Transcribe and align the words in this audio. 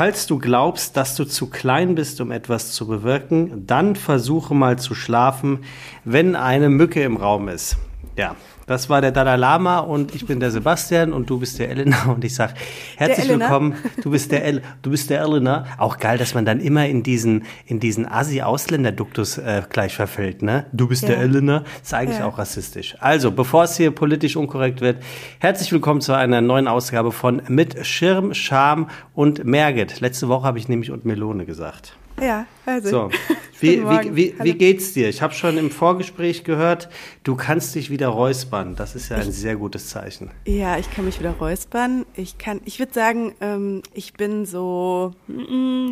falls 0.00 0.26
du 0.26 0.38
glaubst, 0.38 0.96
dass 0.96 1.14
du 1.14 1.26
zu 1.26 1.50
klein 1.50 1.94
bist, 1.94 2.22
um 2.22 2.32
etwas 2.32 2.72
zu 2.72 2.86
bewirken, 2.86 3.66
dann 3.66 3.96
versuche 3.96 4.54
mal 4.54 4.78
zu 4.78 4.94
schlafen, 4.94 5.58
wenn 6.06 6.36
eine 6.36 6.70
Mücke 6.70 7.02
im 7.02 7.18
Raum 7.18 7.48
ist. 7.48 7.76
Ja, 8.16 8.34
das 8.70 8.88
war 8.88 9.00
der 9.00 9.10
Dalai 9.10 9.34
Lama 9.34 9.80
und 9.80 10.14
ich 10.14 10.26
bin 10.26 10.38
der 10.38 10.52
Sebastian 10.52 11.12
und 11.12 11.28
du 11.28 11.40
bist 11.40 11.58
der 11.58 11.70
Elena 11.70 12.04
und 12.14 12.24
ich 12.24 12.36
sag 12.36 12.54
herzlich 12.96 13.28
willkommen. 13.28 13.74
Du 14.00 14.12
bist 14.12 14.30
der 14.30 14.44
El, 14.44 14.62
du 14.82 14.90
bist 14.90 15.10
der 15.10 15.22
Elena. 15.22 15.66
Auch 15.76 15.98
geil, 15.98 16.18
dass 16.18 16.34
man 16.34 16.44
dann 16.44 16.60
immer 16.60 16.86
in 16.86 17.02
diesen 17.02 17.46
in 17.66 17.80
diesen 17.80 18.06
Asi-Ausländer-Duktus 18.06 19.38
äh, 19.38 19.62
gleich 19.68 19.96
verfällt, 19.96 20.42
ne? 20.42 20.66
Du 20.72 20.86
bist 20.86 21.02
ja. 21.02 21.08
der 21.08 21.18
Elena. 21.18 21.64
Ist 21.82 21.92
eigentlich 21.92 22.20
ja. 22.20 22.26
auch 22.26 22.38
rassistisch. 22.38 22.94
Also, 23.00 23.32
bevor 23.32 23.64
es 23.64 23.76
hier 23.76 23.90
politisch 23.90 24.36
unkorrekt 24.36 24.80
wird, 24.80 25.02
herzlich 25.40 25.72
willkommen 25.72 26.00
zu 26.00 26.12
einer 26.12 26.40
neuen 26.40 26.68
Ausgabe 26.68 27.10
von 27.10 27.42
Mit 27.48 27.84
Schirm, 27.84 28.34
Scham 28.34 28.88
und 29.14 29.44
Merget. 29.44 29.98
Letzte 29.98 30.28
Woche 30.28 30.46
habe 30.46 30.58
ich 30.58 30.68
nämlich 30.68 30.92
und 30.92 31.04
Melone 31.04 31.44
gesagt. 31.44 31.96
Ja, 32.20 32.46
also. 32.66 32.88
So. 32.88 33.10
Wie, 33.60 33.82
wie, 33.82 34.16
wie, 34.16 34.34
wie, 34.40 34.54
geht's 34.54 34.94
dir? 34.94 35.10
Ich 35.10 35.20
habe 35.20 35.34
schon 35.34 35.58
im 35.58 35.70
Vorgespräch 35.70 36.44
gehört, 36.44 36.88
du 37.24 37.36
kannst 37.36 37.74
dich 37.74 37.90
wieder 37.90 38.08
räuspern. 38.08 38.74
Das 38.74 38.94
ist 38.94 39.10
ja 39.10 39.18
ein 39.18 39.28
ich, 39.28 39.34
sehr 39.34 39.56
gutes 39.56 39.90
Zeichen. 39.90 40.30
Ja, 40.46 40.78
ich 40.78 40.90
kann 40.90 41.04
mich 41.04 41.20
wieder 41.20 41.32
räuspern. 41.32 42.06
Ich 42.14 42.38
kann, 42.38 42.62
ich 42.64 42.78
würde 42.78 42.94
sagen, 42.94 43.34
ähm, 43.42 43.82
ich 43.92 44.14
bin 44.14 44.46
so, 44.46 45.12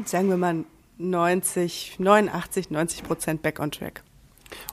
sagen 0.07 0.31
wir 0.31 0.39
mal 0.39 0.65
90, 0.97 1.97
89, 1.99 2.71
90 2.71 3.03
Prozent 3.03 3.43
back 3.43 3.61
on 3.61 3.71
track. 3.71 4.03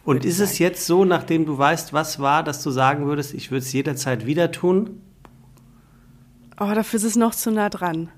Und 0.05 0.23
ist 0.23 0.39
es 0.39 0.57
jetzt 0.59 0.85
so, 0.85 1.03
nachdem 1.03 1.45
du 1.45 1.57
weißt, 1.57 1.91
was 1.91 2.19
war, 2.19 2.43
dass 2.43 2.63
du 2.63 2.71
sagen 2.71 3.07
würdest, 3.07 3.33
ich 3.33 3.51
würde 3.51 3.65
es 3.65 3.73
jederzeit 3.73 4.25
wieder 4.25 4.51
tun? 4.51 5.01
Oh, 6.59 6.71
dafür 6.73 6.97
ist 6.97 7.03
es 7.03 7.15
noch 7.15 7.35
zu 7.35 7.51
nah 7.51 7.69
dran. 7.69 8.09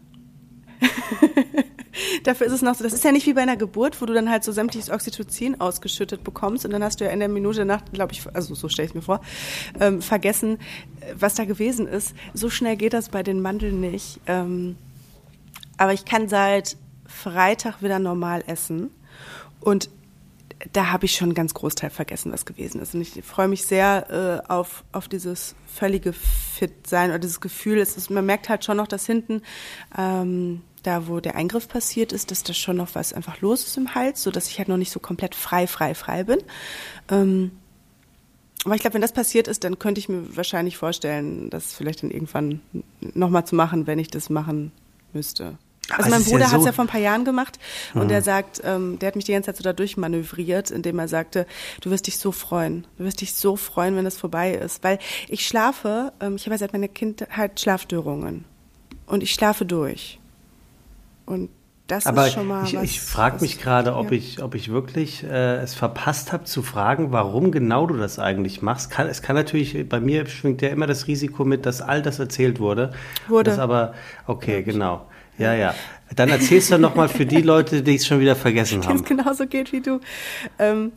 Dafür 2.24 2.48
ist 2.48 2.54
es 2.54 2.62
noch 2.62 2.76
so, 2.76 2.84
das 2.84 2.94
ist 2.94 3.04
ja 3.04 3.12
nicht 3.12 3.26
wie 3.28 3.34
bei 3.34 3.42
einer 3.42 3.58
Geburt, 3.58 4.02
wo 4.02 4.06
du 4.06 4.14
dann 4.14 4.30
halt 4.30 4.44
so 4.44 4.52
sämtliches 4.52 4.90
Oxytocin 4.90 5.60
ausgeschüttet 5.60 6.24
bekommst 6.24 6.66
und 6.66 6.72
dann 6.72 6.84
hast 6.84 7.00
du 7.00 7.06
ja 7.06 7.12
in 7.12 7.20
der 7.20 7.30
Minute 7.30 7.66
nach, 7.66 7.82
glaube 7.92 8.14
ich, 8.14 8.24
also 8.34 8.56
so 8.56 8.70
stelle 8.70 8.88
ich 8.88 8.96
mir 8.96 9.02
vor, 9.02 9.22
ähm, 9.80 10.02
vergessen, 10.02 10.58
was 11.16 11.36
da 11.36 11.46
gewesen 11.46 11.88
ist. 11.88 12.14
So 12.34 12.50
schnell 12.50 12.76
geht 12.76 12.94
das 12.94 13.10
bei 13.10 13.24
den 13.24 13.42
Mandeln 13.42 13.80
nicht. 13.80 14.20
Ähm, 14.28 14.78
aber 15.78 15.94
ich 15.94 16.06
kann 16.06 16.28
seit 16.28 16.78
Freitag 17.06 17.82
wieder 17.82 18.00
normal 18.00 18.44
essen 18.48 18.90
und 19.60 19.90
da 20.74 20.92
habe 20.92 21.06
ich 21.06 21.16
schon 21.16 21.28
einen 21.28 21.36
ganz 21.36 21.54
Großteil 21.54 21.90
vergessen, 21.90 22.32
was 22.32 22.46
gewesen 22.46 22.82
ist. 22.82 22.96
Und 22.96 23.02
ich 23.02 23.24
freue 23.24 23.48
mich 23.48 23.66
sehr 23.66 24.44
äh, 24.48 24.52
auf, 24.52 24.84
auf 24.92 25.08
dieses 25.08 25.56
völlige 25.68 26.14
Fit-Sein 26.14 27.12
oder 27.12 27.20
dieses 27.20 27.42
Gefühl. 27.42 27.78
Es 27.78 27.98
ist, 27.98 28.10
man 28.10 28.26
merkt 28.26 28.50
halt 28.50 28.66
schon 28.66 28.78
noch, 28.78 28.88
dass 28.88 29.06
hinten 29.06 29.42
ähm, 29.98 30.62
da 30.88 31.08
wo 31.08 31.20
der 31.20 31.36
Eingriff 31.36 31.68
passiert 31.68 32.14
ist, 32.14 32.32
dass 32.32 32.44
da 32.44 32.54
schon 32.54 32.78
noch 32.78 32.96
was 32.96 33.14
einfach 33.14 33.42
los 33.42 33.66
ist 33.66 33.78
im 33.78 33.94
Hals, 33.94 34.24
so 34.24 34.32
dass 34.32 34.48
ich 34.48 34.58
halt 34.58 34.70
noch 34.70 34.78
nicht 34.78 34.92
so 34.92 35.00
komplett 35.00 35.36
frei, 35.36 35.68
frei, 35.68 35.94
frei 35.94 36.24
bin. 36.24 36.40
Ähm, 37.10 37.52
aber 38.66 38.76
ich 38.76 38.82
glaube, 38.82 38.96
wenn 38.96 39.02
das 39.02 39.14
passiert 39.14 39.48
ist, 39.48 39.64
dann 39.64 39.80
könnte 39.80 40.00
ich 40.00 40.10
mir 40.10 40.36
wahrscheinlich 40.36 40.78
vorstellen, 40.78 41.50
das 41.50 41.74
vielleicht 41.74 42.04
dann 42.04 42.12
irgendwann 42.12 42.62
nochmal 43.02 43.46
zu 43.46 43.56
machen, 43.56 43.88
wenn 43.88 44.00
ich 44.00 44.10
das 44.10 44.30
machen 44.30 44.72
müsste. 45.14 45.58
Also 45.90 46.10
mein 46.10 46.24
Bruder 46.24 46.40
ja 46.40 46.48
so 46.48 46.54
hat 46.54 46.60
es 46.60 46.66
ja 46.66 46.72
vor 46.74 46.84
ein 46.84 46.90
paar 46.90 47.00
Jahren 47.00 47.24
gemacht 47.24 47.60
und 47.94 48.06
mhm. 48.06 48.08
der 48.10 48.22
sagt, 48.22 48.62
ähm, 48.64 49.00
der 49.00 49.08
hat 49.08 49.16
mich 49.16 49.26
die 49.26 49.32
ganze 49.32 49.48
Zeit 49.48 49.58
so 49.58 49.64
da 49.64 49.74
durchmanövriert, 49.74 50.70
indem 50.70 51.00
er 51.00 51.08
sagte, 51.08 51.46
du 51.82 51.92
wirst 51.92 52.08
dich 52.08 52.18
so 52.18 52.34
freuen, 52.34 52.86
du 52.98 53.06
wirst 53.06 53.22
dich 53.22 53.34
so 53.34 53.56
freuen, 53.56 53.96
wenn 53.96 54.04
das 54.04 54.18
vorbei 54.18 54.54
ist, 54.54 54.84
weil 54.84 55.00
ich 55.30 55.48
schlafe, 55.48 56.12
ähm, 56.20 56.36
ich 56.36 56.46
habe 56.46 56.56
ja 56.56 56.58
seit 56.58 56.74
meiner 56.74 56.90
Kindheit 56.90 57.60
Schlafstörungen 57.60 58.44
und 59.06 59.24
ich 59.24 59.34
schlafe 59.34 59.66
durch. 59.66 60.20
Und 61.28 61.50
das 61.86 62.06
Aber 62.06 62.28
ist 62.28 62.34
schon 62.34 62.48
mal. 62.48 62.66
Ich, 62.66 62.74
ich 62.74 63.02
frage 63.02 63.40
mich 63.42 63.62
gerade, 63.62 63.96
ob, 63.96 64.12
ja. 64.12 64.18
ich, 64.18 64.42
ob 64.44 64.56
ich 64.56 64.70
wirklich 64.70 65.24
äh, 65.24 65.58
es 65.58 65.74
verpasst 65.74 66.34
habe 66.34 66.44
zu 66.44 66.62
fragen, 66.62 67.12
warum 67.12 67.52
genau 67.52 67.86
du 67.86 67.96
das 67.96 68.20
eigentlich 68.20 68.62
machst. 68.62 68.90
Kann, 68.90 69.08
es 69.08 69.22
kann 69.22 69.36
natürlich, 69.36 69.88
bei 69.88 70.00
mir 70.00 70.26
schwingt 70.26 70.62
ja 70.62 70.70
immer 70.70 70.88
das 70.88 71.08
Risiko 71.08 71.46
mit, 71.46 71.66
dass 71.66 71.82
all 71.82 72.02
das 72.02 72.20
erzählt 72.20 72.60
wurde. 72.60 72.92
Wurde. 73.28 73.52
Das 73.52 73.60
aber, 73.60 73.94
okay, 74.26 74.64
genau. 74.64 75.06
Ja, 75.38 75.54
ja. 75.54 75.74
Dann 76.16 76.30
erzählst 76.30 76.72
du 76.72 76.78
nochmal 76.78 77.10
für 77.10 77.26
die 77.26 77.42
Leute, 77.42 77.82
die 77.82 77.96
es 77.96 78.08
schon 78.08 78.20
wieder 78.20 78.36
vergessen 78.36 78.86
haben. 78.86 78.96
es 78.96 79.04
genauso 79.04 79.46
geht 79.46 79.72
wie 79.72 79.82
du. 79.82 80.00
Ähm, 80.58 80.92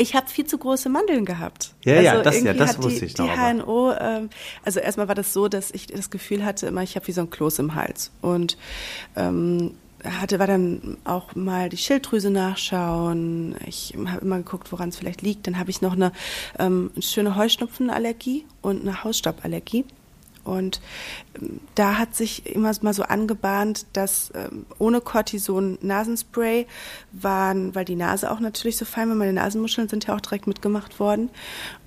ich 0.00 0.14
habe 0.14 0.28
viel 0.28 0.46
zu 0.46 0.56
große 0.56 0.88
Mandeln 0.88 1.24
gehabt. 1.24 1.74
Ja, 1.84 1.96
also 1.96 2.06
ja, 2.06 2.22
das, 2.22 2.42
ja, 2.42 2.54
das 2.54 2.82
wusste 2.82 3.00
die, 3.00 3.06
ich 3.06 3.18
noch. 3.18 3.26
Die 3.26 3.38
HNO, 3.38 3.92
ähm, 3.92 4.30
also 4.64 4.80
erstmal 4.80 5.08
war 5.08 5.14
das 5.14 5.32
so, 5.32 5.48
dass 5.48 5.70
ich 5.70 5.88
das 5.88 6.10
Gefühl 6.10 6.44
hatte, 6.44 6.66
immer 6.66 6.82
ich 6.82 6.96
habe 6.96 7.06
wie 7.06 7.12
so 7.12 7.20
ein 7.20 7.30
Kloß 7.30 7.58
im 7.58 7.74
Hals 7.74 8.10
und 8.22 8.56
ähm, 9.16 9.74
hatte 10.02 10.38
war 10.38 10.46
dann 10.46 10.96
auch 11.04 11.34
mal 11.34 11.68
die 11.68 11.76
Schilddrüse 11.76 12.30
nachschauen. 12.30 13.56
Ich 13.66 13.94
habe 14.06 14.24
immer 14.24 14.38
geguckt, 14.38 14.72
woran 14.72 14.88
es 14.88 14.96
vielleicht 14.96 15.20
liegt. 15.20 15.46
Dann 15.46 15.58
habe 15.58 15.68
ich 15.68 15.82
noch 15.82 15.92
eine, 15.92 16.12
ähm, 16.58 16.90
eine 16.94 17.02
schöne 17.02 17.36
Heuschnupfenallergie 17.36 18.46
und 18.62 18.80
eine 18.80 19.04
Hausstauballergie. 19.04 19.84
Und 20.50 20.80
ähm, 21.40 21.60
da 21.74 21.98
hat 21.98 22.14
sich 22.14 22.54
immer 22.54 22.72
mal 22.82 22.94
so 22.94 23.02
angebahnt, 23.04 23.86
dass 23.92 24.32
ähm, 24.34 24.66
ohne 24.78 25.00
Cortison 25.00 25.78
Nasenspray 25.80 26.66
waren, 27.12 27.74
weil 27.74 27.84
die 27.84 27.96
Nase 27.96 28.30
auch 28.30 28.40
natürlich 28.40 28.76
so 28.76 28.84
fein 28.84 29.08
war, 29.08 29.16
meine 29.16 29.32
Nasenmuscheln 29.32 29.88
sind 29.88 30.06
ja 30.06 30.14
auch 30.14 30.20
direkt 30.20 30.46
mitgemacht 30.46 30.98
worden, 30.98 31.30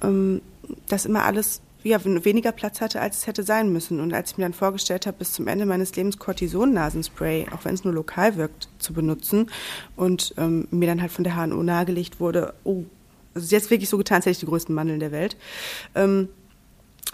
ähm, 0.01 0.41
dass 0.87 1.05
immer 1.05 1.23
alles 1.23 1.61
ja, 1.83 1.99
weniger 2.05 2.53
Platz 2.53 2.79
hatte, 2.79 3.01
als 3.01 3.17
es 3.17 3.27
hätte 3.27 3.43
sein 3.43 3.73
müssen. 3.73 3.99
Und 3.99 4.13
als 4.13 4.31
ich 4.31 4.37
mir 4.37 4.45
dann 4.45 4.53
vorgestellt 4.53 5.05
habe, 5.05 5.17
bis 5.17 5.33
zum 5.33 5.47
Ende 5.47 5.65
meines 5.65 5.93
Lebens 5.97 6.17
Cortison-Nasenspray, 6.17 7.47
auch 7.53 7.65
wenn 7.65 7.73
es 7.73 7.83
nur 7.83 7.93
lokal 7.93 8.37
wirkt, 8.37 8.69
zu 8.79 8.93
benutzen 8.93 9.51
und 9.97 10.33
mir 10.37 10.87
dann 10.87 11.01
halt 11.01 11.11
von 11.11 11.25
der 11.25 11.35
HNO 11.35 11.61
nahegelegt 11.61 12.21
wurde, 12.21 12.53
oh, 12.63 12.85
also 13.35 13.53
jetzt 13.53 13.69
wirklich 13.69 13.89
so 13.89 13.97
getan, 13.97 14.17
als 14.17 14.25
hätte 14.25 14.31
ich 14.31 14.39
die 14.39 14.45
größten 14.45 14.73
Mandeln 14.73 15.01
der 15.01 15.11
Welt. 15.11 15.35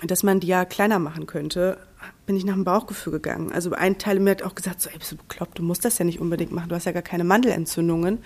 Dass 0.03 0.23
man 0.23 0.39
die 0.39 0.47
ja 0.47 0.65
kleiner 0.65 0.99
machen 0.99 1.25
könnte, 1.27 1.77
bin 2.25 2.35
ich 2.35 2.45
nach 2.45 2.53
dem 2.53 2.63
Bauchgefühl 2.63 3.11
gegangen. 3.11 3.51
Also 3.51 3.73
ein 3.73 3.97
Teil 3.97 4.19
mir 4.19 4.31
hat 4.31 4.43
auch 4.43 4.55
gesagt, 4.55 4.81
so, 4.81 4.89
ey, 4.89 4.97
bist 4.97 5.11
du 5.11 5.17
bekloppt, 5.17 5.57
du 5.57 5.63
musst 5.63 5.83
das 5.83 5.97
ja 5.97 6.05
nicht 6.05 6.19
unbedingt 6.19 6.51
machen, 6.51 6.69
du 6.69 6.75
hast 6.75 6.85
ja 6.85 6.91
gar 6.91 7.01
keine 7.01 7.23
Mandelentzündungen. 7.23 8.19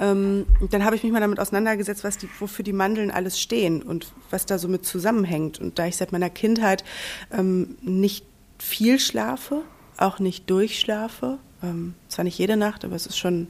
Ähm, 0.00 0.46
dann 0.70 0.84
habe 0.84 0.96
ich 0.96 1.02
mich 1.02 1.12
mal 1.12 1.20
damit 1.20 1.38
auseinandergesetzt, 1.38 2.04
was 2.04 2.18
die, 2.18 2.28
wofür 2.40 2.64
die 2.64 2.72
Mandeln 2.72 3.10
alles 3.10 3.38
stehen 3.38 3.82
und 3.82 4.12
was 4.30 4.46
da 4.46 4.58
so 4.58 4.66
mit 4.66 4.84
zusammenhängt. 4.84 5.60
Und 5.60 5.78
da 5.78 5.86
ich 5.86 5.96
seit 5.96 6.10
meiner 6.10 6.30
Kindheit 6.30 6.84
ähm, 7.30 7.76
nicht 7.82 8.24
viel 8.58 8.98
schlafe, 8.98 9.62
auch 9.98 10.18
nicht 10.18 10.48
durchschlafe, 10.50 11.38
ähm, 11.62 11.94
zwar 12.08 12.24
nicht 12.24 12.38
jede 12.38 12.56
Nacht, 12.56 12.84
aber 12.84 12.96
es 12.96 13.06
ist 13.06 13.18
schon 13.18 13.48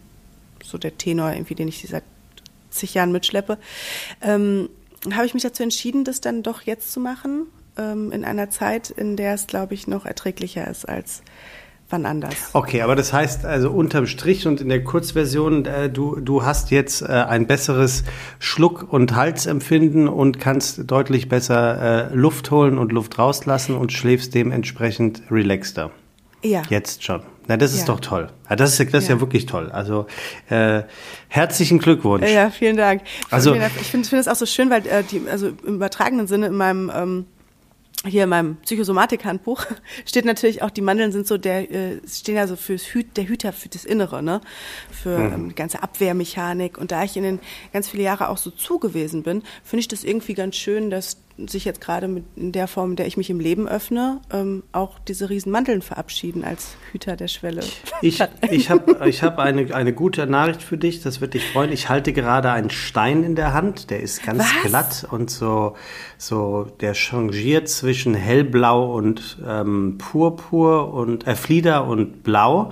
so 0.62 0.76
der 0.76 0.98
Tenor, 0.98 1.32
irgendwie, 1.32 1.54
den 1.54 1.68
ich 1.68 1.86
seit 1.88 2.04
zig 2.70 2.94
Jahren 2.94 3.12
mitschleppe, 3.12 3.58
ähm, 4.20 4.68
habe 5.12 5.26
ich 5.26 5.34
mich 5.34 5.42
dazu 5.42 5.62
entschieden, 5.62 6.04
das 6.04 6.20
dann 6.20 6.42
doch 6.42 6.62
jetzt 6.62 6.92
zu 6.92 7.00
machen, 7.00 7.46
ähm, 7.76 8.12
in 8.12 8.24
einer 8.24 8.50
Zeit, 8.50 8.90
in 8.90 9.16
der 9.16 9.34
es, 9.34 9.46
glaube 9.46 9.74
ich, 9.74 9.86
noch 9.86 10.06
erträglicher 10.06 10.66
ist 10.68 10.88
als 10.88 11.22
wann 11.90 12.06
anders. 12.06 12.34
Okay, 12.54 12.82
aber 12.82 12.96
das 12.96 13.12
heißt 13.12 13.44
also 13.44 13.70
unterm 13.70 14.06
Strich 14.06 14.46
und 14.46 14.60
in 14.60 14.68
der 14.68 14.82
Kurzversion, 14.82 15.64
äh, 15.66 15.90
du, 15.90 16.18
du 16.20 16.44
hast 16.44 16.70
jetzt 16.70 17.02
äh, 17.02 17.06
ein 17.06 17.46
besseres 17.46 18.04
Schluck- 18.38 18.92
und 18.92 19.14
Halsempfinden 19.14 20.08
und 20.08 20.40
kannst 20.40 20.90
deutlich 20.90 21.28
besser 21.28 22.10
äh, 22.10 22.14
Luft 22.14 22.50
holen 22.50 22.78
und 22.78 22.92
Luft 22.92 23.18
rauslassen 23.18 23.76
und 23.76 23.92
schläfst 23.92 24.34
dementsprechend 24.34 25.22
relaxter. 25.30 25.90
Ja. 26.44 26.62
Jetzt 26.68 27.02
schon. 27.02 27.22
Na, 27.46 27.56
das 27.56 27.72
ist 27.72 27.80
ja. 27.80 27.86
doch 27.86 28.00
toll. 28.00 28.30
Ja, 28.48 28.56
das 28.56 28.78
ist, 28.78 28.92
das 28.92 29.04
ist 29.04 29.08
ja. 29.08 29.16
ja 29.16 29.20
wirklich 29.20 29.46
toll. 29.46 29.70
Also 29.70 30.06
äh, 30.48 30.82
herzlichen 31.28 31.78
Glückwunsch. 31.78 32.28
Ja, 32.28 32.50
vielen 32.50 32.76
Dank. 32.76 33.02
Also 33.30 33.54
ich 33.54 33.88
finde 33.88 34.08
find 34.08 34.20
das 34.20 34.28
auch 34.28 34.36
so 34.36 34.46
schön, 34.46 34.70
weil 34.70 34.86
äh, 34.86 35.02
die, 35.02 35.22
also 35.28 35.48
im 35.48 35.76
übertragenen 35.76 36.26
Sinne 36.26 36.46
in 36.46 36.56
meinem 36.56 36.90
ähm, 36.94 37.26
hier 38.06 38.24
in 38.24 38.28
meinem 38.28 38.56
Psychosomatik-Handbuch 38.56 39.64
steht 40.04 40.24
natürlich 40.24 40.62
auch, 40.62 40.70
die 40.70 40.82
Mandeln 40.82 41.12
sind 41.12 41.26
so 41.26 41.38
der, 41.38 41.70
äh, 41.70 42.00
stehen 42.06 42.36
ja 42.36 42.46
so 42.46 42.56
fürs 42.56 42.82
Hüt, 42.82 43.16
der 43.16 43.26
Hüter 43.26 43.52
für 43.52 43.68
das 43.68 43.84
Innere, 43.84 44.22
ne? 44.22 44.40
Für 44.90 45.18
mhm. 45.18 45.32
ähm, 45.32 45.48
die 45.48 45.54
ganze 45.54 45.82
Abwehrmechanik. 45.82 46.76
Und 46.76 46.92
da 46.92 47.04
ich 47.04 47.16
in 47.16 47.22
den 47.22 47.40
ganz 47.72 47.88
viele 47.88 48.02
Jahre 48.02 48.28
auch 48.28 48.36
so 48.36 48.50
zugewiesen 48.50 49.22
bin, 49.22 49.42
finde 49.62 49.80
ich 49.80 49.88
das 49.88 50.04
irgendwie 50.04 50.34
ganz 50.34 50.56
schön, 50.56 50.90
dass 50.90 51.16
sich 51.36 51.64
jetzt 51.64 51.80
gerade 51.80 52.06
mit 52.06 52.24
in 52.36 52.52
der 52.52 52.68
Form, 52.68 52.90
in 52.90 52.96
der 52.96 53.06
ich 53.06 53.16
mich 53.16 53.28
im 53.28 53.40
Leben 53.40 53.66
öffne, 53.66 54.20
ähm, 54.32 54.62
auch 54.72 54.98
diese 55.00 55.30
riesen 55.30 55.50
Mandeln 55.50 55.82
verabschieden 55.82 56.44
als 56.44 56.76
Hüter 56.92 57.16
der 57.16 57.28
Schwelle. 57.28 57.62
Ich, 58.02 58.22
ich 58.50 58.70
habe 58.70 59.06
ich 59.06 59.22
hab 59.22 59.38
eine, 59.38 59.74
eine 59.74 59.92
gute 59.92 60.26
Nachricht 60.26 60.62
für 60.62 60.78
dich, 60.78 61.02
das 61.02 61.20
wird 61.20 61.34
dich 61.34 61.44
freuen. 61.50 61.72
Ich 61.72 61.88
halte 61.88 62.12
gerade 62.12 62.52
einen 62.52 62.70
Stein 62.70 63.24
in 63.24 63.34
der 63.34 63.52
Hand, 63.52 63.90
der 63.90 64.00
ist 64.00 64.22
ganz 64.22 64.40
Was? 64.40 64.70
glatt 64.70 65.06
und 65.10 65.30
so, 65.30 65.74
so, 66.18 66.68
der 66.80 66.94
changiert 66.94 67.68
zwischen 67.68 68.14
hellblau 68.14 68.94
und 68.94 69.38
ähm, 69.46 69.98
purpur 69.98 70.94
und 70.94 71.26
äh, 71.26 71.34
Flieder 71.34 71.86
und 71.86 72.22
blau. 72.22 72.70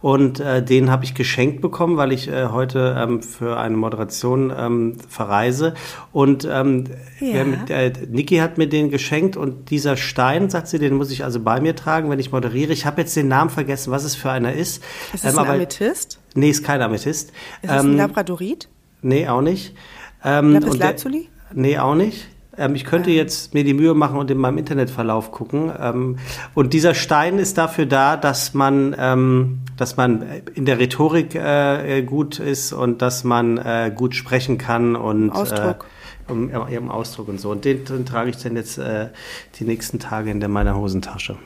Und 0.00 0.40
äh, 0.40 0.62
den 0.62 0.90
habe 0.90 1.04
ich 1.04 1.14
geschenkt 1.14 1.60
bekommen, 1.60 1.96
weil 1.96 2.12
ich 2.12 2.28
äh, 2.28 2.46
heute 2.46 2.96
ähm, 2.98 3.22
für 3.22 3.58
eine 3.58 3.76
Moderation 3.76 4.52
ähm, 4.56 4.96
verreise. 5.08 5.74
Und 6.12 6.48
ähm, 6.50 6.84
ja. 7.20 7.44
mit, 7.44 7.70
äh, 7.70 7.92
Niki 8.08 8.36
hat 8.36 8.58
mir 8.58 8.68
den 8.68 8.90
geschenkt 8.90 9.36
und 9.36 9.70
dieser 9.70 9.96
Stein, 9.96 10.50
sagt 10.50 10.68
sie, 10.68 10.78
den 10.78 10.94
muss 10.94 11.10
ich 11.10 11.24
also 11.24 11.40
bei 11.40 11.60
mir 11.60 11.74
tragen, 11.74 12.10
wenn 12.10 12.18
ich 12.18 12.32
moderiere. 12.32 12.72
Ich 12.72 12.86
habe 12.86 13.00
jetzt 13.00 13.16
den 13.16 13.28
Namen 13.28 13.50
vergessen, 13.50 13.90
was 13.90 14.04
es 14.04 14.14
für 14.14 14.30
einer 14.30 14.52
ist. 14.52 14.82
Ist 15.12 15.24
es 15.24 15.32
ähm, 15.32 15.40
ein 15.40 15.50
Amethyst? 15.50 16.20
Nee, 16.34 16.50
ist 16.50 16.64
kein 16.64 16.80
Amethyst. 16.80 17.30
Ist 17.30 17.34
es 17.62 17.70
ein 17.70 17.86
ähm, 17.86 17.96
Labradorit? 17.96 18.68
Nee, 19.02 19.28
auch 19.28 19.42
nicht. 19.42 19.74
Ähm, 20.24 20.52
Lapis 20.52 20.78
Lazuli? 20.78 21.28
Nee, 21.52 21.78
auch 21.78 21.94
nicht. 21.94 22.28
Ähm, 22.58 22.74
ich 22.74 22.84
könnte 22.84 23.10
jetzt 23.10 23.54
mir 23.54 23.64
die 23.64 23.74
Mühe 23.74 23.94
machen 23.94 24.18
und 24.18 24.30
in 24.30 24.38
meinem 24.38 24.58
Internetverlauf 24.58 25.30
gucken. 25.30 25.72
Ähm, 25.80 26.18
und 26.54 26.72
dieser 26.72 26.94
Stein 26.94 27.38
ist 27.38 27.56
dafür 27.58 27.86
da, 27.86 28.16
dass 28.16 28.54
man, 28.54 28.94
ähm, 28.98 29.60
dass 29.76 29.96
man 29.96 30.24
in 30.54 30.64
der 30.64 30.78
Rhetorik 30.78 31.34
äh, 31.34 32.02
gut 32.02 32.38
ist 32.38 32.72
und 32.72 33.00
dass 33.02 33.24
man 33.24 33.58
äh, 33.58 33.92
gut 33.94 34.14
sprechen 34.14 34.58
kann 34.58 34.96
und 34.96 35.30
Ausdruck. 35.30 35.86
Äh, 36.28 36.32
um, 36.32 36.50
um 36.50 36.90
Ausdruck 36.90 37.28
und 37.28 37.40
so. 37.40 37.50
Und 37.50 37.64
den, 37.64 37.84
den 37.84 38.04
trage 38.04 38.30
ich 38.30 38.36
dann 38.36 38.56
jetzt 38.56 38.78
äh, 38.78 39.08
die 39.58 39.64
nächsten 39.64 39.98
Tage 39.98 40.30
in 40.30 40.40
der 40.40 40.48
meiner 40.48 40.76
Hosentasche. 40.76 41.36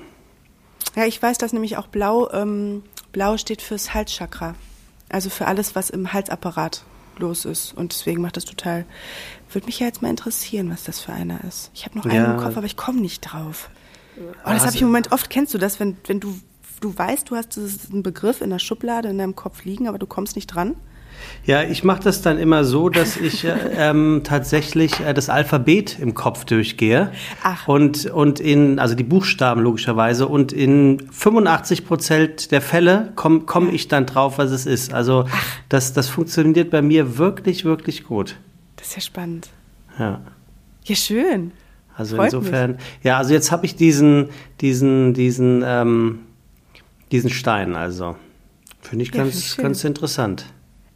Ja, 0.96 1.04
ich 1.04 1.22
weiß, 1.22 1.38
dass 1.38 1.52
nämlich 1.52 1.76
auch 1.76 1.86
Blau, 1.86 2.30
ähm, 2.32 2.82
Blau 3.12 3.36
steht 3.36 3.62
fürs 3.62 3.94
Halschakra. 3.94 4.54
Also 5.08 5.30
für 5.30 5.46
alles, 5.46 5.74
was 5.74 5.90
im 5.90 6.12
Halsapparat 6.12 6.84
los 7.18 7.44
ist. 7.44 7.72
Und 7.76 7.92
deswegen 7.92 8.22
macht 8.22 8.36
das 8.36 8.44
total 8.44 8.84
würde 9.54 9.66
mich 9.66 9.80
ja 9.80 9.86
jetzt 9.86 10.02
mal 10.02 10.10
interessieren, 10.10 10.70
was 10.70 10.84
das 10.84 11.00
für 11.00 11.12
einer 11.12 11.42
ist. 11.44 11.70
Ich 11.74 11.84
habe 11.84 11.98
noch 11.98 12.04
einen 12.04 12.14
ja. 12.14 12.32
im 12.32 12.40
Kopf, 12.40 12.56
aber 12.56 12.66
ich 12.66 12.76
komme 12.76 13.00
nicht 13.00 13.20
drauf. 13.20 13.70
Oh, 14.16 14.22
das 14.44 14.52
also, 14.52 14.66
habe 14.66 14.76
ich 14.76 14.82
im 14.82 14.88
Moment 14.88 15.12
oft. 15.12 15.30
Kennst 15.30 15.54
du 15.54 15.58
das, 15.58 15.80
wenn, 15.80 15.96
wenn 16.06 16.20
du, 16.20 16.38
du 16.80 16.96
weißt, 16.96 17.30
du 17.30 17.36
hast 17.36 17.58
einen 17.90 18.02
Begriff 18.02 18.40
in 18.40 18.50
der 18.50 18.58
Schublade 18.58 19.08
in 19.08 19.18
deinem 19.18 19.36
Kopf 19.36 19.64
liegen, 19.64 19.88
aber 19.88 19.98
du 19.98 20.06
kommst 20.06 20.36
nicht 20.36 20.48
dran? 20.48 20.76
Ja, 21.44 21.62
ich 21.62 21.82
mache 21.84 22.02
das 22.02 22.22
dann 22.22 22.38
immer 22.38 22.64
so, 22.64 22.88
dass 22.88 23.16
ich 23.16 23.44
äh, 23.44 23.54
ähm, 23.76 24.22
tatsächlich 24.24 25.00
äh, 25.00 25.14
das 25.14 25.28
Alphabet 25.28 25.98
im 25.98 26.14
Kopf 26.14 26.44
durchgehe. 26.44 27.12
Ach. 27.42 27.66
Und, 27.68 28.06
und 28.06 28.40
in, 28.40 28.78
also 28.78 28.94
die 28.94 29.04
Buchstaben 29.04 29.62
logischerweise. 29.62 30.28
Und 30.28 30.52
in 30.52 31.02
85 31.10 31.86
Prozent 31.86 32.50
der 32.50 32.60
Fälle 32.60 33.12
komme 33.16 33.40
komm 33.40 33.72
ich 33.72 33.88
dann 33.88 34.06
drauf, 34.06 34.38
was 34.38 34.50
es 34.50 34.66
ist. 34.66 34.92
Also 34.92 35.26
das, 35.68 35.92
das 35.92 36.08
funktioniert 36.08 36.70
bei 36.70 36.82
mir 36.82 37.18
wirklich, 37.18 37.64
wirklich 37.64 38.04
gut. 38.04 38.36
Das 38.82 38.88
ist 38.88 38.96
ja 38.96 39.02
spannend. 39.02 39.48
Ja. 39.96 40.20
Ja, 40.84 40.96
schön. 40.96 41.52
Also 41.96 42.16
Freut 42.16 42.32
insofern, 42.32 42.72
mich. 42.72 42.80
ja, 43.04 43.16
also 43.18 43.32
jetzt 43.32 43.52
habe 43.52 43.64
ich 43.64 43.76
diesen, 43.76 44.30
diesen, 44.60 45.14
diesen, 45.14 45.62
ähm, 45.64 46.20
diesen 47.12 47.30
Stein, 47.30 47.76
also. 47.76 48.16
Finde 48.80 49.04
ich 49.04 49.14
ja, 49.14 49.22
ganz, 49.22 49.52
find 49.52 49.68
ganz 49.68 49.84
interessant. 49.84 50.46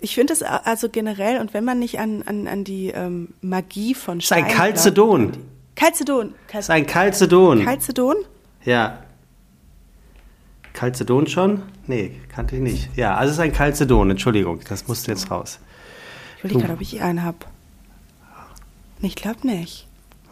Ich 0.01 0.17
finde 0.17 0.33
es 0.33 0.43
also 0.43 0.89
generell, 0.89 1.41
und 1.41 1.55
wenn 1.55 1.65
man 1.65 1.79
nicht 1.79 2.01
an, 2.01 2.25
an, 2.27 2.49
an 2.49 2.65
die 2.65 2.89
ähm, 2.89 3.35
Magie 3.41 3.95
von 3.95 4.21
Stein. 4.21 4.43
Das 4.43 4.53
ist 4.53 4.59
ein 4.59 4.59
Calcedon. 4.59 5.33
Calcedon. 5.77 6.35
Das 6.51 6.65
ist 6.65 6.71
ein 6.71 6.87
Calcedon. 6.87 7.65
Calcedon? 7.65 8.17
Ja. 8.65 8.99
Calcedon 10.73 11.29
schon? 11.29 11.63
Nee, 11.87 12.21
kannte 12.35 12.57
ich 12.57 12.63
nicht. 12.63 12.97
Ja, 12.97 13.15
also 13.15 13.31
es 13.31 13.37
ist 13.37 13.43
ein 13.45 13.53
Calcedon, 13.53 14.11
Entschuldigung, 14.11 14.59
das 14.69 14.89
musste 14.89 15.13
jetzt 15.13 15.31
raus. 15.31 15.61
Ich 16.39 16.45
überlege 16.45 16.61
gerade, 16.63 16.75
ob 16.75 16.81
ich 16.81 17.01
einen 17.01 17.23
habe. 17.23 17.39
Ich 19.01 19.15
glaube 19.17 19.47
nicht. 19.47 19.87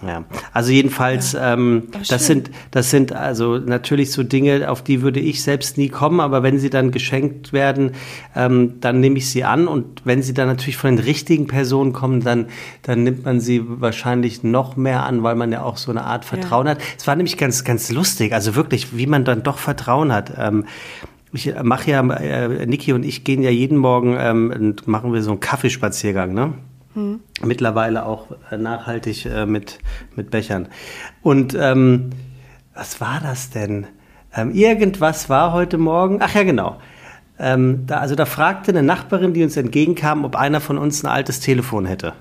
Ja, 0.07 0.25
also 0.53 0.73
jedenfalls, 0.73 1.33
ja. 1.33 1.55
ähm, 1.55 1.85
das 2.09 2.27
sind, 2.27 2.51
das 2.73 2.91
sind 2.91 3.13
also 3.13 3.59
natürlich 3.59 4.11
so 4.11 4.23
Dinge, 4.23 4.69
auf 4.71 4.83
die 4.83 5.03
würde 5.03 5.21
ich 5.21 5.43
selbst 5.43 5.79
nie 5.79 5.89
kommen, 5.89 6.21
aber 6.21 6.43
wenn 6.43 6.59
sie 6.59 6.69
dann 6.69 6.91
geschenkt 6.91 7.53
werden, 7.53 7.93
ähm, 8.35 8.81
dann 8.81 9.01
nehme 9.01 9.19
ich 9.19 9.31
sie 9.31 9.45
an 9.45 9.69
und 9.69 10.03
wenn 10.05 10.23
sie 10.23 10.35
dann 10.35 10.49
natürlich 10.49 10.77
von 10.77 10.97
den 10.97 11.05
richtigen 11.05 11.47
Personen 11.47 11.93
kommen, 11.93 12.21
dann, 12.21 12.47
dann 12.83 13.05
nimmt 13.05 13.25
man 13.25 13.41
sie 13.41 13.63
wahrscheinlich 13.65 14.43
noch 14.43 14.77
mehr 14.77 15.05
an, 15.05 15.23
weil 15.23 15.37
man 15.37 15.53
ja 15.53 15.63
auch 15.63 15.77
so 15.77 15.91
eine 15.91 16.05
Art 16.05 16.25
Vertrauen 16.25 16.67
ja. 16.67 16.73
hat. 16.73 16.79
Es 16.99 17.07
war 17.07 17.17
nämlich 17.17 17.39
ganz, 17.39 17.65
ganz 17.65 17.91
lustig, 17.91 18.33
also 18.35 18.57
wirklich, 18.57 18.97
wie 18.97 19.07
man 19.07 19.25
dann 19.25 19.43
doch 19.43 19.59
Vertrauen 19.59 20.13
hat. 20.13 20.35
Ähm, 20.37 20.67
ich 21.33 21.53
mache 21.63 21.91
ja, 21.91 22.01
äh, 22.15 22.67
Niki 22.67 22.93
und 22.93 23.05
ich 23.05 23.25
gehen 23.25 23.43
ja 23.43 23.51
jeden 23.51 23.79
Morgen 23.79 24.17
ähm, 24.19 24.53
und 24.55 24.87
machen 24.87 25.13
wir 25.13 25.23
so 25.23 25.31
einen 25.31 25.41
Kaffeespaziergang, 25.41 26.35
ne? 26.35 26.53
Hm. 26.95 27.21
Mittlerweile 27.43 28.07
auch 28.07 28.27
äh, 28.51 28.57
nachhaltig 28.57 29.27
äh, 29.27 29.47
mit, 29.47 29.79
mit 30.17 30.31
Bechern. 30.31 30.69
Und 31.23 31.57
ähm, 31.59 32.11
was 32.75 33.01
war 33.01 33.21
das 33.21 33.51
denn? 33.51 33.87
Ähm, 34.35 34.53
irgendwas 34.53 35.29
war 35.29 35.53
heute 35.53 35.79
Morgen. 35.79 36.19
Ach 36.21 36.35
ja, 36.35 36.43
genau. 36.43 36.81
Ähm, 37.39 37.85
da, 37.87 37.99
also 37.99 38.15
da 38.15 38.27
fragte 38.27 38.71
eine 38.71 38.83
Nachbarin, 38.83 39.35
die 39.35 39.43
uns 39.43 39.57
entgegenkam, 39.57 40.25
ob 40.25 40.37
einer 40.37 40.61
von 40.61 40.79
uns 40.79 41.03
ein 41.05 41.09
altes 41.09 41.41
Telefon 41.41 41.87
hätte. 41.87 42.13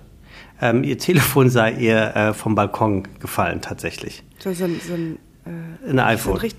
Ähm, 0.62 0.84
ihr 0.84 0.98
Telefon 0.98 1.50
sei 1.50 1.72
ihr 1.74 2.16
äh, 2.16 2.34
vom 2.34 2.56
Balkon 2.56 3.04
gefallen, 3.20 3.62
tatsächlich. 3.62 4.24
So, 4.40 4.54
so, 4.54 4.66
so 4.66 4.94
ein, 4.94 5.20
äh, 5.46 5.90
ein 5.90 6.00
iPhone. 6.00 6.40
So 6.40 6.48
ein 6.48 6.52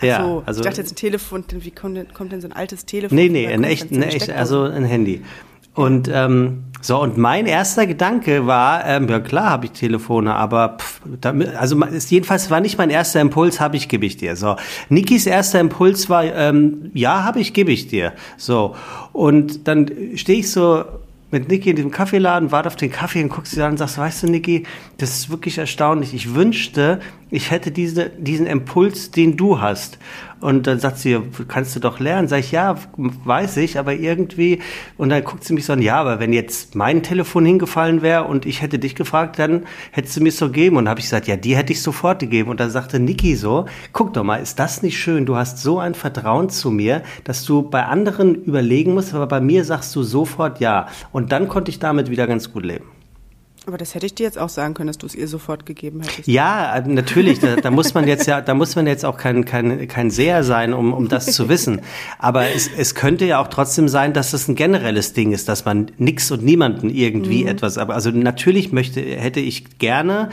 ja, 0.00 0.22
so, 0.22 0.42
also, 0.46 0.60
ich 0.60 0.66
dachte 0.66 0.80
jetzt 0.80 0.92
ein 0.92 0.96
Telefon, 0.96 1.44
wie 1.50 1.70
kommt 1.70 1.96
denn, 1.96 2.12
kommt 2.12 2.32
denn 2.32 2.40
so 2.40 2.48
ein 2.48 2.52
altes 2.52 2.84
Telefon? 2.84 3.16
Nee, 3.16 3.28
nee, 3.28 3.46
ein 3.46 3.64
echt, 3.64 3.90
ein 3.90 4.02
echt, 4.02 4.30
also 4.30 4.62
ein 4.62 4.84
Handy. 4.84 5.22
Und 5.78 6.10
ähm, 6.12 6.64
so, 6.80 7.00
und 7.00 7.18
mein 7.18 7.46
erster 7.46 7.86
Gedanke 7.86 8.48
war, 8.48 8.84
ähm, 8.84 9.08
ja 9.08 9.20
klar 9.20 9.50
habe 9.50 9.66
ich 9.66 9.70
Telefone, 9.70 10.34
aber 10.34 10.78
pff, 10.80 11.02
damit, 11.20 11.54
also 11.54 11.80
ist, 11.84 12.10
jedenfalls 12.10 12.50
war 12.50 12.60
nicht 12.60 12.78
mein 12.78 12.90
erster 12.90 13.20
Impuls, 13.20 13.60
habe 13.60 13.76
ich, 13.76 13.88
gebe 13.88 14.04
ich 14.04 14.16
dir. 14.16 14.34
So, 14.34 14.56
Nikis 14.88 15.24
erster 15.26 15.60
Impuls 15.60 16.10
war, 16.10 16.24
ähm, 16.24 16.90
ja, 16.94 17.22
habe 17.22 17.38
ich, 17.38 17.54
gebe 17.54 17.70
ich 17.70 17.86
dir. 17.86 18.12
So, 18.36 18.74
und 19.12 19.68
dann 19.68 19.88
stehe 20.16 20.40
ich 20.40 20.50
so 20.50 20.84
mit 21.30 21.48
Niki 21.48 21.70
in 21.70 21.76
diesem 21.76 21.92
Kaffeeladen, 21.92 22.50
warte 22.50 22.66
auf 22.66 22.76
den 22.76 22.90
Kaffee 22.90 23.22
und 23.22 23.28
guckst 23.28 23.52
sie 23.52 23.62
an 23.62 23.72
und 23.72 23.76
sagst, 23.76 23.98
weißt 23.98 24.24
du, 24.24 24.26
Niki, 24.26 24.64
das 24.96 25.10
ist 25.10 25.30
wirklich 25.30 25.58
erstaunlich. 25.58 26.12
Ich 26.12 26.34
wünschte, 26.34 26.98
ich 27.30 27.50
hätte 27.50 27.70
diese, 27.70 28.10
diesen 28.10 28.46
Impuls, 28.46 29.10
den 29.10 29.36
du 29.36 29.60
hast. 29.60 29.98
Und 30.40 30.66
dann 30.66 30.78
sagt 30.78 30.98
sie, 30.98 31.18
kannst 31.48 31.74
du 31.74 31.80
doch 31.80 31.98
lernen. 31.98 32.28
Sag 32.28 32.38
ich, 32.40 32.52
ja, 32.52 32.76
weiß 32.96 33.56
ich, 33.58 33.78
aber 33.78 33.94
irgendwie. 33.94 34.60
Und 34.96 35.10
dann 35.10 35.24
guckt 35.24 35.44
sie 35.44 35.52
mich 35.52 35.66
so 35.66 35.72
an, 35.72 35.82
ja, 35.82 35.96
aber 35.96 36.20
wenn 36.20 36.32
jetzt 36.32 36.74
mein 36.74 37.02
Telefon 37.02 37.44
hingefallen 37.44 38.02
wäre 38.02 38.24
und 38.24 38.46
ich 38.46 38.62
hätte 38.62 38.78
dich 38.78 38.94
gefragt, 38.94 39.38
dann 39.38 39.66
hättest 39.90 40.16
du 40.16 40.22
mir 40.22 40.28
es 40.28 40.38
so 40.38 40.46
gegeben. 40.46 40.76
Und 40.76 40.88
habe 40.88 41.00
ich 41.00 41.06
gesagt, 41.06 41.26
ja, 41.26 41.36
die 41.36 41.56
hätte 41.56 41.72
ich 41.72 41.82
sofort 41.82 42.20
gegeben. 42.20 42.50
Und 42.50 42.60
dann 42.60 42.70
sagte 42.70 43.00
Niki 43.00 43.34
so, 43.34 43.66
guck 43.92 44.14
doch 44.14 44.24
mal, 44.24 44.36
ist 44.36 44.58
das 44.58 44.82
nicht 44.82 44.98
schön? 44.98 45.26
Du 45.26 45.36
hast 45.36 45.58
so 45.58 45.78
ein 45.78 45.94
Vertrauen 45.94 46.48
zu 46.50 46.70
mir, 46.70 47.02
dass 47.24 47.44
du 47.44 47.62
bei 47.62 47.84
anderen 47.84 48.34
überlegen 48.44 48.94
musst, 48.94 49.12
aber 49.14 49.26
bei 49.26 49.40
mir 49.40 49.64
sagst 49.64 49.94
du 49.96 50.02
sofort 50.02 50.60
ja. 50.60 50.86
Und 51.12 51.32
dann 51.32 51.48
konnte 51.48 51.70
ich 51.70 51.78
damit 51.78 52.10
wieder 52.10 52.26
ganz 52.26 52.52
gut 52.52 52.64
leben. 52.64 52.97
Aber 53.68 53.76
das 53.76 53.94
hätte 53.94 54.06
ich 54.06 54.14
dir 54.14 54.24
jetzt 54.24 54.38
auch 54.38 54.48
sagen 54.48 54.72
können, 54.72 54.86
dass 54.86 54.96
du 54.96 55.04
es 55.04 55.14
ihr 55.14 55.28
sofort 55.28 55.66
gegeben 55.66 56.00
hättest. 56.00 56.26
Ja, 56.26 56.82
natürlich. 56.86 57.38
Da, 57.38 57.56
da, 57.56 57.70
muss 57.70 57.92
man 57.92 58.08
jetzt 58.08 58.26
ja, 58.26 58.40
da 58.40 58.54
muss 58.54 58.74
man 58.76 58.86
jetzt 58.86 59.04
auch 59.04 59.18
kein, 59.18 59.44
kein, 59.44 59.86
kein 59.88 60.10
Seher 60.10 60.42
sein, 60.42 60.72
um, 60.72 60.94
um 60.94 61.08
das 61.08 61.26
zu 61.26 61.50
wissen. 61.50 61.82
Aber 62.18 62.48
es, 62.48 62.70
es 62.74 62.94
könnte 62.94 63.26
ja 63.26 63.40
auch 63.40 63.48
trotzdem 63.48 63.88
sein, 63.88 64.14
dass 64.14 64.32
es 64.32 64.48
ein 64.48 64.54
generelles 64.54 65.12
Ding 65.12 65.32
ist, 65.32 65.50
dass 65.50 65.66
man 65.66 65.90
nix 65.98 66.30
und 66.30 66.42
niemanden 66.42 66.88
irgendwie 66.88 67.42
mhm. 67.42 67.48
etwas. 67.48 67.76
Aber 67.76 67.94
also 67.94 68.10
natürlich 68.10 68.72
möchte, 68.72 69.02
hätte 69.02 69.40
ich 69.40 69.78
gerne 69.78 70.30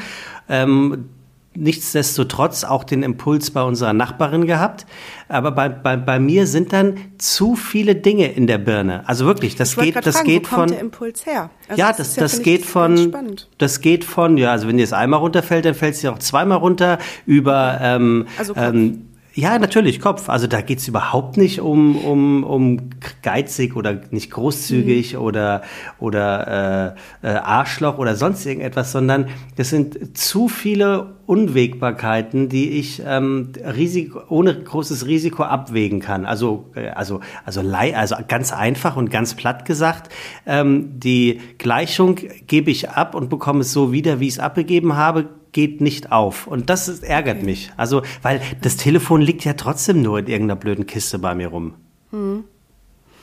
ähm, 0.47 1.09
nichtsdestotrotz 1.55 2.63
auch 2.63 2.83
den 2.83 3.03
Impuls 3.03 3.51
bei 3.51 3.61
unserer 3.63 3.93
Nachbarin 3.93 4.45
gehabt. 4.45 4.85
Aber 5.27 5.51
bei, 5.51 5.69
bei, 5.69 5.97
bei 5.97 6.19
mir 6.19 6.47
sind 6.47 6.73
dann 6.73 6.97
zu 7.17 7.55
viele 7.55 7.95
Dinge 7.95 8.31
in 8.31 8.47
der 8.47 8.57
Birne. 8.57 9.07
Also 9.07 9.25
wirklich, 9.25 9.55
das 9.55 9.75
geht, 9.75 9.95
das 9.95 10.17
fragen, 10.17 10.27
geht 10.27 10.47
von. 10.47 10.69
der 10.69 10.79
Impuls 10.79 11.25
her? 11.25 11.49
Also 11.67 11.79
ja, 11.79 11.89
das, 11.89 12.15
das, 12.15 12.33
das 12.33 12.41
geht 12.41 12.65
von. 12.65 13.13
Das 13.57 13.81
geht 13.81 14.03
von, 14.03 14.37
ja, 14.37 14.51
also 14.51 14.67
wenn 14.67 14.77
dir 14.77 14.83
es 14.83 14.93
einmal 14.93 15.19
runterfällt, 15.19 15.65
dann 15.65 15.73
fällt 15.73 15.95
es 15.95 16.01
dir 16.01 16.11
auch 16.11 16.19
zweimal 16.19 16.59
runter 16.59 16.99
über. 17.25 17.79
Ähm, 17.81 18.27
also 18.37 18.55
ähm, 18.55 19.07
ja, 19.37 19.59
natürlich, 19.59 19.99
Kopf. 19.99 20.29
Also 20.29 20.47
da 20.47 20.61
geht's 20.61 20.87
überhaupt 20.87 21.35
nicht 21.35 21.59
um, 21.59 21.97
um, 21.97 22.45
um 22.45 22.89
geizig 23.21 23.75
oder 23.75 23.99
nicht 24.09 24.31
großzügig 24.31 25.13
mhm. 25.13 25.19
oder, 25.19 25.61
oder 25.99 26.95
äh, 27.21 27.27
äh, 27.27 27.35
Arschloch 27.35 27.97
oder 27.97 28.15
sonst 28.15 28.45
irgendetwas, 28.45 28.93
sondern 28.93 29.27
das 29.57 29.71
sind 29.71 30.17
zu 30.17 30.47
viele 30.47 31.15
Unwägbarkeiten, 31.25 32.47
die 32.47 32.79
ich 32.79 33.01
ähm, 33.05 33.51
Risiko, 33.61 34.21
ohne 34.29 34.55
großes 34.57 35.05
Risiko 35.05 35.43
abwägen 35.43 35.99
kann. 35.99 36.25
Also, 36.25 36.71
äh, 36.73 36.91
also, 36.91 37.19
also, 37.43 37.59
also 37.59 38.15
ganz 38.29 38.53
einfach 38.53 38.95
und 38.95 39.11
ganz 39.11 39.33
platt 39.33 39.65
gesagt, 39.65 40.13
ähm, 40.45 40.97
die 40.97 41.41
Gleichung 41.57 42.21
gebe 42.47 42.71
ich 42.71 42.89
ab 42.89 43.13
und 43.13 43.29
bekomme 43.29 43.61
es 43.61 43.73
so 43.73 43.91
wieder, 43.91 44.21
wie 44.21 44.27
ich 44.27 44.35
es 44.35 44.39
abgegeben 44.39 44.95
habe 44.95 45.27
geht 45.55 45.79
nicht 45.79 46.11
auf. 46.11 46.47
Und 46.47 46.69
das 46.69 46.89
ist, 46.89 47.01
ärgert 47.01 47.37
okay. 47.37 47.45
mich. 47.45 47.71
Also, 47.77 48.01
weil 48.21 48.41
das 48.61 48.75
Telefon 48.75 49.21
liegt 49.21 49.45
ja 49.45 49.53
trotzdem 49.53 50.01
nur 50.01 50.19
in 50.19 50.27
irgendeiner 50.27 50.59
blöden 50.59 50.85
Kiste 50.85 51.17
bei 51.17 51.33
mir 51.33 51.47
rum. 51.47 51.75
Hm. 52.11 52.43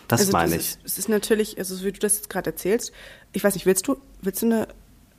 Das 0.08 0.20
also 0.20 0.32
meine 0.32 0.56
ich. 0.56 0.78
Es 0.82 0.96
ist 0.96 1.10
natürlich, 1.10 1.58
also 1.58 1.84
wie 1.84 1.92
du 1.92 1.98
das 1.98 2.16
jetzt 2.16 2.30
gerade 2.30 2.48
erzählst, 2.48 2.92
ich 3.32 3.44
weiß 3.44 3.54
nicht, 3.54 3.66
willst 3.66 3.86
du, 3.86 3.98
willst 4.22 4.40
du 4.40 4.46
eine, 4.46 4.68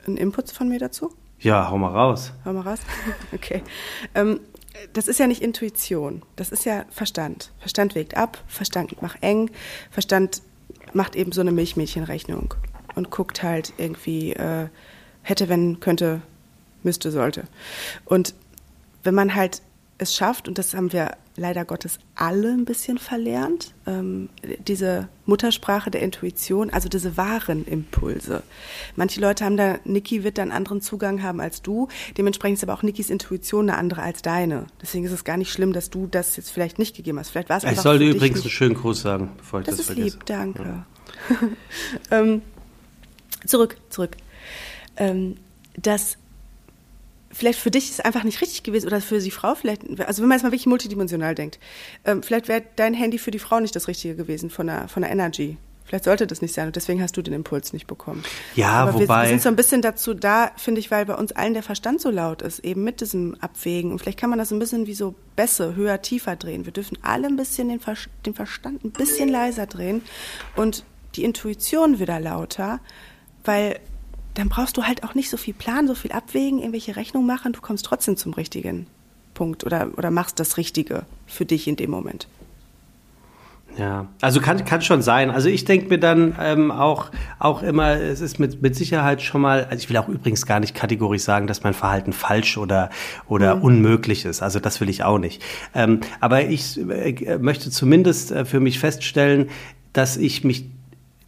einen 0.08 0.17
Input 0.17 0.50
von 0.50 0.67
mir 0.67 0.79
dazu? 0.79 1.13
Ja, 1.38 1.70
hau 1.70 1.77
mal 1.77 1.91
raus. 1.91 2.34
Hau 2.46 2.53
mal 2.53 2.62
raus. 2.62 2.79
okay. 3.32 3.62
Ähm, 4.15 4.39
das 4.93 5.08
ist 5.08 5.20
ja 5.20 5.27
nicht 5.27 5.43
Intuition, 5.43 6.24
das 6.36 6.50
ist 6.50 6.65
ja 6.65 6.84
Verstand. 6.89 7.51
Verstand 7.60 7.93
wägt 7.93 8.17
ab, 8.17 8.43
Verstand 8.48 9.00
macht 9.03 9.22
eng, 9.22 9.51
Verstand 9.91 10.41
macht 10.93 11.15
eben 11.15 11.32
so 11.32 11.41
eine 11.41 11.51
Milchmädchenrechnung 11.51 12.55
und 12.96 13.12
guckt 13.12 13.43
halt 13.43 13.72
irgendwie, 13.77 14.34
äh, 14.34 14.70
hätte, 15.22 15.48
wenn, 15.48 15.79
könnte, 15.79 16.24
müsste, 16.83 17.11
sollte. 17.11 17.43
Und 18.05 18.33
wenn 19.03 19.15
man 19.15 19.35
halt 19.35 19.61
es 19.97 20.15
schafft, 20.15 20.47
und 20.47 20.57
das 20.57 20.73
haben 20.73 20.91
wir 20.91 21.11
leider 21.35 21.65
Gottes 21.65 21.99
alle 22.15 22.49
ein 22.49 22.65
bisschen 22.65 22.97
verlernt, 22.97 23.73
ähm, 23.87 24.29
diese 24.67 25.07
Muttersprache 25.25 25.89
der 25.89 26.01
Intuition, 26.01 26.69
also 26.69 26.89
diese 26.89 27.17
wahren 27.17 27.65
Impulse. 27.65 28.43
Manche 28.95 29.19
Leute 29.19 29.45
haben 29.45 29.57
da, 29.57 29.79
Niki 29.83 30.23
wird 30.23 30.37
da 30.37 30.43
einen 30.43 30.51
anderen 30.51 30.81
Zugang 30.81 31.23
haben 31.23 31.39
als 31.41 31.61
du, 31.61 31.87
dementsprechend 32.17 32.57
ist 32.59 32.63
aber 32.63 32.73
auch 32.73 32.83
Nikis 32.83 33.09
Intuition 33.09 33.69
eine 33.69 33.79
andere 33.79 34.03
als 34.03 34.21
deine. 34.21 34.67
Deswegen 34.81 35.05
ist 35.05 35.11
es 35.11 35.23
gar 35.23 35.37
nicht 35.37 35.51
schlimm, 35.51 35.73
dass 35.73 35.89
du 35.89 36.07
das 36.07 36.35
jetzt 36.37 36.51
vielleicht 36.51 36.77
nicht 36.77 36.95
gegeben 36.95 37.17
hast. 37.17 37.29
Vielleicht 37.29 37.49
war 37.49 37.57
es 37.57 37.63
Ich 37.63 37.79
sollte 37.79 38.05
übrigens 38.05 38.41
einen 38.41 38.51
schönen 38.51 38.75
Gruß 38.75 39.01
sagen, 39.01 39.31
bevor 39.37 39.61
ich 39.61 39.65
das, 39.65 39.77
das 39.77 39.79
ist 39.81 39.85
vergesse. 39.87 40.17
lieb, 40.17 40.25
danke. 40.25 40.63
Ja. 40.63 40.85
ähm, 42.19 42.41
zurück, 43.47 43.77
zurück. 43.89 44.17
Ähm, 44.97 45.37
dass 45.75 46.17
vielleicht 47.33 47.59
für 47.59 47.71
dich 47.71 47.89
ist 47.89 48.05
einfach 48.05 48.23
nicht 48.23 48.41
richtig 48.41 48.63
gewesen 48.63 48.87
oder 48.87 49.01
für 49.01 49.19
die 49.19 49.31
Frau 49.31 49.55
vielleicht, 49.55 49.81
also 50.01 50.21
wenn 50.21 50.29
man 50.29 50.37
jetzt 50.37 50.43
mal 50.43 50.51
wirklich 50.51 50.67
multidimensional 50.67 51.35
denkt, 51.35 51.59
ähm, 52.05 52.23
vielleicht 52.23 52.47
wäre 52.47 52.63
dein 52.75 52.93
Handy 52.93 53.17
für 53.17 53.31
die 53.31 53.39
Frau 53.39 53.59
nicht 53.59 53.75
das 53.75 53.87
Richtige 53.87 54.15
gewesen 54.15 54.49
von 54.49 54.67
der, 54.67 54.87
von 54.87 55.01
der 55.01 55.11
Energy. 55.11 55.57
Vielleicht 55.85 56.05
sollte 56.05 56.27
das 56.27 56.41
nicht 56.41 56.53
sein 56.53 56.67
und 56.67 56.75
deswegen 56.75 57.01
hast 57.01 57.17
du 57.17 57.21
den 57.21 57.33
Impuls 57.33 57.73
nicht 57.73 57.87
bekommen. 57.87 58.23
Ja, 58.55 58.69
Aber 58.69 58.93
wobei. 58.93 59.05
Wir, 59.05 59.21
wir 59.23 59.29
sind 59.29 59.41
so 59.41 59.49
ein 59.49 59.55
bisschen 59.55 59.81
dazu 59.81 60.13
da, 60.13 60.51
finde 60.55 60.79
ich, 60.79 60.89
weil 60.91 61.05
bei 61.05 61.13
uns 61.13 61.33
allen 61.33 61.53
der 61.53 61.61
Verstand 61.61 62.01
so 62.01 62.09
laut 62.09 62.41
ist, 62.41 62.59
eben 62.59 62.83
mit 62.83 63.01
diesem 63.01 63.35
Abwägen. 63.41 63.91
Und 63.91 63.99
vielleicht 63.99 64.17
kann 64.17 64.29
man 64.29 64.39
das 64.39 64.51
ein 64.51 64.59
bisschen 64.59 64.87
wie 64.87 64.93
so 64.93 65.13
Bässe 65.35 65.75
höher, 65.75 66.01
tiefer 66.01 66.35
drehen. 66.35 66.65
Wir 66.65 66.71
dürfen 66.71 66.97
alle 67.01 67.27
ein 67.27 67.35
bisschen 67.35 67.69
den, 67.69 67.79
Ver 67.79 67.95
den 68.25 68.33
Verstand 68.33 68.83
ein 68.83 68.91
bisschen 68.91 69.29
leiser 69.29 69.67
drehen 69.67 70.01
und 70.55 70.85
die 71.15 71.23
Intuition 71.23 71.99
wieder 71.99 72.19
lauter, 72.19 72.79
weil 73.43 73.79
dann 74.33 74.49
brauchst 74.49 74.77
du 74.77 74.83
halt 74.83 75.03
auch 75.03 75.15
nicht 75.15 75.29
so 75.29 75.37
viel 75.37 75.53
planen, 75.53 75.87
so 75.87 75.95
viel 75.95 76.11
abwägen, 76.11 76.59
irgendwelche 76.59 76.95
Rechnungen 76.95 77.27
machen. 77.27 77.53
Du 77.53 77.61
kommst 77.61 77.85
trotzdem 77.85 78.17
zum 78.17 78.33
richtigen 78.33 78.87
Punkt 79.33 79.63
oder, 79.63 79.89
oder 79.97 80.11
machst 80.11 80.39
das 80.39 80.57
Richtige 80.57 81.05
für 81.27 81.45
dich 81.45 81.67
in 81.67 81.75
dem 81.75 81.91
Moment. 81.91 82.27
Ja, 83.77 84.07
also 84.21 84.39
kann, 84.39 84.63
kann 84.65 84.81
schon 84.83 85.01
sein. 85.01 85.31
Also 85.31 85.49
ich 85.49 85.65
denke 85.65 85.87
mir 85.89 85.97
dann 85.97 86.35
ähm, 86.39 86.69
auch, 86.69 87.09
auch 87.39 87.63
immer, 87.63 87.99
es 87.99 88.21
ist 88.21 88.39
mit, 88.39 88.61
mit 88.61 88.75
Sicherheit 88.75 89.23
schon 89.23 89.41
mal, 89.41 89.65
also 89.65 89.77
ich 89.77 89.89
will 89.89 89.97
auch 89.97 90.07
übrigens 90.07 90.45
gar 90.45 90.59
nicht 90.59 90.75
kategorisch 90.75 91.23
sagen, 91.23 91.47
dass 91.47 91.63
mein 91.63 91.73
Verhalten 91.73 92.13
falsch 92.13 92.57
oder, 92.57 92.91
oder 93.27 93.55
mhm. 93.55 93.61
unmöglich 93.63 94.25
ist. 94.25 94.43
Also 94.43 94.59
das 94.59 94.79
will 94.79 94.89
ich 94.89 95.03
auch 95.03 95.17
nicht. 95.17 95.41
Ähm, 95.73 96.01
aber 96.19 96.43
ich 96.45 96.77
äh, 96.77 97.39
möchte 97.39 97.71
zumindest 97.71 98.31
äh, 98.31 98.45
für 98.45 98.59
mich 98.59 98.77
feststellen, 98.77 99.49
dass 99.91 100.17
ich 100.17 100.43
mich 100.43 100.65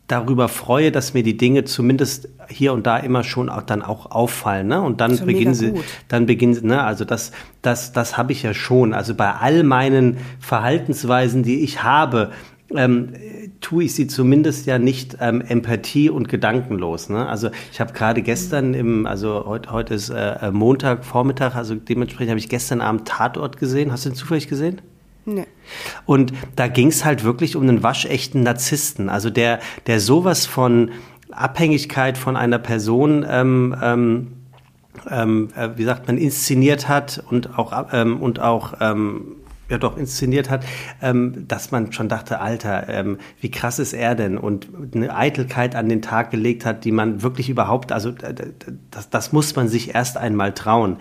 darüber 0.08 0.48
freue, 0.48 0.92
dass 0.92 1.14
mir 1.14 1.24
die 1.24 1.38
Dinge 1.38 1.64
zumindest 1.64 2.30
hier 2.48 2.74
und 2.74 2.86
da 2.86 2.98
immer 2.98 3.24
schon 3.24 3.50
auch 3.50 3.64
dann 3.64 3.82
auch 3.82 4.12
auffallen, 4.12 4.68
ne? 4.68 4.82
Und 4.82 5.02
dann 5.02 5.18
beginnen 5.26 5.56
sie, 5.56 5.74
dann 6.08 6.26
beginnen 6.26 6.54
sie, 6.54 6.66
ne? 6.66 6.84
Also 6.84 7.06
das, 7.06 7.32
das, 7.62 7.92
das 7.92 8.18
habe 8.18 8.32
ich 8.32 8.44
ja 8.44 8.54
schon. 8.54 8.94
Also 8.94 9.16
bei 9.16 9.32
all 9.32 9.64
meinen 9.64 10.18
Verhaltensweisen, 10.40 11.44
die 11.44 11.64
ich 11.64 11.84
habe, 11.84 12.32
ähm, 12.74 13.14
tue 13.62 13.86
ich 13.86 13.96
sie 13.96 14.08
zumindest 14.08 14.66
ja 14.66 14.80
nicht 14.80 15.18
ähm, 15.20 15.42
empathie 15.42 16.10
und 16.10 16.30
gedankenlos. 16.30 17.10
Ne? 17.10 17.28
Also 17.28 17.50
ich 17.72 17.80
habe 17.80 17.94
gerade 17.94 18.22
gestern 18.22 18.74
im, 18.74 19.06
also 19.06 19.46
heute, 19.46 19.72
heute 19.72 19.94
ist 19.94 20.10
äh, 20.10 20.52
Montag 20.52 21.06
Vormittag, 21.06 21.56
also 21.56 21.76
dementsprechend 21.76 22.32
habe 22.32 22.40
ich 22.40 22.50
gestern 22.50 22.82
Abend 22.82 23.08
Tatort 23.08 23.58
gesehen. 23.58 23.92
Hast 23.92 24.06
du 24.06 24.10
den 24.10 24.16
zufällig 24.16 24.48
gesehen? 24.48 24.82
Nee. 25.26 25.48
Und 26.06 26.34
da 26.56 26.68
ging 26.68 26.90
es 26.90 27.04
halt 27.04 27.24
wirklich 27.24 27.56
um 27.56 27.64
einen 27.64 27.82
waschechten 27.82 28.44
Narzissten, 28.44 29.10
also 29.10 29.30
der, 29.30 29.60
der 29.88 30.00
sowas 30.00 30.46
von 30.46 30.92
Abhängigkeit 31.32 32.18
von 32.18 32.38
einer 32.38 32.60
Person 32.60 33.26
ähm, 33.28 33.76
ähm, 33.82 34.28
ähm, 35.10 35.50
äh, 35.56 35.70
wie 35.76 35.84
sagt 35.84 36.08
man, 36.08 36.18
inszeniert 36.18 36.88
hat 36.88 37.24
und 37.30 37.58
auch, 37.58 37.88
ähm, 37.92 38.22
und 38.22 38.40
auch 38.40 38.76
ähm, 38.80 39.36
ja 39.70 39.78
doch 39.78 39.98
inszeniert 39.98 40.50
hat, 40.50 40.66
ähm, 41.02 41.48
dass 41.48 41.72
man 41.72 41.92
schon 41.92 42.10
dachte, 42.10 42.40
Alter, 42.40 42.88
ähm, 42.90 43.18
wie 43.42 43.50
krass 43.50 43.80
ist 43.80 43.94
er 43.94 44.16
denn? 44.16 44.38
Und 44.38 44.68
eine 44.94 45.16
Eitelkeit 45.16 45.76
an 45.76 45.90
den 45.90 46.02
Tag 46.02 46.32
gelegt 46.32 46.66
hat, 46.66 46.86
die 46.86 46.92
man 46.92 47.22
wirklich 47.24 47.50
überhaupt, 47.50 47.92
also 47.92 48.12
das, 48.92 49.10
das 49.10 49.34
muss 49.34 49.56
man 49.56 49.68
sich 49.68 49.96
erst 49.96 50.18
einmal 50.18 50.54
trauen. 50.54 50.98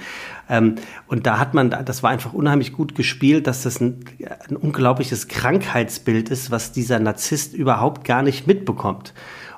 Ähm, 0.48 0.76
und 1.06 1.26
da 1.26 1.38
hat 1.38 1.54
man, 1.54 1.70
das 1.70 2.02
war 2.02 2.10
einfach 2.10 2.32
unheimlich 2.32 2.72
gut 2.72 2.94
gespielt, 2.94 3.46
dass 3.46 3.62
das 3.62 3.80
ein, 3.80 4.04
ein 4.48 4.56
unglaubliches 4.56 5.28
Krankheitsbild 5.28 6.30
ist, 6.30 6.50
was 6.50 6.72
dieser 6.72 6.98
Narzisst 7.00 7.54
überhaupt 7.54 8.04
gar 8.04 8.22
nicht 8.22 8.46
mitbekommt. 8.46 9.14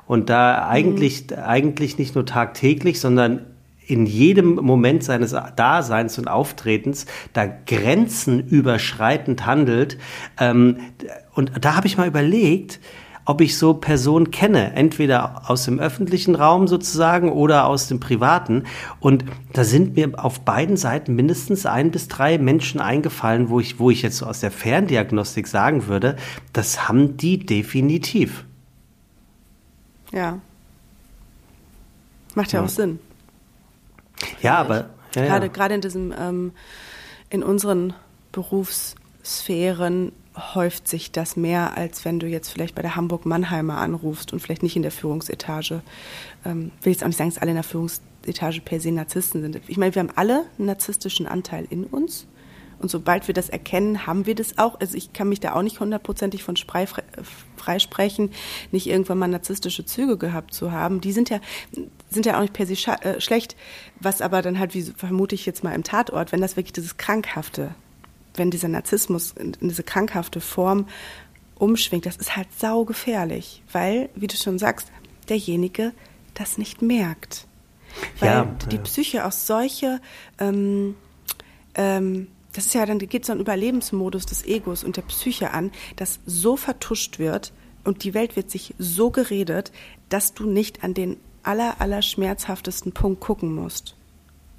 Und 0.06 0.30
da 0.30 0.68
eigentlich, 0.68 1.30
mhm. 1.30 1.38
eigentlich 1.38 1.98
nicht 1.98 2.14
nur 2.14 2.26
tagtäglich, 2.26 3.00
sondern 3.00 3.46
in 3.86 4.06
jedem 4.06 4.56
Moment 4.56 5.04
seines 5.04 5.34
Daseins 5.56 6.18
und 6.18 6.28
Auftretens 6.28 7.06
da 7.32 7.46
Grenzen 7.46 8.40
überschreitend 8.40 9.46
handelt. 9.46 9.98
Ähm, 10.38 10.78
und 11.34 11.52
da 11.60 11.76
habe 11.76 11.86
ich 11.86 11.96
mal 11.96 12.08
überlegt, 12.08 12.80
ob 13.26 13.40
ich 13.40 13.58
so 13.58 13.74
Personen 13.74 14.30
kenne, 14.30 14.72
entweder 14.74 15.50
aus 15.50 15.64
dem 15.64 15.80
öffentlichen 15.80 16.36
Raum 16.36 16.68
sozusagen 16.68 17.30
oder 17.30 17.66
aus 17.66 17.88
dem 17.88 17.98
privaten. 17.98 18.64
Und 19.00 19.24
da 19.52 19.64
sind 19.64 19.96
mir 19.96 20.12
auf 20.16 20.40
beiden 20.40 20.76
Seiten 20.76 21.14
mindestens 21.16 21.66
ein 21.66 21.90
bis 21.90 22.06
drei 22.06 22.38
Menschen 22.38 22.80
eingefallen, 22.80 23.50
wo 23.50 23.58
ich, 23.58 23.80
wo 23.80 23.90
ich 23.90 24.02
jetzt 24.02 24.18
so 24.18 24.26
aus 24.26 24.40
der 24.40 24.52
Ferndiagnostik 24.52 25.48
sagen 25.48 25.88
würde, 25.88 26.16
das 26.52 26.88
haben 26.88 27.16
die 27.16 27.44
definitiv. 27.44 28.44
Ja. 30.12 30.38
Macht 32.36 32.52
ja, 32.52 32.60
ja. 32.60 32.64
auch 32.64 32.68
Sinn. 32.68 33.00
Ja, 34.40 34.56
aber 34.56 34.90
ja, 35.14 35.24
gerade, 35.24 35.46
ja. 35.46 35.52
gerade 35.52 35.74
in 35.74 35.80
diesem, 35.80 36.14
ähm, 36.18 36.52
in 37.30 37.42
unseren 37.42 37.94
Berufssphären 38.32 40.12
häuft 40.36 40.86
sich 40.86 41.12
das 41.12 41.36
mehr, 41.36 41.76
als 41.76 42.04
wenn 42.04 42.18
du 42.18 42.26
jetzt 42.26 42.50
vielleicht 42.50 42.74
bei 42.74 42.82
der 42.82 42.96
Hamburg-Mannheimer 42.96 43.78
anrufst 43.78 44.32
und 44.32 44.40
vielleicht 44.40 44.62
nicht 44.62 44.76
in 44.76 44.82
der 44.82 44.90
Führungsetage. 44.90 45.80
Ähm, 46.44 46.72
will 46.82 46.92
jetzt 46.92 47.02
auch 47.02 47.08
nicht 47.08 47.16
sagen, 47.16 47.30
dass 47.30 47.38
alle 47.38 47.52
in 47.52 47.56
der 47.56 47.64
Führungsetage 47.64 48.60
per 48.60 48.80
se 48.80 48.92
Narzissten 48.92 49.40
sind. 49.40 49.60
Ich 49.66 49.78
meine, 49.78 49.94
wir 49.94 50.00
haben 50.00 50.12
alle 50.14 50.44
einen 50.58 50.66
narzisstischen 50.66 51.26
Anteil 51.26 51.66
in 51.70 51.84
uns. 51.84 52.26
Und 52.78 52.90
sobald 52.90 53.26
wir 53.26 53.32
das 53.32 53.48
erkennen, 53.48 54.06
haben 54.06 54.26
wir 54.26 54.34
das 54.34 54.58
auch. 54.58 54.78
Also 54.80 54.98
ich 54.98 55.14
kann 55.14 55.30
mich 55.30 55.40
da 55.40 55.54
auch 55.54 55.62
nicht 55.62 55.80
hundertprozentig 55.80 56.42
von 56.42 56.56
freisprechen, 57.56 58.30
nicht 58.70 58.86
irgendwann 58.86 59.18
mal 59.18 59.28
narzisstische 59.28 59.86
Züge 59.86 60.18
gehabt 60.18 60.52
zu 60.52 60.72
haben. 60.72 61.00
Die 61.00 61.12
sind 61.12 61.30
ja, 61.30 61.40
sind 62.10 62.26
ja 62.26 62.36
auch 62.36 62.42
nicht 62.42 62.52
per 62.52 62.66
se 62.66 62.74
äh, 62.74 63.20
schlecht. 63.20 63.56
Was 64.00 64.20
aber 64.20 64.42
dann 64.42 64.58
halt, 64.58 64.74
wie 64.74 64.82
vermute 64.82 65.34
ich 65.34 65.46
jetzt 65.46 65.64
mal 65.64 65.74
im 65.74 65.84
Tatort, 65.84 66.32
wenn 66.32 66.40
das 66.40 66.56
wirklich 66.56 66.72
dieses 66.72 66.96
Krankhafte, 66.96 67.74
wenn 68.34 68.50
dieser 68.50 68.68
Narzissmus 68.68 69.32
in, 69.32 69.54
in 69.60 69.68
diese 69.68 69.82
krankhafte 69.82 70.40
Form 70.40 70.86
umschwingt, 71.56 72.06
das 72.06 72.16
ist 72.16 72.36
halt 72.36 72.48
saugefährlich. 72.56 73.62
Weil, 73.72 74.10
wie 74.14 74.26
du 74.26 74.36
schon 74.36 74.58
sagst, 74.58 74.92
derjenige 75.28 75.92
das 76.34 76.58
nicht 76.58 76.82
merkt. 76.82 77.46
Weil 78.20 78.28
ja, 78.28 78.44
die 78.70 78.76
ja. 78.76 78.82
Psyche 78.82 79.26
auch 79.26 79.32
solche 79.32 80.00
ähm, 80.38 80.94
ähm, 81.74 82.28
das 82.56 82.66
ist 82.66 82.74
ja 82.74 82.86
dann 82.86 82.98
geht 82.98 83.26
so 83.26 83.32
ein 83.32 83.40
Überlebensmodus 83.40 84.24
des 84.24 84.44
Egos 84.44 84.82
und 84.82 84.96
der 84.96 85.02
Psyche 85.02 85.50
an, 85.50 85.70
das 85.96 86.20
so 86.24 86.56
vertuscht 86.56 87.18
wird 87.18 87.52
und 87.84 88.02
die 88.02 88.14
Welt 88.14 88.34
wird 88.34 88.50
sich 88.50 88.74
so 88.78 89.10
geredet, 89.10 89.72
dass 90.08 90.32
du 90.32 90.48
nicht 90.48 90.82
an 90.82 90.94
den 90.94 91.18
aller, 91.46 91.80
aller 91.80 92.02
schmerzhaftesten 92.02 92.92
Punkt 92.92 93.20
gucken 93.20 93.54
musst. 93.54 93.94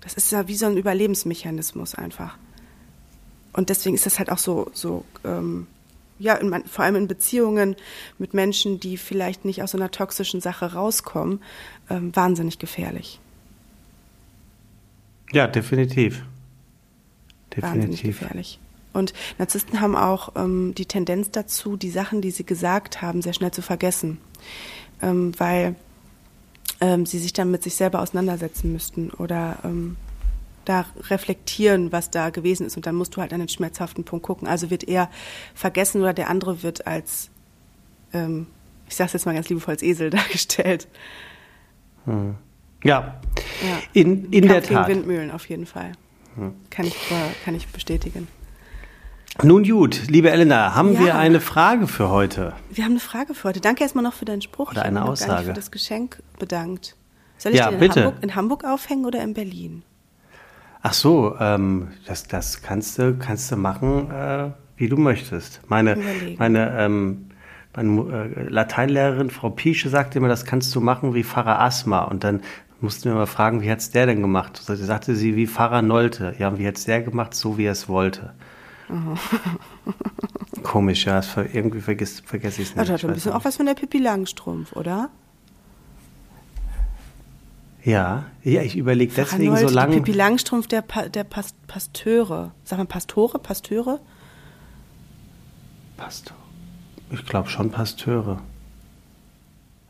Das 0.02 0.14
ist 0.14 0.32
ja 0.32 0.48
wie 0.48 0.56
so 0.56 0.66
ein 0.68 0.78
Überlebensmechanismus 0.78 1.96
einfach. 1.96 2.38
Und 3.54 3.70
deswegen 3.70 3.96
ist 3.96 4.06
das 4.06 4.20
halt 4.20 4.32
auch 4.32 4.38
so, 4.38 4.70
so 4.74 5.04
ähm, 5.24 5.68
ja, 6.20 6.36
in, 6.36 6.64
vor 6.66 6.86
allem 6.86 6.96
in 6.96 7.08
Beziehungen 7.08 7.76
mit 8.18 8.34
Menschen, 8.34 8.80
die 8.80 8.98
vielleicht 8.98 9.46
nicht 9.46 9.64
aus 9.64 9.72
so 9.72 9.78
einer 9.78 9.92
toxischen 9.92 10.42
Sache 10.42 10.74
rauskommen, 10.74 11.42
ähm, 11.90 12.16
wahnsinnig 12.16 12.60
gefährlich. 12.60 13.20
Ja, 15.32 15.48
definitiv. 15.48 16.24
Definitiv. 17.50 17.64
wahnsinnig 17.64 18.04
gefährlich. 18.04 18.60
Und 18.94 19.14
Narzissten 19.38 19.82
haben 19.82 19.96
auch 19.96 20.34
ähm, 20.36 20.74
die 20.76 20.86
Tendenz 20.86 21.32
dazu, 21.32 21.78
die 21.78 21.92
Sachen, 21.92 22.22
die 22.22 22.32
sie 22.32 22.46
gesagt 22.46 23.02
haben, 23.02 23.22
sehr 23.22 23.34
schnell 23.34 23.52
zu 23.52 23.62
vergessen, 23.62 24.20
ähm, 25.02 25.34
weil 25.38 25.76
ähm, 26.82 27.06
sie 27.06 27.20
sich 27.20 27.34
dann 27.34 27.52
mit 27.52 27.64
sich 27.64 27.76
selber 27.76 28.02
auseinandersetzen 28.02 28.72
müssten 28.72 29.10
oder 29.12 29.60
ähm, 29.64 29.96
da 30.66 30.86
reflektieren, 31.10 31.92
was 31.92 32.12
da 32.12 32.30
gewesen 32.30 32.66
ist. 32.66 32.76
Und 32.76 32.86
dann 32.86 32.96
musst 32.96 33.16
du 33.16 33.22
halt 33.22 33.34
an 33.34 33.40
den 33.40 33.50
schmerzhaften 33.50 34.04
Punkt 34.04 34.26
gucken. 34.26 34.48
Also 34.48 34.70
wird 34.70 34.84
er 34.84 35.10
vergessen 35.54 36.02
oder 36.02 36.14
der 36.14 36.30
andere 36.30 36.64
wird 36.64 36.86
als, 36.88 37.30
ähm, 38.14 38.48
ich 38.88 38.96
sage 38.96 39.08
es 39.08 39.14
jetzt 39.14 39.26
mal 39.26 39.34
ganz 39.34 39.50
liebevoll, 39.50 39.74
als 39.74 39.84
Esel 39.84 40.10
dargestellt. 40.12 40.88
Hm. 42.06 42.36
Ja. 42.84 43.20
ja, 43.64 43.80
in, 43.94 44.32
in 44.32 44.48
der 44.48 44.62
Tat. 44.62 44.88
Windmühlen 44.88 45.32
auf 45.32 45.50
jeden 45.50 45.66
Fall. 45.66 45.94
Hm. 46.36 46.54
Kann, 46.70 46.86
ich, 46.86 46.96
kann 47.44 47.56
ich 47.56 47.68
bestätigen. 47.68 48.28
Nun 49.44 49.64
gut, 49.64 50.08
liebe 50.08 50.32
Elena, 50.32 50.74
haben 50.74 50.94
ja. 50.94 51.00
wir 51.00 51.16
eine 51.16 51.40
Frage 51.40 51.88
für 51.88 52.10
heute? 52.10 52.54
Wir 52.72 52.84
haben 52.84 52.94
eine 52.94 53.00
Frage 53.00 53.36
für 53.36 53.50
heute. 53.50 53.62
Danke 53.62 53.84
erstmal 53.84 54.04
noch 54.04 54.14
für 54.14 54.26
deinen 54.26 54.42
Spruch. 54.42 54.72
Oder 54.72 54.82
eine 54.82 55.00
ich 55.00 55.06
Aussage. 55.06 55.30
Gar 55.30 55.38
nicht 55.38 55.48
für 55.48 55.54
das 55.54 55.72
Geschenk 55.72 56.24
bedankt. 56.40 56.96
Soll 57.38 57.52
ich 57.52 57.60
ja, 57.60 57.70
den 57.70 57.80
in. 57.80 57.92
Hamburg, 57.92 58.16
in 58.22 58.36
Hamburg 58.36 58.64
aufhängen 58.64 59.06
oder 59.06 59.22
in 59.22 59.36
Berlin? 59.36 59.84
Ach 60.82 60.94
so, 60.94 61.36
ähm, 61.40 61.90
das, 62.08 62.28
das 62.28 62.64
kannst 62.64 62.98
du, 62.98 63.16
kannst 63.16 63.52
du 63.52 63.58
machen, 63.58 64.10
äh, 64.10 64.50
wie 64.76 64.90
du 64.90 64.98
möchtest. 64.98 65.62
Meine, 65.68 65.98
meine, 66.38 66.76
ähm, 66.80 67.30
meine 67.76 68.32
äh, 68.36 68.50
Lateinlehrerin 68.50 69.30
Frau 69.30 69.52
Piesche 69.52 69.90
sagte 69.90 70.18
immer, 70.18 70.30
das 70.30 70.46
kannst 70.46 70.74
du 70.74 70.82
machen 70.82 71.14
wie 71.14 71.24
Pfarrer 71.24 71.60
Asma. 71.60 72.06
Und 72.06 72.24
dann 72.24 72.42
mussten 72.82 73.10
wir 73.10 73.16
mal 73.16 73.28
fragen, 73.28 73.62
wie 73.62 73.70
hat's 73.70 73.92
der 73.92 74.08
denn 74.08 74.22
gemacht? 74.22 74.58
So 74.58 74.74
sagte 74.74 75.16
sie 75.16 75.36
wie 75.36 75.46
Pfarrer 75.46 75.84
Nolte. 75.84 76.34
Ja, 76.40 76.58
wie 76.58 76.68
hat's 76.68 76.86
der 76.86 77.04
gemacht? 77.04 77.36
So 77.36 77.60
wie 77.60 77.66
er 77.66 77.74
es 77.74 77.88
wollte. 77.88 78.34
Komisch, 80.64 81.06
ja, 81.06 81.22
irgendwie 81.54 81.82
vergesse, 81.82 82.24
vergesse 82.24 82.62
ich 82.62 82.70
es 82.70 82.76
nicht. 82.76 82.90
Das 82.90 83.04
hat 83.04 83.10
ein 83.10 83.14
bisschen 83.14 83.34
auch 83.34 83.46
was 83.46 83.58
von 83.58 83.66
der 83.66 83.74
Pippi 83.74 84.00
Langstrumpf, 84.00 84.74
oder? 84.74 85.10
Ja, 87.84 88.26
ja 88.44 88.62
ich 88.62 88.76
überlege 88.76 89.14
deswegen 89.16 89.54
Arnold, 89.54 89.70
so 89.70 89.76
lange. 89.76 89.96
Pippi 89.98 90.12
Langstrumpf 90.12 90.68
der, 90.68 90.82
pa 90.82 91.08
der 91.10 91.24
Past 91.24 91.56
Pasteure. 91.68 92.52
Sag 92.64 92.80
mal 92.80 92.86
Pastore? 92.86 93.40
Pasteure? 93.40 94.00
Pastor. 95.98 96.36
Ich 97.12 97.26
glaube 97.26 97.50
schon 97.50 97.72
Pasteure. 97.72 98.40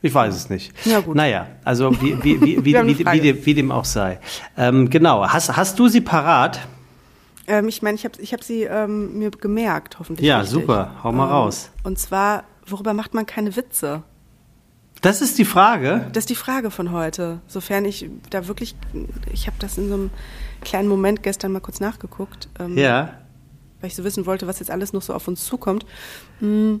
Ich 0.00 0.14
weiß 0.14 0.34
es 0.34 0.48
nicht. 0.48 0.72
Ja, 0.86 1.00
gut. 1.00 1.16
Naja, 1.16 1.48
also 1.64 1.90
wie, 2.00 2.22
wie, 2.22 2.40
wie, 2.40 2.64
wie, 2.64 2.74
wie, 2.74 3.24
wie, 3.24 3.46
wie, 3.46 3.54
dem 3.54 3.72
auch 3.72 3.84
sei. 3.84 4.20
Ähm, 4.56 4.90
genau, 4.90 5.28
hast, 5.28 5.56
hast 5.56 5.78
du 5.78 5.88
sie 5.88 6.00
parat? 6.00 6.60
Ähm, 7.48 7.66
ich 7.68 7.82
meine, 7.82 7.96
ich 7.96 8.04
habe 8.04 8.20
ich 8.20 8.32
hab 8.32 8.44
sie 8.44 8.62
ähm, 8.62 9.18
mir 9.18 9.30
gemerkt, 9.30 9.98
hoffentlich. 9.98 10.26
Ja, 10.26 10.40
richtig. 10.40 10.60
super. 10.60 10.94
Hau 11.02 11.12
mal 11.12 11.24
ähm, 11.24 11.32
raus. 11.32 11.70
Und 11.82 11.98
zwar, 11.98 12.44
worüber 12.66 12.92
macht 12.92 13.14
man 13.14 13.26
keine 13.26 13.56
Witze? 13.56 14.02
Das 15.00 15.22
ist 15.22 15.38
die 15.38 15.44
Frage? 15.44 16.06
Das 16.12 16.22
ist 16.22 16.30
die 16.30 16.34
Frage 16.34 16.70
von 16.70 16.92
heute. 16.92 17.40
Sofern 17.46 17.84
ich 17.84 18.10
da 18.30 18.48
wirklich, 18.48 18.74
ich 19.32 19.46
habe 19.46 19.56
das 19.60 19.78
in 19.78 19.88
so 19.88 19.94
einem 19.94 20.10
kleinen 20.60 20.88
Moment 20.88 21.22
gestern 21.22 21.52
mal 21.52 21.60
kurz 21.60 21.80
nachgeguckt. 21.80 22.48
Ähm, 22.58 22.76
ja. 22.76 23.14
Weil 23.80 23.88
ich 23.88 23.96
so 23.96 24.04
wissen 24.04 24.26
wollte, 24.26 24.46
was 24.46 24.58
jetzt 24.58 24.70
alles 24.70 24.92
noch 24.92 25.02
so 25.02 25.14
auf 25.14 25.26
uns 25.28 25.44
zukommt. 25.44 25.86
Hm. 26.40 26.80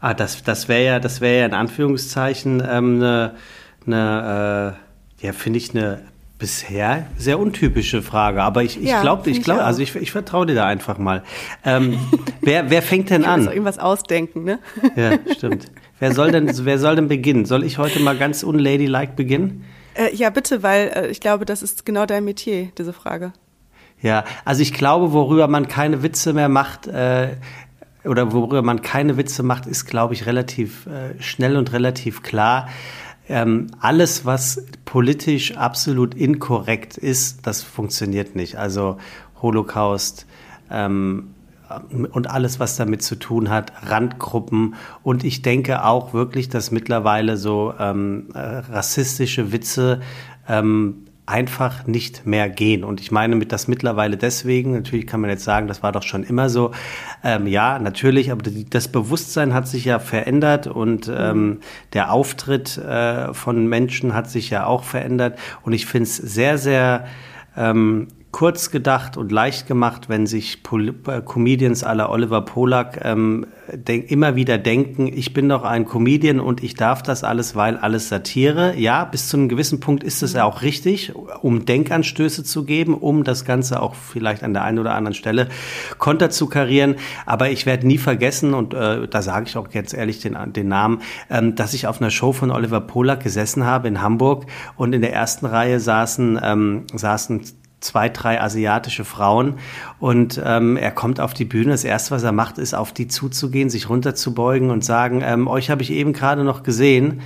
Ah, 0.00 0.14
das, 0.14 0.42
das 0.42 0.68
wäre 0.68 0.84
ja, 0.84 1.00
das 1.00 1.20
wäre 1.20 1.40
ja 1.40 1.46
in 1.46 1.54
Anführungszeichen 1.54 2.62
ähm, 2.66 2.96
eine, 2.96 3.34
eine 3.86 4.76
äh, 5.20 5.26
ja, 5.26 5.32
finde 5.32 5.58
ich 5.58 5.70
eine 5.74 6.02
bisher 6.38 7.06
sehr 7.16 7.38
untypische 7.38 8.00
Frage. 8.00 8.42
Aber 8.42 8.62
ich, 8.62 8.80
ich 8.80 8.88
ja, 8.88 9.02
glaube, 9.02 9.28
ich 9.28 9.42
glaube, 9.42 9.64
also 9.64 9.82
ich, 9.82 9.94
ich 9.96 10.12
vertraue 10.12 10.46
dir 10.46 10.54
da 10.54 10.66
einfach 10.66 10.98
mal. 10.98 11.24
Ähm, 11.64 11.98
wer, 12.40 12.70
wer 12.70 12.82
fängt 12.82 13.10
denn 13.10 13.22
ich 13.22 13.28
an? 13.28 13.46
Irgendwas 13.46 13.78
ausdenken, 13.78 14.44
ne? 14.44 14.58
Ja, 14.96 15.18
stimmt. 15.34 15.66
Wer 15.98 16.14
soll 16.14 16.30
denn, 16.30 16.50
wer 16.64 16.78
soll 16.78 16.96
denn 16.96 17.08
beginnen? 17.08 17.44
Soll 17.44 17.64
ich 17.64 17.78
heute 17.78 18.00
mal 18.00 18.16
ganz 18.16 18.44
unladylike 18.44 19.14
beginnen? 19.16 19.64
Äh, 19.94 20.14
ja, 20.14 20.30
bitte, 20.30 20.62
weil 20.62 20.92
äh, 20.94 21.06
ich 21.08 21.20
glaube, 21.20 21.44
das 21.44 21.62
ist 21.62 21.84
genau 21.84 22.06
dein 22.06 22.24
Metier, 22.24 22.68
diese 22.78 22.92
Frage. 22.92 23.32
Ja, 24.00 24.24
also 24.44 24.62
ich 24.62 24.72
glaube, 24.72 25.12
worüber 25.12 25.48
man 25.48 25.66
keine 25.66 26.04
Witze 26.04 26.32
mehr 26.32 26.48
macht, 26.48 26.86
äh, 26.86 27.30
oder 28.04 28.32
worüber 28.32 28.62
man 28.62 28.80
keine 28.80 29.16
Witze 29.16 29.42
macht, 29.42 29.66
ist, 29.66 29.86
glaube 29.86 30.14
ich, 30.14 30.26
relativ 30.26 30.86
äh, 30.86 31.20
schnell 31.20 31.56
und 31.56 31.72
relativ 31.72 32.22
klar. 32.22 32.68
Ähm, 33.28 33.68
alles, 33.80 34.24
was 34.24 34.64
politisch 34.84 35.56
absolut 35.56 36.14
inkorrekt 36.14 36.96
ist, 36.96 37.46
das 37.46 37.62
funktioniert 37.62 38.36
nicht. 38.36 38.56
Also 38.56 38.96
Holocaust, 39.42 40.26
ähm, 40.70 41.34
und 42.12 42.30
alles, 42.30 42.60
was 42.60 42.76
damit 42.76 43.02
zu 43.02 43.16
tun 43.16 43.50
hat, 43.50 43.72
Randgruppen. 43.82 44.74
Und 45.02 45.22
ich 45.24 45.42
denke 45.42 45.84
auch 45.84 46.14
wirklich, 46.14 46.48
dass 46.48 46.70
mittlerweile 46.70 47.36
so 47.36 47.74
ähm, 47.78 48.28
äh, 48.34 48.38
rassistische 48.38 49.52
Witze 49.52 50.00
ähm, 50.48 51.07
einfach 51.28 51.86
nicht 51.86 52.26
mehr 52.26 52.48
gehen. 52.48 52.84
Und 52.84 53.00
ich 53.00 53.10
meine 53.10 53.36
mit 53.36 53.52
das 53.52 53.68
mittlerweile 53.68 54.16
deswegen, 54.16 54.72
natürlich 54.72 55.06
kann 55.06 55.20
man 55.20 55.30
jetzt 55.30 55.44
sagen, 55.44 55.68
das 55.68 55.82
war 55.82 55.92
doch 55.92 56.02
schon 56.02 56.24
immer 56.24 56.48
so. 56.48 56.72
Ähm, 57.22 57.46
ja, 57.46 57.78
natürlich, 57.78 58.32
aber 58.32 58.42
das 58.70 58.88
Bewusstsein 58.88 59.52
hat 59.54 59.68
sich 59.68 59.84
ja 59.84 59.98
verändert 59.98 60.66
und 60.66 61.10
ähm, 61.14 61.60
der 61.92 62.12
Auftritt 62.12 62.78
äh, 62.78 63.34
von 63.34 63.66
Menschen 63.66 64.14
hat 64.14 64.30
sich 64.30 64.50
ja 64.50 64.66
auch 64.66 64.84
verändert. 64.84 65.38
Und 65.62 65.74
ich 65.74 65.86
finde 65.86 66.04
es 66.04 66.16
sehr, 66.16 66.56
sehr 66.58 67.06
ähm, 67.56 68.08
kurz 68.30 68.70
gedacht 68.70 69.16
und 69.16 69.32
leicht 69.32 69.66
gemacht, 69.66 70.08
wenn 70.08 70.26
sich 70.26 70.62
Pol 70.62 70.94
äh, 71.06 71.22
Comedians 71.22 71.82
aller 71.82 72.10
Oliver 72.10 72.42
Polak 72.42 73.00
ähm, 73.02 73.46
immer 73.86 74.36
wieder 74.36 74.58
denken, 74.58 75.06
ich 75.06 75.32
bin 75.32 75.48
doch 75.48 75.64
ein 75.64 75.86
Comedian 75.86 76.38
und 76.38 76.62
ich 76.62 76.74
darf 76.74 77.02
das 77.02 77.24
alles, 77.24 77.56
weil 77.56 77.76
alles 77.78 78.08
Satire. 78.08 78.76
Ja, 78.76 79.04
bis 79.04 79.28
zu 79.28 79.38
einem 79.38 79.48
gewissen 79.48 79.80
Punkt 79.80 80.04
ist 80.04 80.22
es 80.22 80.34
ja 80.34 80.44
auch 80.44 80.62
richtig, 80.62 81.14
um 81.40 81.64
Denkanstöße 81.64 82.44
zu 82.44 82.64
geben, 82.64 82.94
um 82.94 83.24
das 83.24 83.44
Ganze 83.46 83.80
auch 83.80 83.94
vielleicht 83.94 84.42
an 84.42 84.52
der 84.52 84.62
einen 84.62 84.78
oder 84.78 84.94
anderen 84.94 85.14
Stelle 85.14 85.48
konter 85.96 86.28
zu 86.28 86.48
karieren. 86.48 86.96
Aber 87.24 87.50
ich 87.50 87.64
werde 87.64 87.86
nie 87.86 87.98
vergessen, 87.98 88.52
und 88.52 88.74
äh, 88.74 89.08
da 89.08 89.22
sage 89.22 89.46
ich 89.48 89.56
auch 89.56 89.68
jetzt 89.72 89.94
ehrlich 89.94 90.20
den, 90.20 90.36
den 90.52 90.68
Namen, 90.68 91.00
ähm, 91.30 91.54
dass 91.54 91.72
ich 91.72 91.86
auf 91.86 92.00
einer 92.00 92.10
Show 92.10 92.32
von 92.32 92.50
Oliver 92.50 92.80
Polak 92.80 93.22
gesessen 93.22 93.64
habe 93.64 93.88
in 93.88 94.02
Hamburg 94.02 94.46
und 94.76 94.92
in 94.92 95.00
der 95.00 95.14
ersten 95.14 95.46
Reihe 95.46 95.80
saßen, 95.80 96.38
ähm, 96.42 96.84
saßen 96.92 97.42
zwei, 97.80 98.08
drei 98.08 98.40
asiatische 98.40 99.04
Frauen 99.04 99.54
und 100.00 100.40
ähm, 100.44 100.76
er 100.76 100.90
kommt 100.90 101.20
auf 101.20 101.34
die 101.34 101.44
Bühne. 101.44 101.70
Das 101.70 101.84
erste, 101.84 102.10
was 102.12 102.22
er 102.22 102.32
macht, 102.32 102.58
ist 102.58 102.74
auf 102.74 102.92
die 102.92 103.08
zuzugehen, 103.08 103.70
sich 103.70 103.88
runterzubeugen 103.88 104.70
und 104.70 104.84
sagen, 104.84 105.22
ähm, 105.24 105.46
euch 105.46 105.70
habe 105.70 105.82
ich 105.82 105.90
eben 105.90 106.12
gerade 106.12 106.44
noch 106.44 106.62
gesehen 106.62 107.20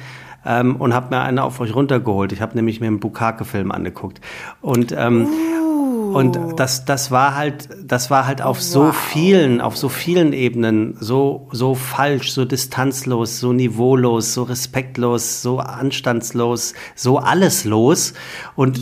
ähm, 0.45 0.77
und 0.77 0.95
habe 0.95 1.15
mir 1.15 1.23
eine 1.23 1.43
auf 1.45 1.61
euch 1.61 1.75
runtergeholt. 1.75 2.33
Ich 2.33 2.41
habe 2.41 2.55
nämlich 2.55 2.81
mir 2.81 2.89
einen 2.89 3.01
Bukake-Film 3.01 3.71
angeguckt 3.71 4.21
und 4.61 4.93
ähm, 4.93 5.27
uh. 5.27 5.72
Und 6.13 6.39
das, 6.57 6.85
das 6.85 7.11
war 7.11 7.37
halt, 7.37 7.69
das 7.85 8.11
war 8.11 8.27
halt 8.27 8.43
auf 8.43 8.59
wow. 8.59 8.63
so 8.63 8.93
vielen, 8.93 9.61
auf 9.61 9.77
so 9.77 9.89
vielen 9.89 10.33
Ebenen 10.33 10.97
so, 11.01 11.49
so 11.53 11.75
falsch, 11.75 12.33
so 12.33 12.45
distanzlos, 12.45 13.41
so 13.41 13.53
niveaulos, 13.53 14.35
so 14.35 14.43
respektlos, 14.43 15.43
so 15.43 15.59
anstandslos, 15.59 16.75
so 16.95 17.19
alles 17.19 17.65
los. 17.65 18.15
Und, 18.57 18.79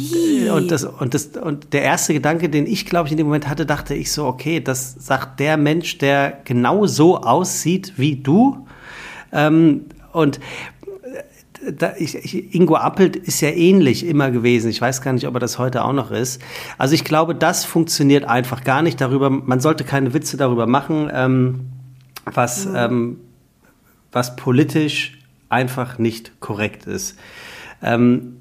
und 0.52 0.70
das, 0.70 0.84
und 0.84 1.14
das, 1.14 1.26
und 1.26 1.72
der 1.72 1.82
erste 1.82 2.14
Gedanke, 2.14 2.48
den 2.48 2.66
ich, 2.66 2.86
glaube 2.86 3.08
ich, 3.08 3.12
in 3.12 3.18
dem 3.18 3.26
Moment 3.26 3.48
hatte, 3.48 3.66
dachte 3.66 3.94
ich 3.94 4.12
so, 4.12 4.26
okay, 4.26 4.60
das 4.60 4.94
sagt 4.98 5.40
der 5.40 5.56
Mensch, 5.56 5.98
der 5.98 6.40
genau 6.44 6.86
so 6.86 7.18
aussieht 7.18 7.94
wie 7.96 8.16
du. 8.16 8.66
Ähm, 9.32 9.86
und 10.12 10.40
da, 11.76 11.94
ich, 11.98 12.14
ich, 12.14 12.54
Ingo 12.54 12.76
Appelt 12.76 13.16
ist 13.16 13.40
ja 13.40 13.50
ähnlich 13.50 14.06
immer 14.06 14.30
gewesen. 14.30 14.70
Ich 14.70 14.80
weiß 14.80 15.02
gar 15.02 15.12
nicht, 15.12 15.26
ob 15.26 15.34
er 15.34 15.40
das 15.40 15.58
heute 15.58 15.84
auch 15.84 15.92
noch 15.92 16.10
ist. 16.10 16.40
Also 16.78 16.94
ich 16.94 17.04
glaube, 17.04 17.34
das 17.34 17.64
funktioniert 17.64 18.24
einfach 18.24 18.64
gar 18.64 18.82
nicht 18.82 19.00
darüber. 19.00 19.30
Man 19.30 19.60
sollte 19.60 19.84
keine 19.84 20.14
Witze 20.14 20.36
darüber 20.36 20.66
machen, 20.66 21.10
ähm, 21.12 21.60
was, 22.24 22.66
mhm. 22.66 22.76
ähm, 22.76 23.16
was 24.12 24.36
politisch 24.36 25.18
einfach 25.48 25.98
nicht 25.98 26.40
korrekt 26.40 26.86
ist. 26.86 27.18
Ähm, 27.82 28.36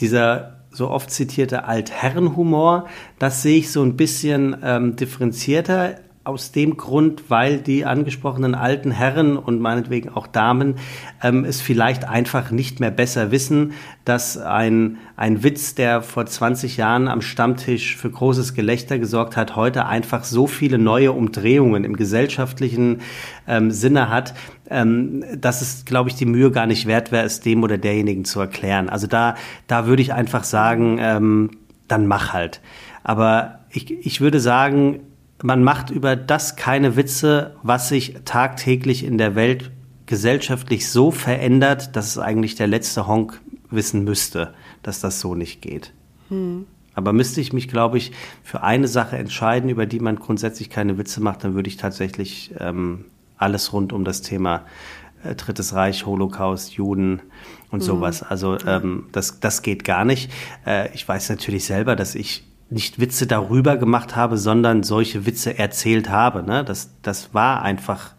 dieser 0.00 0.56
so 0.70 0.90
oft 0.90 1.10
zitierte 1.10 1.64
Altherrenhumor, 1.64 2.86
das 3.18 3.42
sehe 3.42 3.58
ich 3.58 3.72
so 3.72 3.82
ein 3.82 3.96
bisschen 3.96 4.56
ähm, 4.62 4.96
differenzierter 4.96 5.96
aus 6.26 6.50
dem 6.50 6.76
Grund, 6.76 7.30
weil 7.30 7.58
die 7.58 7.84
angesprochenen 7.84 8.56
alten 8.56 8.90
Herren 8.90 9.36
und 9.36 9.60
meinetwegen 9.60 10.08
auch 10.08 10.26
Damen 10.26 10.74
ähm, 11.22 11.44
es 11.44 11.60
vielleicht 11.60 12.06
einfach 12.06 12.50
nicht 12.50 12.80
mehr 12.80 12.90
besser 12.90 13.30
wissen, 13.30 13.72
dass 14.04 14.36
ein, 14.36 14.98
ein 15.16 15.44
Witz, 15.44 15.76
der 15.76 16.02
vor 16.02 16.26
20 16.26 16.76
Jahren 16.76 17.06
am 17.06 17.22
Stammtisch 17.22 17.96
für 17.96 18.10
großes 18.10 18.54
Gelächter 18.54 18.98
gesorgt 18.98 19.36
hat, 19.36 19.54
heute 19.54 19.86
einfach 19.86 20.24
so 20.24 20.48
viele 20.48 20.78
neue 20.78 21.12
Umdrehungen 21.12 21.84
im 21.84 21.96
gesellschaftlichen 21.96 23.02
ähm, 23.46 23.70
Sinne 23.70 24.08
hat, 24.08 24.34
ähm, 24.68 25.24
dass 25.36 25.62
es, 25.62 25.84
glaube 25.84 26.10
ich, 26.10 26.16
die 26.16 26.26
Mühe 26.26 26.50
gar 26.50 26.66
nicht 26.66 26.86
wert 26.86 27.12
wäre, 27.12 27.24
es 27.24 27.38
dem 27.38 27.62
oder 27.62 27.78
derjenigen 27.78 28.24
zu 28.24 28.40
erklären. 28.40 28.88
Also 28.88 29.06
da, 29.06 29.36
da 29.68 29.86
würde 29.86 30.02
ich 30.02 30.12
einfach 30.12 30.42
sagen, 30.42 30.98
ähm, 31.00 31.50
dann 31.86 32.08
mach 32.08 32.32
halt. 32.32 32.60
Aber 33.04 33.60
ich, 33.70 33.90
ich 34.04 34.20
würde 34.20 34.40
sagen, 34.40 35.00
man 35.42 35.62
macht 35.62 35.90
über 35.90 36.16
das 36.16 36.56
keine 36.56 36.96
Witze, 36.96 37.56
was 37.62 37.88
sich 37.88 38.16
tagtäglich 38.24 39.04
in 39.04 39.18
der 39.18 39.34
Welt 39.34 39.70
gesellschaftlich 40.06 40.88
so 40.88 41.10
verändert, 41.10 41.96
dass 41.96 42.06
es 42.06 42.18
eigentlich 42.18 42.54
der 42.54 42.68
letzte 42.68 43.06
Honk 43.06 43.40
wissen 43.70 44.04
müsste, 44.04 44.54
dass 44.82 45.00
das 45.00 45.20
so 45.20 45.34
nicht 45.34 45.60
geht. 45.62 45.92
Hm. 46.28 46.66
Aber 46.94 47.12
müsste 47.12 47.40
ich 47.40 47.52
mich, 47.52 47.68
glaube 47.68 47.98
ich, 47.98 48.12
für 48.42 48.62
eine 48.62 48.88
Sache 48.88 49.18
entscheiden, 49.18 49.68
über 49.68 49.84
die 49.84 50.00
man 50.00 50.16
grundsätzlich 50.16 50.70
keine 50.70 50.96
Witze 50.96 51.20
macht, 51.20 51.44
dann 51.44 51.54
würde 51.54 51.68
ich 51.68 51.76
tatsächlich 51.76 52.54
ähm, 52.58 53.04
alles 53.36 53.72
rund 53.72 53.92
um 53.92 54.04
das 54.04 54.22
Thema 54.22 54.64
äh, 55.22 55.34
Drittes 55.34 55.74
Reich, 55.74 56.06
Holocaust, 56.06 56.72
Juden 56.72 57.20
und 57.70 57.80
hm. 57.80 57.86
sowas. 57.86 58.22
Also 58.22 58.56
ähm, 58.66 59.08
das, 59.12 59.40
das 59.40 59.60
geht 59.62 59.84
gar 59.84 60.04
nicht. 60.04 60.30
Äh, 60.64 60.94
ich 60.94 61.06
weiß 61.06 61.28
natürlich 61.28 61.66
selber, 61.66 61.96
dass 61.96 62.14
ich 62.14 62.44
nicht 62.68 63.00
Witze 63.00 63.26
darüber 63.26 63.76
gemacht 63.76 64.16
habe, 64.16 64.36
sondern 64.38 64.82
solche 64.82 65.26
Witze 65.26 65.58
erzählt 65.58 66.10
habe. 66.10 66.42
Ne? 66.42 66.64
Das, 66.64 66.90
das 67.02 67.32
war 67.32 67.62
einfach, 67.62 68.12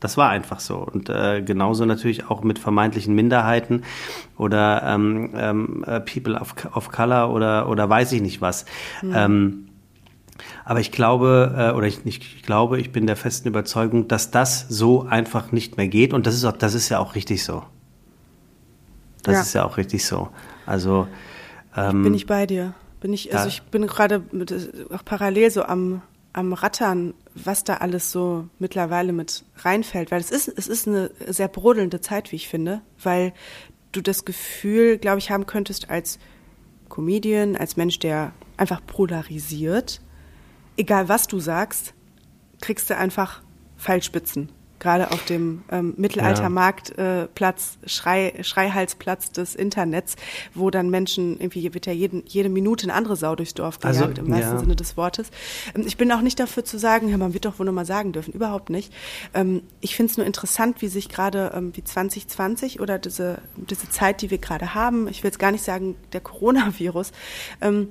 das 0.00 0.16
war 0.16 0.30
einfach 0.30 0.60
so. 0.60 0.78
Und 0.78 1.10
äh, 1.10 1.42
genauso 1.42 1.84
natürlich 1.84 2.30
auch 2.30 2.42
mit 2.42 2.58
vermeintlichen 2.58 3.14
Minderheiten 3.14 3.82
oder 4.38 4.82
ähm, 4.84 5.30
ähm, 5.34 5.84
äh, 5.86 6.00
People 6.00 6.40
of, 6.40 6.54
of 6.74 6.90
Color 6.90 7.30
oder, 7.30 7.68
oder 7.68 7.88
weiß 7.88 8.12
ich 8.12 8.22
nicht 8.22 8.40
was. 8.40 8.64
Mhm. 9.02 9.12
Ähm, 9.14 9.66
aber 10.64 10.80
ich 10.80 10.92
glaube, 10.92 11.54
äh, 11.56 11.76
oder 11.76 11.86
ich 11.86 12.04
ich 12.06 12.42
glaube, 12.42 12.80
ich 12.80 12.92
bin 12.92 13.06
der 13.06 13.16
festen 13.16 13.48
Überzeugung, 13.48 14.08
dass 14.08 14.30
das 14.30 14.66
so 14.68 15.02
einfach 15.02 15.52
nicht 15.52 15.76
mehr 15.76 15.88
geht. 15.88 16.14
Und 16.14 16.26
das 16.26 16.34
ist 16.34 16.44
auch, 16.44 16.56
das 16.56 16.74
ist 16.74 16.88
ja 16.88 16.98
auch 16.98 17.14
richtig 17.14 17.44
so. 17.44 17.64
Das 19.22 19.34
ja. 19.34 19.40
ist 19.42 19.52
ja 19.52 19.64
auch 19.64 19.76
richtig 19.76 20.06
so. 20.06 20.30
Also 20.64 21.06
ähm, 21.76 22.02
bin 22.02 22.14
ich 22.14 22.24
bei 22.24 22.46
dir. 22.46 22.72
Bin 23.00 23.12
ich, 23.12 23.34
also 23.34 23.48
ich 23.48 23.62
bin 23.62 23.86
gerade 23.86 24.22
auch 24.92 25.04
parallel 25.04 25.50
so 25.50 25.62
am, 25.62 26.02
am 26.32 26.52
Rattern, 26.52 27.14
was 27.34 27.64
da 27.64 27.78
alles 27.78 28.12
so 28.12 28.48
mittlerweile 28.58 29.12
mit 29.12 29.44
reinfällt, 29.56 30.10
weil 30.10 30.20
es 30.20 30.30
ist, 30.30 30.48
es 30.48 30.68
ist 30.68 30.86
eine 30.86 31.10
sehr 31.26 31.48
brodelnde 31.48 32.00
Zeit, 32.00 32.30
wie 32.30 32.36
ich 32.36 32.48
finde, 32.48 32.82
weil 33.02 33.32
du 33.92 34.00
das 34.02 34.24
Gefühl, 34.24 34.98
glaube 34.98 35.18
ich, 35.18 35.30
haben 35.30 35.46
könntest 35.46 35.90
als 35.90 36.18
Comedian, 36.88 37.56
als 37.56 37.76
Mensch, 37.76 37.98
der 37.98 38.32
einfach 38.56 38.84
polarisiert, 38.84 40.00
egal 40.76 41.08
was 41.08 41.26
du 41.26 41.40
sagst, 41.40 41.94
kriegst 42.60 42.90
du 42.90 42.96
einfach 42.96 43.42
Pfeilspitzen 43.78 44.50
gerade 44.80 45.12
auf 45.12 45.24
dem 45.24 45.62
ähm, 45.70 45.94
Mittelaltermarktplatz, 45.96 47.78
äh, 47.82 47.88
Schrei, 47.88 48.32
Schreihalsplatz 48.40 49.30
des 49.30 49.54
Internets, 49.54 50.16
wo 50.54 50.70
dann 50.70 50.90
Menschen, 50.90 51.38
irgendwie 51.38 51.72
wird 51.72 51.86
ja 51.86 51.92
jeden, 51.92 52.24
jede 52.26 52.48
Minute 52.48 52.84
eine 52.84 52.94
andere 52.94 53.16
Sau 53.16 53.36
durchs 53.36 53.54
Dorf 53.54 53.78
also, 53.82 54.00
gejagt, 54.00 54.18
also, 54.18 54.26
im 54.26 54.34
wahrsten 54.34 54.54
ja. 54.54 54.60
Sinne 54.60 54.76
des 54.76 54.96
Wortes. 54.96 55.30
Ähm, 55.76 55.84
ich 55.86 55.96
bin 55.96 56.10
auch 56.10 56.22
nicht 56.22 56.40
dafür 56.40 56.64
zu 56.64 56.78
sagen, 56.78 57.16
man 57.16 57.34
wird 57.34 57.44
doch 57.44 57.58
wohl 57.58 57.66
nochmal 57.66 57.86
sagen 57.86 58.12
dürfen, 58.12 58.32
überhaupt 58.32 58.70
nicht. 58.70 58.92
Ähm, 59.34 59.62
ich 59.80 59.94
finde 59.94 60.10
es 60.10 60.16
nur 60.16 60.26
interessant, 60.26 60.82
wie 60.82 60.88
sich 60.88 61.08
gerade 61.08 61.52
ähm, 61.54 61.72
wie 61.76 61.84
2020 61.84 62.80
oder 62.80 62.98
diese, 62.98 63.38
diese 63.56 63.88
Zeit, 63.90 64.22
die 64.22 64.30
wir 64.30 64.38
gerade 64.38 64.74
haben, 64.74 65.06
ich 65.08 65.22
will 65.22 65.28
jetzt 65.28 65.38
gar 65.38 65.52
nicht 65.52 65.64
sagen, 65.64 65.96
der 66.12 66.20
Coronavirus, 66.20 67.12
ähm, 67.60 67.88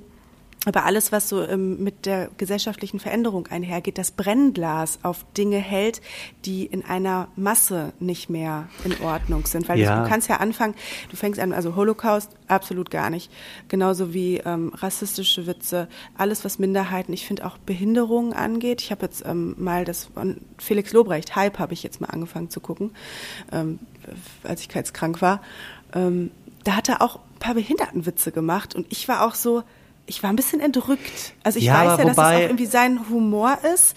aber 0.65 0.85
alles, 0.85 1.13
was 1.13 1.29
so 1.29 1.41
ähm, 1.41 1.81
mit 1.81 2.05
der 2.05 2.29
gesellschaftlichen 2.37 2.99
Veränderung 2.99 3.47
einhergeht, 3.47 3.97
das 3.97 4.11
Brennglas 4.11 4.99
auf 5.03 5.25
Dinge 5.37 5.57
hält, 5.57 6.01
die 6.43 6.65
in 6.65 6.83
einer 6.83 7.29
Masse 7.37 7.93
nicht 7.99 8.29
mehr 8.29 8.67
in 8.83 8.99
Ordnung 9.01 9.45
sind. 9.45 9.69
Weil 9.69 9.79
ja. 9.79 10.03
du 10.03 10.09
kannst 10.09 10.27
ja 10.27 10.37
anfangen, 10.37 10.75
du 11.09 11.15
fängst 11.15 11.39
an, 11.39 11.53
also 11.53 11.77
Holocaust 11.77 12.31
absolut 12.47 12.91
gar 12.91 13.09
nicht. 13.09 13.31
Genauso 13.69 14.13
wie 14.13 14.37
ähm, 14.37 14.73
rassistische 14.75 15.47
Witze, 15.47 15.87
alles, 16.17 16.43
was 16.43 16.59
Minderheiten, 16.59 17.13
ich 17.13 17.25
finde 17.25 17.45
auch 17.45 17.57
Behinderungen 17.57 18.33
angeht. 18.33 18.81
Ich 18.81 18.91
habe 18.91 19.05
jetzt 19.05 19.25
ähm, 19.25 19.55
mal 19.57 19.85
das 19.85 20.09
von 20.13 20.41
Felix 20.57 20.91
Lobrecht, 20.91 21.37
Hype, 21.37 21.57
habe 21.59 21.73
ich 21.73 21.83
jetzt 21.83 22.01
mal 22.01 22.07
angefangen 22.07 22.49
zu 22.49 22.59
gucken, 22.59 22.91
ähm, 23.53 23.79
als 24.43 24.59
ich 24.59 24.67
krank 24.67 25.21
war. 25.21 25.41
Ähm, 25.93 26.31
da 26.65 26.75
hat 26.75 26.89
er 26.89 27.01
auch 27.01 27.15
ein 27.15 27.39
paar 27.39 27.53
Behindertenwitze 27.53 28.33
gemacht 28.33 28.75
und 28.75 28.87
ich 28.89 29.07
war 29.07 29.25
auch 29.25 29.35
so, 29.35 29.63
ich 30.09 30.23
war 30.23 30.29
ein 30.29 30.35
bisschen 30.35 30.59
entrückt. 30.59 31.33
Also 31.43 31.59
ich 31.59 31.65
ja, 31.65 31.73
weiß 31.73 31.99
ja, 31.99 32.05
dass 32.05 32.17
es 32.17 32.17
auch 32.17 32.39
irgendwie 32.39 32.65
sein 32.65 32.99
Humor 33.09 33.57
ist. 33.73 33.95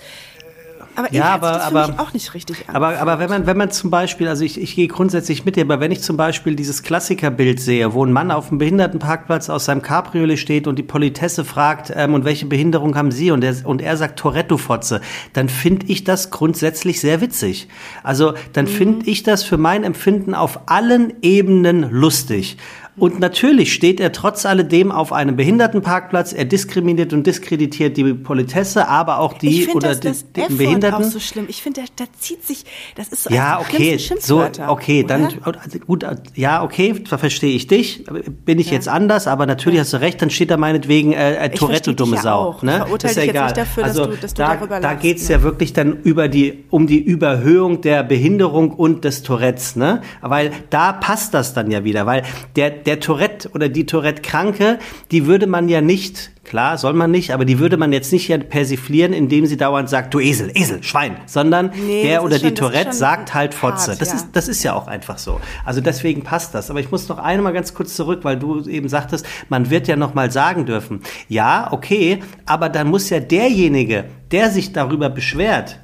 Aber 0.95 1.13
ja, 1.13 1.25
aber, 1.33 1.53
das 1.53 1.63
aber 1.63 1.95
auch 2.03 2.13
nicht 2.13 2.35
richtig 2.35 2.69
an. 2.69 2.77
Aber, 2.77 2.99
aber 2.99 3.19
wenn 3.19 3.31
man, 3.31 3.47
wenn 3.47 3.57
man 3.57 3.71
zum 3.71 3.91
Beispiel, 3.91 4.29
also 4.29 4.45
ich, 4.45 4.61
ich 4.61 4.75
gehe 4.75 4.89
grundsätzlich 4.89 5.45
mit 5.45 5.57
dir, 5.57 5.63
aber 5.63 5.81
wenn 5.81 5.91
ich 5.91 6.03
zum 6.03 6.19
Beispiel 6.19 6.55
dieses 6.55 6.83
Klassikerbild 6.83 7.61
sehe, 7.61 7.95
wo 7.95 8.05
ein 8.05 8.13
Mann 8.13 8.31
auf 8.31 8.51
einem 8.51 8.59
Behindertenparkplatz 8.59 9.49
aus 9.49 9.65
seinem 9.65 9.81
Cabriolet 9.81 10.39
steht 10.39 10.67
und 10.67 10.79
die 10.79 10.83
Politesse 10.83 11.45
fragt, 11.45 11.93
ähm, 11.97 12.13
und 12.13 12.27
welche 12.27 12.45
Behinderung 12.45 12.95
haben 12.95 13.11
Sie? 13.11 13.31
Und 13.31 13.43
er, 13.43 13.55
und 13.65 13.81
er 13.81 13.97
sagt 13.97 14.19
Toretto-Fotze, 14.19 15.01
dann 15.33 15.49
finde 15.49 15.87
ich 15.87 16.05
das 16.05 16.31
grundsätzlich 16.31 17.01
sehr 17.01 17.23
witzig. 17.23 17.69
Also 18.03 18.35
dann 18.53 18.67
mhm. 18.67 18.71
finde 18.71 19.07
ich 19.11 19.23
das 19.23 19.45
für 19.45 19.57
mein 19.57 19.85
Empfinden 19.85 20.35
auf 20.35 20.61
allen 20.67 21.15
Ebenen 21.23 21.91
lustig. 21.91 22.59
Und 22.95 23.21
natürlich 23.21 23.73
steht 23.73 24.01
er 24.01 24.13
trotz 24.13 24.45
alledem 24.45 24.93
auf 24.93 25.15
einem 25.15 25.35
Behindertenparkplatz. 25.35 26.35
Er 26.35 26.45
diskriminiert 26.45 27.15
und 27.15 27.27
diskreditiert 27.27 27.97
die 27.97 28.13
Politesse, 28.13 28.87
aber 28.87 29.19
auch 29.19 29.33
die 29.33 29.67
oder 29.69 29.89
das, 29.89 30.01
das 30.01 30.33
die, 30.33 30.43
die 30.47 30.55
Behinderten. 30.55 31.03
Auch 31.03 31.11
so 31.11 31.19
schlimm. 31.19 31.47
Ich 31.49 31.63
finde, 31.63 31.81
da, 31.81 32.05
da, 32.05 32.13
zieht 32.19 32.45
sich, 32.47 32.65
das 32.95 33.09
ist 33.09 33.25
so 33.25 33.31
ja 33.31 33.61
okay, 33.61 33.97
so 33.97 34.45
okay, 34.67 35.05
oder? 35.05 35.19
dann 35.19 35.29
gut, 35.87 36.05
ja 36.35 36.63
okay, 36.63 36.95
da 37.09 37.17
verstehe 37.17 37.55
ich 37.55 37.67
dich. 37.67 38.05
Bin 38.45 38.59
ich 38.59 38.67
ja. 38.67 38.75
jetzt 38.75 38.89
anders, 38.89 39.27
aber 39.27 39.47
natürlich 39.47 39.79
ja. 39.79 39.85
hast 39.85 39.95
du 39.95 40.01
recht. 40.01 40.21
Dann 40.21 40.29
steht 40.29 40.51
da 40.51 40.59
meinetwegen 40.59 41.15
äh, 41.15 41.47
äh 41.47 41.49
Toretto 41.49 41.93
dumme 41.93 42.17
ja 42.17 42.23
Sau. 42.23 42.41
Auch. 42.41 42.63
Ne? 42.63 42.85
ist 43.03 43.17
ja 43.17 43.23
egal. 43.23 43.55
Dafür, 43.55 43.85
also 43.85 44.05
du, 44.05 44.17
da, 44.35 44.57
da 44.57 44.95
geht's 44.95 45.29
ja. 45.29 45.39
ja 45.39 45.43
wirklich 45.43 45.73
dann 45.73 46.03
über 46.03 46.29
die 46.29 46.65
um 46.69 46.87
die 46.87 47.03
Überhöhung 47.03 47.81
der 47.81 48.03
Behinderung 48.03 48.71
und 48.71 49.05
des 49.05 49.23
Tourettes, 49.23 49.77
ne? 49.77 50.03
Weil 50.21 50.51
da 50.69 50.93
passt 50.93 51.33
das 51.33 51.55
dann 51.55 51.71
ja 51.71 51.85
wieder, 51.85 52.05
weil 52.05 52.25
der 52.55 52.82
der 52.87 53.01
Tourette 53.01 53.51
oder 53.55 53.69
die 53.69 53.87
Tourette-Kranke, 53.87 54.79
die 55.11 55.27
würde 55.27 55.47
man 55.47 55.69
ja 55.69 55.81
nicht, 55.81 56.31
klar, 56.45 56.79
soll 56.79 56.93
man 56.93 57.11
nicht, 57.11 57.33
aber 57.33 57.45
die 57.45 57.59
würde 57.59 57.77
man 57.77 57.93
jetzt 57.93 58.13
nicht 58.13 58.29
ja 58.29 58.39
persiflieren, 58.39 59.13
indem 59.13 59.47
sie 59.47 59.57
dauernd 59.57 59.89
sagt, 59.89 60.15
du 60.15 60.21
Esel, 60.21 60.51
Esel, 60.55 60.83
Schwein, 60.83 61.17
sondern 61.27 61.73
nee, 61.87 62.03
der 62.03 62.25
oder 62.25 62.39
schon, 62.39 62.49
die 62.49 62.55
Tourette 62.55 62.93
sagt 62.93 63.35
halt 63.35 63.55
Fotze. 63.55 63.93
Hart, 63.93 64.01
das, 64.01 64.09
ja. 64.09 64.15
ist, 64.15 64.29
das 64.33 64.49
ist 64.49 64.63
ja 64.63 64.75
auch 64.75 64.87
einfach 64.87 65.19
so. 65.19 65.41
Also 65.65 65.81
deswegen 65.81 66.23
passt 66.23 66.55
das. 66.55 66.71
Aber 66.71 66.81
ich 66.81 66.91
muss 66.91 67.09
noch 67.09 67.19
einmal 67.19 67.53
ganz 67.53 67.75
kurz 67.75 67.95
zurück, 67.95 68.21
weil 68.23 68.39
du 68.39 68.65
eben 68.67 68.89
sagtest, 68.89 69.27
man 69.49 69.71
wird 69.71 69.89
ja 69.89 69.97
noch 69.97 70.15
mal 70.15 70.31
sagen 70.31 70.67
dürfen. 70.67 71.01
Ja, 71.29 71.69
okay, 71.71 72.21
aber 72.47 72.69
dann 72.69 72.89
muss 72.89 73.11
ja 73.11 73.21
derjenige, 73.21 74.05
der 74.31 74.51
sich 74.51 74.73
darüber 74.73 75.09
beschwert, 75.09 75.79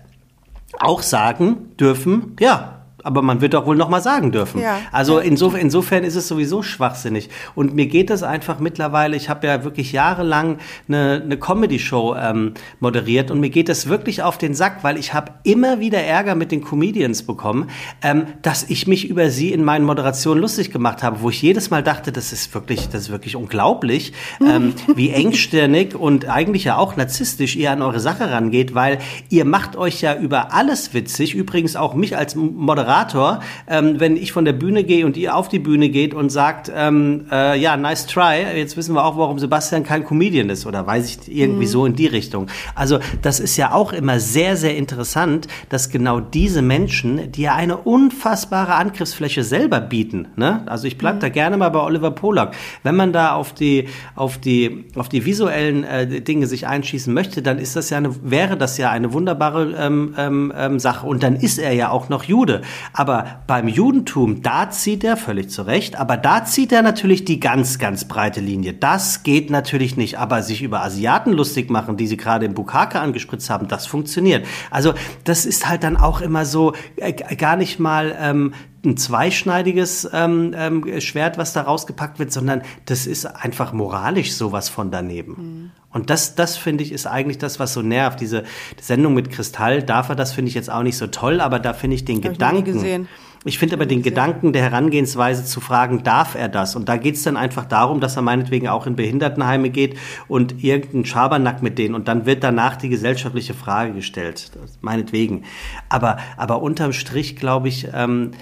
auch 0.80 1.02
sagen 1.02 1.70
dürfen, 1.78 2.37
ja, 2.40 2.78
aber 3.09 3.23
man 3.23 3.40
wird 3.40 3.55
doch 3.55 3.64
wohl 3.64 3.75
noch 3.75 3.88
mal 3.88 4.03
sagen 4.03 4.33
dürfen. 4.33 4.61
Ja. 4.61 4.81
Also 4.92 5.18
insofern, 5.18 5.62
insofern 5.62 6.05
ist 6.05 6.14
es 6.14 6.29
sowieso 6.29 6.62
schwachsinnig. 6.62 7.31
Und 7.55 7.75
mir 7.75 7.87
geht 7.87 8.11
es 8.11 8.23
einfach 8.23 8.59
mittlerweile, 8.59 9.16
ich 9.16 9.31
habe 9.31 9.47
ja 9.47 9.64
wirklich 9.64 9.92
jahrelang 9.92 10.59
eine, 10.88 11.23
eine 11.25 11.38
Comedy-Show 11.38 12.14
ähm, 12.16 12.53
moderiert 12.81 13.31
und 13.31 13.40
mir 13.40 13.49
geht 13.49 13.71
es 13.71 13.88
wirklich 13.88 14.23
auf 14.23 14.37
den 14.37 14.53
Sack, 14.53 14.85
weil 14.85 14.99
ich 14.99 15.14
habe 15.14 15.33
immer 15.42 15.81
wieder 15.81 16.03
Ärger 16.03 16.35
mit 16.35 16.53
den 16.53 16.62
Comedians 16.62 17.23
bekommen, 17.23 17.71
ähm, 18.03 18.27
dass 18.42 18.64
ich 18.64 18.87
mich 18.87 19.09
über 19.09 19.31
sie 19.31 19.55
in 19.55 19.64
meinen 19.64 19.87
Moderationen 19.87 20.42
lustig 20.42 20.71
gemacht 20.71 21.03
habe, 21.03 21.23
wo 21.23 21.31
ich 21.31 21.40
jedes 21.40 21.71
Mal 21.71 21.83
dachte, 21.83 22.12
das 22.12 22.35
ist 22.35 22.53
wirklich, 22.53 22.90
das 22.90 23.05
ist 23.05 23.11
wirklich 23.11 23.37
unglaublich, 23.37 24.12
ähm, 24.47 24.75
wie 24.94 25.09
engstirnig 25.09 25.94
und 25.94 26.29
eigentlich 26.29 26.64
ja 26.64 26.77
auch 26.77 26.94
narzisstisch 26.97 27.57
ihr 27.57 27.71
an 27.71 27.81
eure 27.81 28.01
Sache 28.01 28.31
rangeht, 28.31 28.75
weil 28.75 28.99
ihr 29.31 29.47
macht 29.47 29.77
euch 29.77 30.03
ja 30.03 30.14
über 30.14 30.53
alles 30.53 30.92
witzig, 30.92 31.35
übrigens 31.35 31.75
auch 31.75 31.94
mich 31.94 32.14
als 32.14 32.35
Moderator 32.35 32.97
Moderator, 32.98 33.40
ähm, 33.66 34.00
wenn 34.00 34.16
ich 34.16 34.32
von 34.32 34.44
der 34.44 34.52
Bühne 34.52 34.84
gehe 34.84 35.06
und 35.06 35.16
ihr 35.16 35.37
auf 35.37 35.48
die 35.48 35.58
Bühne 35.58 35.88
geht 35.88 36.14
und 36.14 36.30
sagt, 36.30 36.70
ähm, 36.74 37.26
äh, 37.30 37.58
ja, 37.58 37.76
nice 37.76 38.06
try, 38.06 38.44
jetzt 38.56 38.76
wissen 38.76 38.94
wir 38.94 39.04
auch, 39.04 39.16
warum 39.16 39.38
Sebastian 39.38 39.84
kein 39.84 40.04
Comedian 40.04 40.50
ist 40.50 40.66
oder 40.66 40.87
weiß 40.87 41.06
ich 41.06 41.37
irgendwie 41.37 41.66
mhm. 41.66 41.70
so 41.70 41.87
in 41.87 41.94
die 41.94 42.06
Richtung. 42.06 42.48
Also 42.74 42.98
das 43.22 43.40
ist 43.40 43.56
ja 43.56 43.72
auch 43.72 43.92
immer 43.92 44.20
sehr, 44.20 44.56
sehr 44.56 44.76
interessant, 44.76 45.48
dass 45.68 45.90
genau 45.90 46.20
diese 46.20 46.62
Menschen, 46.62 47.32
die 47.32 47.42
ja 47.42 47.54
eine 47.54 47.76
unfassbare 47.76 48.74
Angriffsfläche 48.74 49.44
selber 49.44 49.80
bieten, 49.80 50.28
ne? 50.37 50.62
also 50.66 50.87
ich 50.87 50.98
bleib 50.98 51.16
mhm. 51.16 51.20
da 51.20 51.28
gerne 51.28 51.56
mal 51.56 51.68
bei 51.68 51.80
Oliver 51.80 52.11
Polak, 52.11 52.54
wenn 52.82 52.96
man 52.96 53.12
da 53.12 53.32
auf 53.32 53.54
die, 53.54 53.88
auf 54.14 54.38
die, 54.38 54.87
auf 54.96 55.08
die 55.08 55.24
visuellen 55.24 55.84
äh, 55.84 56.20
Dinge 56.20 56.46
sich 56.46 56.66
einschießen 56.66 57.12
möchte, 57.12 57.42
dann 57.42 57.58
ist 57.58 57.76
das 57.76 57.90
ja 57.90 57.98
eine, 57.98 58.14
wäre 58.22 58.56
das 58.56 58.78
ja 58.78 58.90
eine 58.90 59.12
wunderbare 59.12 59.74
ähm, 59.78 60.14
ähm, 60.16 60.52
ähm 60.56 60.78
Sache 60.78 61.06
und 61.06 61.22
dann 61.22 61.37
ist 61.37 61.58
er 61.58 61.72
ja 61.72 61.90
auch 61.90 62.08
noch 62.08 62.24
Jude. 62.24 62.62
Aber 62.93 63.43
beim 63.47 63.69
Judentum, 63.69 64.43
da 64.43 64.71
zieht 64.71 65.05
er 65.05 65.17
völlig 65.17 65.51
zurecht, 65.51 65.97
aber 65.97 66.17
da 66.17 66.45
zieht 66.45 66.73
er 66.73 66.83
natürlich 66.83 67.25
die 67.25 67.41
ganz, 67.41 67.79
ganz 67.79 68.07
breite 68.07 68.41
Linie. 68.41 68.75
Das 68.75 69.23
geht 69.23 69.51
natürlich 69.51 69.97
nicht. 69.97 70.19
Aber 70.19 70.43
sich 70.43 70.62
über 70.62 70.83
Asiaten 70.83 71.33
lustig 71.33 71.71
machen, 71.71 71.97
die 71.97 72.07
sie 72.07 72.17
gerade 72.17 72.47
im 72.47 72.55
Bukake 72.55 73.01
angespritzt 73.01 73.51
haben, 73.51 73.69
das 73.69 73.87
funktioniert. 73.87 74.47
Also 74.71 74.95
das 75.25 75.47
ist 75.47 75.69
halt 75.69 75.83
dann 75.83 75.97
auch 75.97 76.21
immer 76.21 76.45
so 76.45 76.73
äh, 76.97 77.12
gar 77.12 77.57
nicht 77.57 77.79
mal 77.79 78.17
ähm, 78.21 78.53
ein 78.85 78.97
zweischneidiges 78.97 80.09
ähm, 80.12 80.55
ähm, 80.57 81.01
Schwert, 81.01 81.38
was 81.38 81.53
da 81.53 81.62
rausgepackt 81.62 82.19
wird, 82.19 82.33
sondern 82.33 82.62
das 82.85 83.07
ist 83.07 83.27
einfach 83.27 83.73
moralisch 83.73 84.35
sowas 84.35 84.69
von 84.69 84.91
daneben. 84.91 85.33
Mhm. 85.33 85.71
Und 85.91 86.11
das, 86.11 86.35
das 86.35 86.57
finde 86.57 86.85
ich, 86.85 86.93
ist 86.93 87.07
eigentlich 87.07 87.38
das, 87.38 87.59
was 87.59 87.73
so 87.73 87.83
nervt. 87.83 88.21
Diese 88.21 88.45
Sendung 88.81 89.14
mit 89.14 89.31
Kristall, 89.31 89.83
darf 89.83 90.09
er 90.11 90.17
das, 90.17 90.33
finde 90.33 90.51
ich 90.51 90.55
jetzt 90.55 90.71
auch 90.71 90.83
nicht 90.83 90.99
so 90.99 91.07
toll, 91.07 91.41
aber 91.41 91.59
da 91.59 91.73
finde 91.73 91.97
ich 91.97 92.05
den 92.05 92.23
Hab 92.23 92.33
Gedanken. 92.33 92.85
Ich, 92.85 93.07
ich 93.45 93.59
finde 93.59 93.77
aber 93.77 93.87
den 93.87 94.03
Gedanken 94.03 94.53
der 94.53 94.62
Herangehensweise 94.62 95.45
zu 95.45 95.61
fragen, 95.61 96.03
darf 96.03 96.35
er 96.35 96.49
das? 96.49 96.77
Und 96.77 96.88
da 96.88 96.97
geht 96.97 97.14
es 97.14 97.23
dann 97.23 97.37
einfach 97.37 97.64
darum, 97.64 98.01
dass 98.01 98.17
er 98.17 98.23
meinetwegen 98.23 98.69
auch 98.69 98.87
in 98.87 98.97
Behindertenheime 98.97 99.71
geht 99.71 99.97
und 100.27 100.62
irgendeinen 100.62 101.05
Schabernack 101.05 101.62
mit 101.62 101.79
denen 101.79 101.95
und 101.95 102.09
dann 102.09 102.27
wird 102.27 102.43
danach 102.43 102.77
die 102.77 102.88
gesellschaftliche 102.88 103.55
Frage 103.55 103.93
gestellt. 103.95 104.51
Meinetwegen. 104.81 105.45
Aber, 105.88 106.19
aber 106.37 106.62
unterm 106.62 106.93
Strich, 106.93 107.37
glaube 107.37 107.69
ich, 107.69 107.88
ähm, 107.95 108.33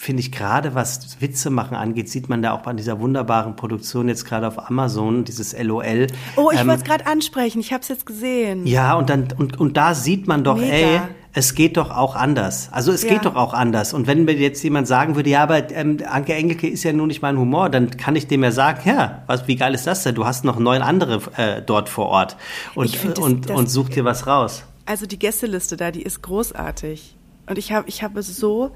finde 0.00 0.20
ich 0.20 0.32
gerade, 0.32 0.74
was 0.74 1.20
Witze 1.20 1.50
machen 1.50 1.76
angeht, 1.76 2.08
sieht 2.08 2.28
man 2.30 2.40
da 2.40 2.52
auch 2.52 2.66
an 2.66 2.78
dieser 2.78 3.00
wunderbaren 3.00 3.54
Produktion 3.54 4.08
jetzt 4.08 4.24
gerade 4.24 4.48
auf 4.48 4.70
Amazon, 4.70 5.24
dieses 5.24 5.56
LOL. 5.60 6.06
Oh, 6.36 6.50
ich 6.50 6.60
ähm, 6.60 6.68
wollte 6.68 6.82
es 6.82 6.88
gerade 6.88 7.06
ansprechen, 7.06 7.60
ich 7.60 7.72
habe 7.72 7.82
es 7.82 7.88
jetzt 7.88 8.06
gesehen. 8.06 8.66
Ja, 8.66 8.94
und 8.94 9.10
dann 9.10 9.28
und, 9.36 9.60
und 9.60 9.76
da 9.76 9.94
sieht 9.94 10.26
man 10.26 10.42
doch, 10.42 10.56
Mega. 10.56 10.74
ey, 10.74 11.00
es 11.34 11.54
geht 11.54 11.76
doch 11.76 11.90
auch 11.90 12.16
anders. 12.16 12.70
Also 12.72 12.92
es 12.92 13.02
ja. 13.02 13.10
geht 13.10 13.24
doch 13.26 13.36
auch 13.36 13.52
anders. 13.52 13.92
Und 13.92 14.06
wenn 14.06 14.24
mir 14.24 14.34
jetzt 14.34 14.62
jemand 14.62 14.88
sagen 14.88 15.16
würde, 15.16 15.30
ja, 15.30 15.42
aber 15.42 15.70
ähm, 15.70 15.98
Anke 16.08 16.34
Engelke 16.34 16.66
ist 16.66 16.82
ja 16.82 16.92
nur 16.92 17.06
nicht 17.06 17.20
mein 17.20 17.38
Humor, 17.38 17.68
dann 17.68 17.90
kann 17.96 18.16
ich 18.16 18.26
dem 18.26 18.42
ja 18.42 18.52
sagen, 18.52 18.80
ja, 18.88 19.22
was, 19.26 19.46
wie 19.48 19.56
geil 19.56 19.74
ist 19.74 19.86
das 19.86 20.02
denn? 20.02 20.14
Du 20.14 20.24
hast 20.24 20.44
noch 20.44 20.58
neun 20.58 20.82
andere 20.82 21.20
äh, 21.36 21.62
dort 21.62 21.88
vor 21.88 22.06
Ort 22.06 22.36
und, 22.74 22.94
das, 22.94 23.18
und, 23.18 23.50
das, 23.50 23.56
und 23.56 23.68
such 23.68 23.90
dir 23.90 24.04
was 24.04 24.26
raus. 24.26 24.64
Also 24.86 25.06
die 25.06 25.18
Gästeliste 25.18 25.76
da, 25.76 25.90
die 25.90 26.02
ist 26.02 26.22
großartig. 26.22 27.16
Und 27.50 27.58
ich 27.58 27.72
habe 27.72 27.88
ich 27.88 28.04
hab 28.04 28.12
so 28.18 28.70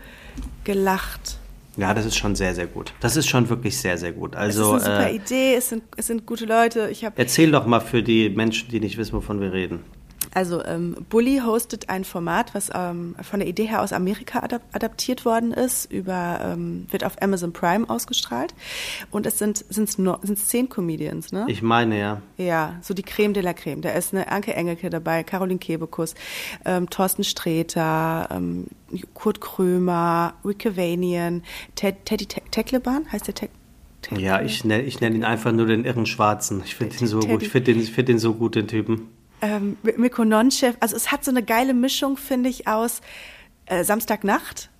gelacht. 0.64 1.38
Ja, 1.76 1.94
das 1.94 2.06
ist 2.06 2.16
schon 2.16 2.34
sehr, 2.34 2.56
sehr 2.56 2.66
gut. 2.66 2.92
Das 2.98 3.16
ist 3.16 3.28
schon 3.28 3.48
wirklich 3.48 3.78
sehr, 3.78 3.96
sehr 3.98 4.10
gut. 4.10 4.34
Also, 4.34 4.74
es 4.74 4.82
ist 4.82 4.88
eine 4.88 4.96
super 4.96 5.10
äh, 5.10 5.14
Idee, 5.14 5.54
es 5.54 5.68
sind, 5.68 5.84
es 5.96 6.08
sind 6.08 6.26
gute 6.26 6.44
Leute. 6.44 6.88
Ich 6.90 7.04
hab 7.04 7.16
Erzähl 7.16 7.52
doch 7.52 7.66
mal 7.66 7.78
für 7.78 8.02
die 8.02 8.30
Menschen, 8.30 8.68
die 8.70 8.80
nicht 8.80 8.96
wissen, 8.96 9.12
wovon 9.12 9.40
wir 9.40 9.52
reden. 9.52 9.84
Also 10.34 10.64
ähm, 10.64 10.96
Bully 11.08 11.40
hostet 11.44 11.88
ein 11.88 12.04
Format, 12.04 12.54
was 12.54 12.70
ähm, 12.74 13.14
von 13.22 13.38
der 13.38 13.48
Idee 13.48 13.66
her 13.66 13.82
aus 13.82 13.92
Amerika 13.92 14.40
adap 14.40 14.62
adaptiert 14.72 15.24
worden 15.24 15.52
ist, 15.52 15.90
über 15.90 16.40
ähm, 16.42 16.86
wird 16.90 17.04
auf 17.04 17.22
Amazon 17.22 17.52
Prime 17.52 17.88
ausgestrahlt 17.88 18.52
und 19.12 19.26
es 19.26 19.38
sind 19.38 19.64
sind's 19.68 19.96
nur 19.96 20.18
sind's 20.22 20.48
zehn 20.48 20.68
Comedians, 20.68 21.30
ne? 21.30 21.46
Ich 21.48 21.62
meine 21.62 21.98
ja. 21.98 22.22
Ja, 22.36 22.76
so 22.82 22.94
die 22.94 23.04
Creme 23.04 23.32
de 23.32 23.42
la 23.42 23.52
Creme. 23.52 23.80
Da 23.80 23.90
ist 23.90 24.12
eine 24.12 24.30
Anke 24.30 24.54
Engelke 24.54 24.90
dabei, 24.90 25.22
Caroline 25.22 25.60
Kebekus, 25.60 26.14
ähm, 26.64 26.90
Thorsten 26.90 27.22
Sträter, 27.22 28.28
ähm, 28.32 28.66
Kurt 29.14 29.40
Krömer, 29.40 30.34
Rick 30.44 30.60
Cavanian, 30.60 31.44
Ted, 31.76 32.04
Teddy 32.04 32.26
Te 32.26 32.42
Teckleban, 32.50 33.10
heißt 33.10 33.28
der 33.28 33.34
Te 33.34 33.48
ja, 34.18 34.42
ich 34.42 34.66
nenne 34.66 34.82
ich 34.82 35.00
nenn 35.00 35.14
ihn 35.14 35.24
einfach 35.24 35.50
nur 35.50 35.64
den 35.64 35.86
irren 35.86 36.04
Schwarzen. 36.04 36.60
Ich 36.66 36.74
finde 36.74 36.94
ihn 36.96 37.06
so 37.06 37.20
gut. 37.20 37.42
Ich 37.42 37.48
finde 37.48 37.72
den, 37.72 37.82
find 37.82 38.08
den 38.08 38.18
so 38.18 38.34
gut, 38.34 38.54
den 38.54 38.68
Typen 38.68 39.08
ähm, 39.44 39.76
Mirko 39.82 40.24
Nonchev, 40.24 40.76
also 40.80 40.96
es 40.96 41.12
hat 41.12 41.22
so 41.22 41.30
eine 41.30 41.42
geile 41.42 41.74
Mischung, 41.74 42.16
finde 42.16 42.48
ich, 42.48 42.66
aus 42.66 43.02
äh, 43.66 43.84
Samstagnacht 43.84 44.70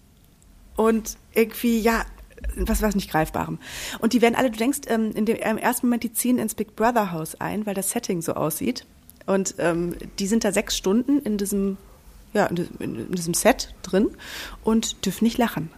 und 0.74 1.18
irgendwie, 1.34 1.78
ja, 1.80 2.06
was 2.56 2.80
was 2.80 2.94
nicht 2.94 3.10
greifbarem. 3.10 3.58
Und 4.00 4.14
die 4.14 4.22
werden 4.22 4.34
alle, 4.34 4.50
du 4.50 4.56
denkst, 4.56 4.80
ähm, 4.88 5.12
in 5.14 5.26
dem, 5.26 5.36
im 5.36 5.58
ersten 5.58 5.86
Moment, 5.86 6.02
die 6.02 6.12
ziehen 6.14 6.38
ins 6.38 6.54
Big 6.54 6.76
Brother 6.76 7.12
Haus 7.12 7.38
ein, 7.40 7.66
weil 7.66 7.74
das 7.74 7.90
Setting 7.90 8.22
so 8.22 8.34
aussieht. 8.34 8.86
Und 9.26 9.54
ähm, 9.58 9.96
die 10.18 10.26
sind 10.26 10.44
da 10.44 10.52
sechs 10.52 10.76
Stunden 10.76 11.20
in 11.20 11.36
diesem, 11.36 11.76
ja, 12.32 12.46
in, 12.46 12.68
in 12.78 13.12
diesem 13.12 13.34
Set 13.34 13.74
drin 13.82 14.08
und 14.62 15.04
dürfen 15.04 15.24
nicht 15.24 15.36
lachen. 15.36 15.70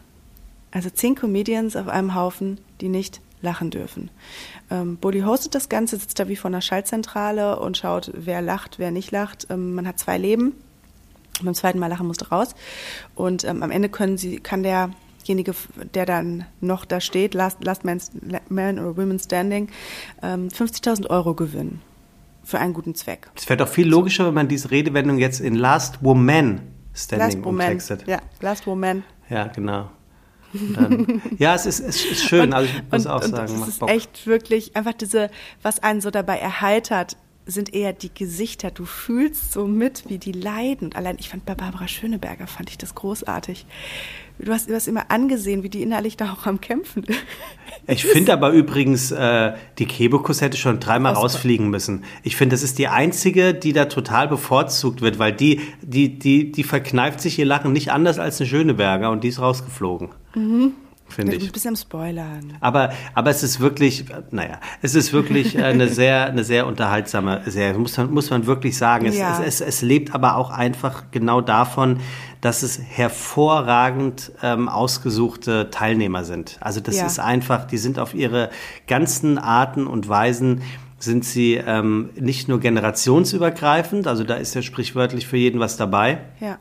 Also 0.70 0.90
zehn 0.90 1.16
Comedians 1.16 1.75
auf 1.75 1.88
einem 1.88 2.14
Haufen, 2.14 2.61
die 2.81 2.88
nicht 2.88 3.20
lachen 3.46 3.70
dürfen. 3.70 4.11
Ähm, 4.70 4.98
Bully 4.98 5.20
hostet 5.20 5.54
das 5.54 5.70
Ganze, 5.70 5.96
sitzt 5.96 6.18
da 6.18 6.28
wie 6.28 6.37
vor 6.37 6.50
einer 6.50 6.61
Schaltzentrale 6.61 7.59
und 7.59 7.78
schaut, 7.78 8.11
wer 8.14 8.42
lacht, 8.42 8.78
wer 8.78 8.90
nicht 8.90 9.11
lacht. 9.11 9.46
Ähm, 9.48 9.74
man 9.74 9.87
hat 9.87 9.98
zwei 9.98 10.18
Leben. 10.18 10.52
Beim 11.42 11.54
zweiten 11.54 11.78
Mal 11.78 11.87
lachen 11.88 12.06
musste 12.06 12.28
raus. 12.28 12.54
Und 13.14 13.44
ähm, 13.44 13.62
am 13.62 13.70
Ende 13.70 13.88
können 13.88 14.18
sie, 14.18 14.40
kann 14.40 14.62
derjenige, 14.62 15.54
der 15.94 16.06
dann 16.06 16.44
noch 16.61 16.85
da 16.85 17.00
steht, 17.00 17.35
Last, 17.35 17.62
last 17.64 17.85
Man, 17.85 18.00
Man 18.48 18.78
or 18.78 18.96
Women 18.96 19.18
Standing, 19.18 19.68
ähm, 20.22 20.48
50.000 20.48 21.09
Euro 21.09 21.35
gewinnen. 21.35 21.80
Für 22.42 22.59
einen 22.59 22.74
guten 22.74 22.94
Zweck. 22.94 23.28
Es 23.35 23.48
wäre 23.48 23.56
doch 23.56 23.68
viel 23.68 23.88
logischer, 23.88 24.26
wenn 24.26 24.35
man 24.35 24.48
diese 24.48 24.70
Redewendung 24.70 25.18
jetzt 25.18 25.40
in 25.40 25.56
Last 25.56 26.02
Woman 26.04 26.61
Standing 26.94 27.26
Last 27.26 27.44
Woman. 27.44 27.66
umtextet. 27.66 28.06
Ja, 28.06 28.20
Last 28.40 28.66
Woman. 28.66 29.02
Ja, 29.28 29.48
genau. 29.48 29.90
Dann, 30.74 31.22
ja, 31.38 31.54
es 31.54 31.66
ist, 31.66 31.80
es 31.80 32.04
ist 32.04 32.24
schön, 32.24 32.48
und, 32.48 32.54
also 32.54 32.70
ich 32.70 32.92
muss 32.92 33.06
und, 33.06 33.12
auch 33.12 33.22
sagen, 33.22 33.54
und 33.54 33.62
es 33.62 33.68
ist 33.68 33.80
Bock. 33.80 33.90
echt 33.90 34.26
wirklich 34.26 34.76
einfach 34.76 34.94
diese, 34.94 35.30
was 35.62 35.82
einen 35.82 36.00
so 36.00 36.10
dabei 36.10 36.38
erheitert, 36.38 37.16
sind 37.46 37.72
eher 37.72 37.92
die 37.92 38.12
Gesichter. 38.12 38.72
Du 38.72 38.84
fühlst 38.84 39.52
so 39.52 39.66
mit, 39.66 40.04
wie 40.08 40.18
die 40.18 40.32
leiden. 40.32 40.88
Und 40.88 40.96
allein, 40.96 41.16
ich 41.18 41.28
fand 41.28 41.46
bei 41.46 41.54
Barbara 41.54 41.86
Schöneberger, 41.86 42.48
fand 42.48 42.70
ich 42.70 42.78
das 42.78 42.94
großartig. 42.96 43.66
Du 44.38 44.52
hast, 44.52 44.68
du 44.68 44.74
hast 44.74 44.86
immer 44.86 45.10
angesehen, 45.10 45.62
wie 45.62 45.70
die 45.70 45.82
innerlich 45.82 46.16
da 46.16 46.32
auch 46.32 46.46
am 46.46 46.60
Kämpfen 46.60 47.04
ist. 47.04 47.18
Ich 47.86 48.04
finde 48.04 48.32
aber 48.32 48.50
übrigens, 48.50 49.12
äh, 49.12 49.52
die 49.78 49.86
Kebekus 49.86 50.40
hätte 50.40 50.56
schon 50.58 50.80
dreimal 50.80 51.12
Ausfall. 51.12 51.22
rausfliegen 51.22 51.70
müssen. 51.70 52.04
Ich 52.22 52.36
finde, 52.36 52.54
das 52.54 52.62
ist 52.62 52.78
die 52.78 52.88
einzige, 52.88 53.54
die 53.54 53.72
da 53.72 53.86
total 53.86 54.28
bevorzugt 54.28 55.00
wird, 55.00 55.18
weil 55.18 55.32
die, 55.32 55.60
die, 55.82 56.18
die, 56.18 56.50
die 56.50 56.64
verkneift 56.64 57.20
sich 57.20 57.38
ihr 57.38 57.46
Lachen 57.46 57.72
nicht 57.72 57.92
anders 57.92 58.18
als 58.18 58.40
eine 58.40 58.48
Schöneberger 58.48 59.10
und 59.10 59.22
die 59.22 59.28
ist 59.28 59.40
rausgeflogen. 59.40 60.10
Mhm 60.37 60.75
finde 61.09 61.37
ich. 61.37 61.53
Bist 61.53 61.66
am 61.66 61.77
Spoilern. 61.77 62.55
Aber, 62.61 62.92
aber 63.14 63.31
es 63.31 63.42
ist 63.42 63.61
wirklich, 63.61 64.05
naja, 64.31 64.61
es 64.83 64.94
ist 64.94 65.12
wirklich 65.12 65.59
eine 65.59 65.88
sehr, 65.92 66.27
eine 66.27 66.44
sehr 66.44 66.66
unterhaltsame 66.66 67.42
Serie, 67.46 67.79
muss 67.79 67.96
man, 67.96 68.12
muss 68.12 68.31
man 68.31 68.46
wirklich 68.46 68.77
sagen. 68.77 69.07
Es, 69.07 69.16
ja. 69.16 69.40
es, 69.40 69.61
es, 69.61 69.61
es 69.61 69.83
lebt 69.83 70.14
aber 70.14 70.37
auch 70.37 70.51
einfach 70.51 71.05
genau 71.11 71.40
davon, 71.40 72.01
dass 72.40 72.62
es 72.62 72.79
hervorragend 72.79 74.33
ähm, 74.42 74.68
ausgesuchte 74.68 75.70
Teilnehmer 75.70 76.25
sind. 76.25 76.59
Also 76.61 76.81
das 76.81 76.96
ja. 76.96 77.07
ist 77.07 77.18
einfach, 77.18 77.64
die 77.64 77.79
sind 77.79 77.99
auf 77.99 78.14
ihre 78.14 78.51
ganzen 78.87 79.38
Arten 79.38 79.87
und 79.87 80.09
Weisen 80.09 80.62
sind 80.99 81.25
sie 81.25 81.55
ähm, 81.55 82.11
nicht 82.18 82.49
nur 82.49 82.59
generationsübergreifend, 82.59 84.07
also 84.07 84.25
da 84.25 84.35
ist 84.35 84.55
ja 84.55 84.62
sprichwörtlich 84.62 85.27
für 85.27 85.37
jeden 85.37 85.61
was 85.61 85.77
dabei. 85.77 86.20
Ja 86.40 86.59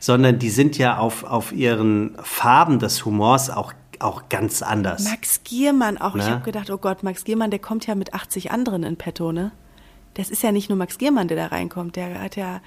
sondern 0.00 0.38
die 0.38 0.50
sind 0.50 0.78
ja 0.78 0.98
auf, 0.98 1.24
auf 1.24 1.52
ihren 1.52 2.16
Farben 2.22 2.78
des 2.78 3.04
Humors 3.04 3.50
auch 3.50 3.72
auch 4.00 4.28
ganz 4.28 4.62
anders. 4.62 5.04
Max 5.04 5.42
Giermann 5.44 5.98
auch. 5.98 6.14
Ne? 6.14 6.22
Ich 6.22 6.28
habe 6.28 6.44
gedacht, 6.44 6.70
oh 6.70 6.78
Gott, 6.78 7.02
Max 7.02 7.24
Giermann, 7.24 7.50
der 7.50 7.58
kommt 7.58 7.86
ja 7.86 7.94
mit 7.94 8.14
80 8.14 8.50
anderen 8.50 8.84
in 8.84 8.96
petto, 8.96 9.32
ne? 9.32 9.52
Das 10.14 10.30
ist 10.30 10.42
ja 10.42 10.52
nicht 10.52 10.68
nur 10.68 10.78
Max 10.78 10.98
Giermann, 10.98 11.28
der 11.28 11.36
da 11.36 11.46
reinkommt. 11.46 11.96
Der 11.96 12.20
hat 12.20 12.36
ja. 12.36 12.60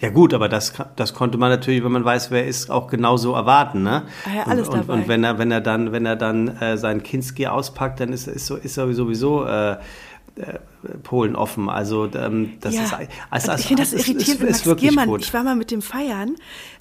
Ja 0.00 0.10
gut, 0.10 0.34
aber 0.34 0.48
das, 0.48 0.72
das 0.96 1.14
konnte 1.14 1.38
man 1.38 1.50
natürlich, 1.50 1.84
wenn 1.84 1.92
man 1.92 2.04
weiß, 2.04 2.30
wer 2.30 2.46
ist, 2.46 2.70
auch 2.70 2.88
genauso 2.88 3.34
erwarten, 3.34 3.82
ne? 3.82 4.04
Ah 4.24 4.36
ja, 4.36 4.42
alles 4.44 4.68
und, 4.68 4.78
dabei. 4.78 4.94
Und 4.94 5.08
wenn 5.08 5.22
er, 5.22 5.38
wenn 5.38 5.52
er 5.52 5.60
dann, 5.60 5.92
wenn 5.92 6.06
er 6.06 6.16
dann 6.16 6.48
äh, 6.48 6.76
seinen 6.76 7.02
Kinski 7.02 7.46
auspackt, 7.46 8.00
dann 8.00 8.12
ist, 8.12 8.26
ist, 8.26 8.46
so, 8.46 8.56
ist 8.56 8.76
er 8.78 8.92
sowieso 8.94 9.44
äh, 9.44 9.72
äh, 9.72 9.76
Polen 11.02 11.36
offen. 11.36 11.68
Also 11.68 12.08
ähm, 12.14 12.54
das 12.60 12.74
ja. 12.74 12.84
ist 12.84 12.94
also, 13.30 13.52
ich 13.52 13.66
finde 13.66 13.82
das 13.82 13.92
irritierend 13.92 14.40
mit 14.40 14.66
Max 14.66 14.76
Giermann. 14.80 15.08
Gut. 15.08 15.22
Ich 15.22 15.34
war 15.34 15.44
mal 15.44 15.56
mit 15.56 15.70
dem 15.70 15.82
feiern, 15.82 16.36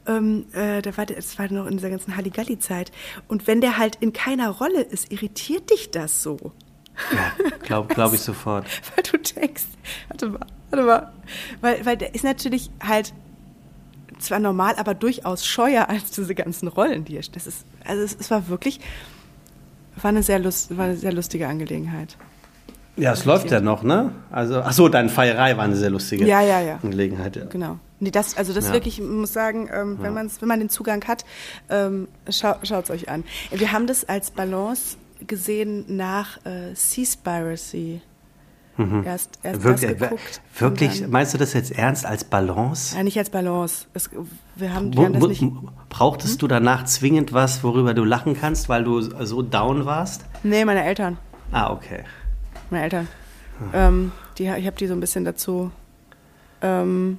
ähm, 0.07 0.45
äh, 0.53 0.81
da 0.81 0.95
war 0.97 1.05
das 1.05 1.37
war 1.37 1.51
noch 1.51 1.65
in 1.67 1.77
dieser 1.77 1.89
ganzen 1.89 2.15
Halligalli-Zeit. 2.15 2.91
Und 3.27 3.47
wenn 3.47 3.61
der 3.61 3.77
halt 3.77 3.97
in 3.97 4.13
keiner 4.13 4.49
Rolle 4.49 4.81
ist, 4.81 5.11
irritiert 5.11 5.69
dich 5.69 5.91
das 5.91 6.23
so. 6.23 6.37
Ja, 7.13 7.31
glaube 7.63 7.93
glaub 7.93 8.13
ich 8.13 8.21
sofort. 8.21 8.65
weil 8.95 9.03
du 9.03 9.17
denkst, 9.17 9.63
warte 10.09 10.29
mal, 10.29 10.39
warte 10.69 10.85
mal. 10.85 11.13
Weil, 11.61 11.85
weil 11.85 11.97
der 11.97 12.15
ist 12.15 12.23
natürlich 12.23 12.69
halt 12.81 13.13
zwar 14.19 14.39
normal, 14.39 14.75
aber 14.77 14.93
durchaus 14.93 15.45
scheuer 15.45 15.89
als 15.89 16.11
diese 16.11 16.35
ganzen 16.35 16.67
Rollen, 16.67 17.05
die 17.05 17.17
er. 17.17 17.23
Das 17.31 17.47
ist, 17.47 17.65
also 17.85 18.03
es, 18.03 18.15
es 18.19 18.31
war 18.31 18.47
wirklich, 18.47 18.79
war 20.01 20.09
eine 20.09 20.23
sehr 20.23 20.39
lust, 20.39 20.77
war 20.77 20.85
eine 20.85 20.97
sehr 20.97 21.13
lustige 21.13 21.47
Angelegenheit. 21.47 22.17
Ja, 22.97 23.13
es 23.13 23.25
läuft 23.25 23.51
ja 23.51 23.62
noch, 23.62 23.84
ne? 23.84 24.12
Also, 24.32 24.62
ach 24.62 24.73
so, 24.73 24.89
deine 24.89 25.10
Feierei 25.10 25.56
war 25.56 25.63
eine 25.63 25.75
sehr 25.75 25.89
lustige 25.89 26.25
ja, 26.25 26.41
ja, 26.41 26.60
ja. 26.60 26.80
Angelegenheit. 26.84 27.36
Ja. 27.36 27.45
Genau. 27.45 27.80
Nee, 27.99 28.12
das, 28.12 28.36
also 28.36 28.51
das 28.51 28.67
ja. 28.67 28.73
wirklich, 28.73 28.99
ich 28.99 29.06
muss 29.06 29.32
sagen, 29.32 29.69
ähm, 29.71 29.97
wenn, 30.01 30.13
man's, 30.13 30.41
wenn 30.41 30.47
man 30.47 30.60
den 30.60 30.69
Zugang 30.69 31.04
hat, 31.08 31.23
ähm, 31.69 32.08
schau, 32.30 32.56
schaut 32.63 32.86
es 32.86 32.89
euch 32.89 33.10
an. 33.10 33.23
Wir 33.51 33.71
haben 33.71 33.88
das 33.88 34.10
als 34.10 34.32
Balance 34.32 34.97
gesehen 35.25 35.86
nach 35.88 36.43
äh, 36.45 36.73
Seaspiracy. 36.73 38.01
Mhm. 38.77 39.04
Erst, 39.04 39.38
erst 39.43 39.63
wirklich, 39.63 39.97
geguckt, 39.97 40.41
wirklich 40.58 41.08
meinst 41.08 41.34
du 41.34 41.38
das 41.38 41.54
jetzt 41.54 41.71
ernst 41.71 42.06
als 42.06 42.23
Balance? 42.23 42.95
Ja, 42.95 43.04
nicht 43.04 43.17
als 43.17 43.30
Balance. 43.30 43.86
Es, 43.93 44.10
wir 44.56 44.73
haben, 44.73 44.95
wir 44.95 45.06
haben 45.06 45.13
das 45.13 45.27
nicht, 45.27 45.43
brauchtest 45.89 46.34
hm? 46.34 46.39
du 46.39 46.47
danach 46.47 46.86
zwingend 46.86 47.34
was, 47.34 47.63
worüber 47.63 47.93
du 47.93 48.04
lachen 48.04 48.36
kannst, 48.39 48.69
weil 48.69 48.84
du 48.84 49.01
so 49.01 49.41
down 49.43 49.86
warst? 49.86 50.25
Nee, 50.43 50.65
meine 50.65 50.84
Eltern. 50.84 51.17
Ah, 51.51 51.71
okay 51.71 52.06
meine 52.71 52.84
Eltern. 52.84 53.07
Ähm, 53.73 54.12
die, 54.38 54.43
ich 54.43 54.65
habe 54.65 54.77
die 54.77 54.88
so 54.88 54.93
ein 54.93 54.99
bisschen 54.99 55.25
dazu. 55.25 55.71
Ähm, 56.62 57.17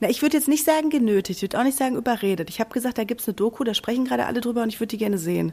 na, 0.00 0.08
ich 0.08 0.22
würde 0.22 0.36
jetzt 0.36 0.48
nicht 0.48 0.64
sagen 0.64 0.90
genötigt, 0.90 1.38
ich 1.38 1.42
würde 1.42 1.58
auch 1.58 1.64
nicht 1.64 1.78
sagen 1.78 1.96
überredet. 1.96 2.48
Ich 2.50 2.60
habe 2.60 2.70
gesagt, 2.72 2.98
da 2.98 3.04
gibt 3.04 3.20
es 3.20 3.28
eine 3.28 3.34
Doku, 3.34 3.64
da 3.64 3.74
sprechen 3.74 4.04
gerade 4.04 4.26
alle 4.26 4.40
drüber 4.40 4.62
und 4.62 4.68
ich 4.68 4.80
würde 4.80 4.88
die 4.88 4.98
gerne 4.98 5.18
sehen. 5.18 5.52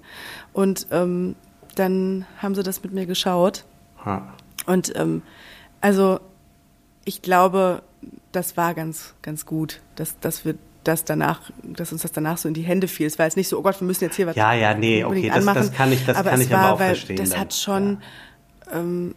Und 0.54 0.88
ähm, 0.92 1.36
dann 1.76 2.26
haben 2.38 2.56
sie 2.56 2.64
das 2.64 2.84
mit 2.84 2.94
mir 2.94 3.06
geschaut. 3.06 3.66
Ha. 4.06 4.34
Und 4.68 4.94
ähm, 4.96 5.22
also 5.80 6.20
ich 7.06 7.22
glaube, 7.22 7.82
das 8.32 8.58
war 8.58 8.74
ganz, 8.74 9.16
ganz 9.22 9.46
gut, 9.46 9.82
dass, 9.96 10.20
dass 10.20 10.46
wir 10.46 10.56
das 10.84 11.04
danach, 11.04 11.52
dass 11.64 11.92
uns 11.92 12.02
das 12.02 12.12
danach 12.12 12.38
so 12.38 12.48
in 12.48 12.54
die 12.54 12.62
Hände 12.64 12.88
fiel. 12.88 13.08
Es 13.08 13.18
war 13.18 13.26
jetzt 13.26 13.38
nicht 13.38 13.48
so, 13.48 13.58
oh 13.58 13.62
Gott, 13.62 13.80
wir 13.80 13.86
müssen 13.86 14.04
jetzt 14.04 14.16
hier 14.16 14.28
was. 14.28 14.36
Ja, 14.36 14.54
ja, 14.54 14.74
nee, 14.74 15.04
okay, 15.04 15.32
das, 15.34 15.46
das, 15.46 15.74
kann 15.74 15.92
ich, 15.92 16.06
das 16.06 16.18
aber 16.18 16.32
kann 16.32 16.42
ich 16.42 16.50
war, 16.50 16.60
aber 16.60 16.74
auch 16.74 16.78
verstehen. 16.78 17.18
Das 17.18 17.30
dann. 17.30 17.40
hat 17.40 17.54
schon, 17.54 17.94
ja 17.94 18.08
ähm, 18.74 19.16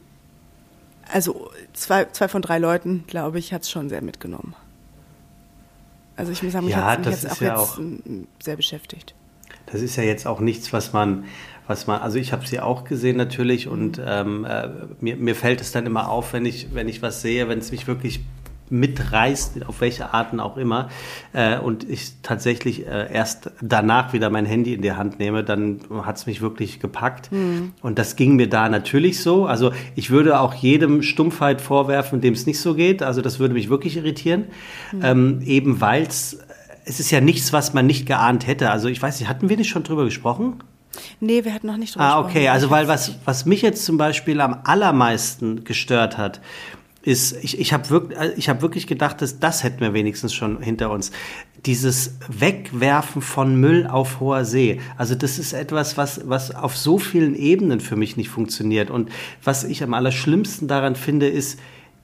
also 1.11 1.51
zwei, 1.73 2.07
zwei 2.07 2.29
von 2.29 2.43
drei 2.43 2.59
Leuten, 2.59 3.05
glaube 3.07 3.39
ich, 3.39 3.53
hat 3.53 3.63
es 3.63 3.71
schon 3.71 3.89
sehr 3.89 4.03
mitgenommen. 4.03 4.55
Also 6.17 6.33
ich 6.33 6.43
muss 6.43 6.53
sagen, 6.53 6.67
mich 6.67 6.75
ja, 6.75 6.85
hat 6.85 7.07
es 7.07 7.27
auch 7.27 7.41
ja 7.41 7.49
jetzt 7.49 7.59
auch 7.59 7.79
sehr 8.43 8.57
beschäftigt. 8.57 9.15
Das 9.67 9.81
ist 9.83 9.97
ja 9.97 10.03
jetzt 10.03 10.27
auch 10.27 10.41
nichts, 10.41 10.73
was 10.73 10.93
man, 10.93 11.25
was 11.67 11.87
man, 11.87 12.01
also 12.01 12.19
ich 12.19 12.33
habe 12.33 12.47
sie 12.47 12.61
auch 12.61 12.85
gesehen 12.85 13.17
natürlich 13.17 13.67
und 13.67 14.01
ähm, 14.05 14.45
äh, 14.45 14.69
mir, 15.01 15.17
mir 15.17 15.35
fällt 15.35 15.61
es 15.61 15.73
dann 15.73 15.87
immer 15.87 16.09
auf, 16.09 16.33
wenn 16.33 16.47
ich, 16.47 16.75
wenn 16.75 16.89
ich 16.89 17.03
was 17.03 17.23
sehe, 17.23 17.49
wenn 17.49 17.59
es 17.59 17.73
mich 17.73 17.87
wirklich 17.87 18.21
mitreißt, 18.71 19.67
auf 19.67 19.81
welche 19.81 20.15
Arten 20.15 20.41
auch 20.41 20.57
immer, 20.57 20.89
äh, 21.33 21.59
und 21.59 21.89
ich 21.89 22.15
tatsächlich 22.23 22.87
äh, 22.87 23.13
erst 23.13 23.51
danach 23.61 24.13
wieder 24.13 24.31
mein 24.31 24.47
Handy 24.47 24.75
in 24.75 24.83
die 24.83 24.93
Hand 24.93 25.19
nehme, 25.19 25.45
dann 25.45 25.81
hat 26.03 26.17
es 26.17 26.27
mich 26.27 26.41
wirklich 26.41 26.81
gepackt. 26.81 27.31
Mhm. 27.31 27.73
Und 27.83 27.99
das 27.99 28.17
ging 28.17 28.37
mir 28.37 28.49
da 28.49 28.69
natürlich 28.69 29.21
so. 29.23 29.47
Also 29.47 29.73
ich 29.95 30.11
würde 30.11 30.41
auch 30.41 30.55
jedem 30.55 31.03
Stumpfheit 31.03 31.61
vorwerfen, 31.61 32.21
dem 32.21 32.35
es 32.35 32.47
nicht 32.47 32.61
so 32.61 32.75
geht. 32.75 33.03
Also 33.03 33.23
das 33.23 33.39
würde 33.39 33.55
mich 33.55 33.69
wirklich 33.69 33.97
irritieren. 33.97 34.45
Mhm. 34.93 35.01
Ähm, 35.03 35.41
eben 35.45 35.81
weil 35.81 36.03
es, 36.05 36.39
es 36.85 37.01
ist 37.01 37.11
ja 37.11 37.21
nichts, 37.21 37.53
was 37.53 37.75
man 37.75 37.87
nicht 37.87 38.07
geahnt 38.07 38.47
hätte. 38.47 38.71
Also 38.71 38.89
ich 38.89 39.01
weiß 39.01 39.21
nicht, 39.21 39.29
hatten 39.29 39.49
wir 39.49 39.57
nicht 39.57 39.69
schon 39.69 39.85
drüber 39.85 40.05
gesprochen? 40.05 40.63
Nee, 41.21 41.45
wir 41.45 41.53
hatten 41.53 41.67
noch 41.67 41.77
nicht 41.77 41.95
drüber 41.95 42.05
ah, 42.05 42.09
gesprochen. 42.23 42.27
Ah, 42.27 42.31
okay. 42.31 42.49
Also 42.49 42.71
weil 42.71 42.89
was, 42.89 43.17
was 43.25 43.47
mich 43.47 43.63
jetzt 43.63 43.85
zum 43.85 43.97
Beispiel 43.97 44.41
am 44.41 44.61
allermeisten 44.65 45.65
gestört 45.65 46.19
hat, 46.19 46.41
ist, 47.05 47.37
ich, 47.45 47.61
ich 47.61 47.73
habe 47.73 47.91
wirklich, 47.91 48.19
ich 48.37 48.49
hab 48.49 48.63
wirklich 48.63 48.87
gedacht, 48.87 49.21
dass 49.21 49.39
das 49.39 49.63
hätten 49.63 49.81
wir 49.81 49.93
wenigstens 49.93 50.33
schon 50.33 50.61
hinter 50.63 50.91
uns. 50.91 51.13
Dieses 51.67 52.17
Wegwerfen 52.29 53.21
von 53.21 53.57
Müll 53.57 53.87
auf 53.87 54.21
hoher 54.21 54.45
See. 54.45 54.81
Also 54.97 55.15
das 55.15 55.39
ist 55.39 55.53
etwas, 55.53 55.97
was, 55.97 56.29
was 56.29 56.55
auf 56.55 56.77
so 56.77 56.99
vielen 56.99 57.35
Ebenen 57.35 57.81
für 57.81 57.97
mich 57.97 58.17
nicht 58.17 58.31
funktioniert. 58.31 58.91
Und 58.91 59.11
was 59.43 59.65
ich 59.65 59.83
am 59.83 59.93
allerschlimmsten 59.93 60.67
daran 60.67 60.97
finde, 60.97 61.29
ist 61.29 61.59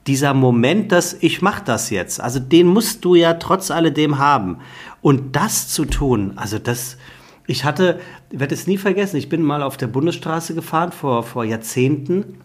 dieser 0.06 0.34
Moment, 0.34 0.92
dass 0.92 1.16
ich 1.20 1.40
mache 1.40 1.62
das 1.64 1.90
jetzt. 1.90 2.20
Also 2.20 2.38
den 2.38 2.66
musst 2.66 3.04
du 3.04 3.14
ja 3.14 3.34
trotz 3.34 3.70
alledem 3.70 4.18
haben. 4.18 4.58
Und 5.00 5.34
das 5.34 5.68
zu 5.68 5.86
tun, 5.86 6.32
also 6.36 6.58
das, 6.58 6.98
ich 7.46 7.64
hatte, 7.64 8.00
werde 8.30 8.54
es 8.54 8.66
nie 8.66 8.76
vergessen, 8.76 9.16
ich 9.16 9.30
bin 9.30 9.42
mal 9.42 9.62
auf 9.62 9.78
der 9.78 9.86
Bundesstraße 9.86 10.54
gefahren 10.54 10.92
vor, 10.92 11.22
vor 11.22 11.44
Jahrzehnten 11.44 12.38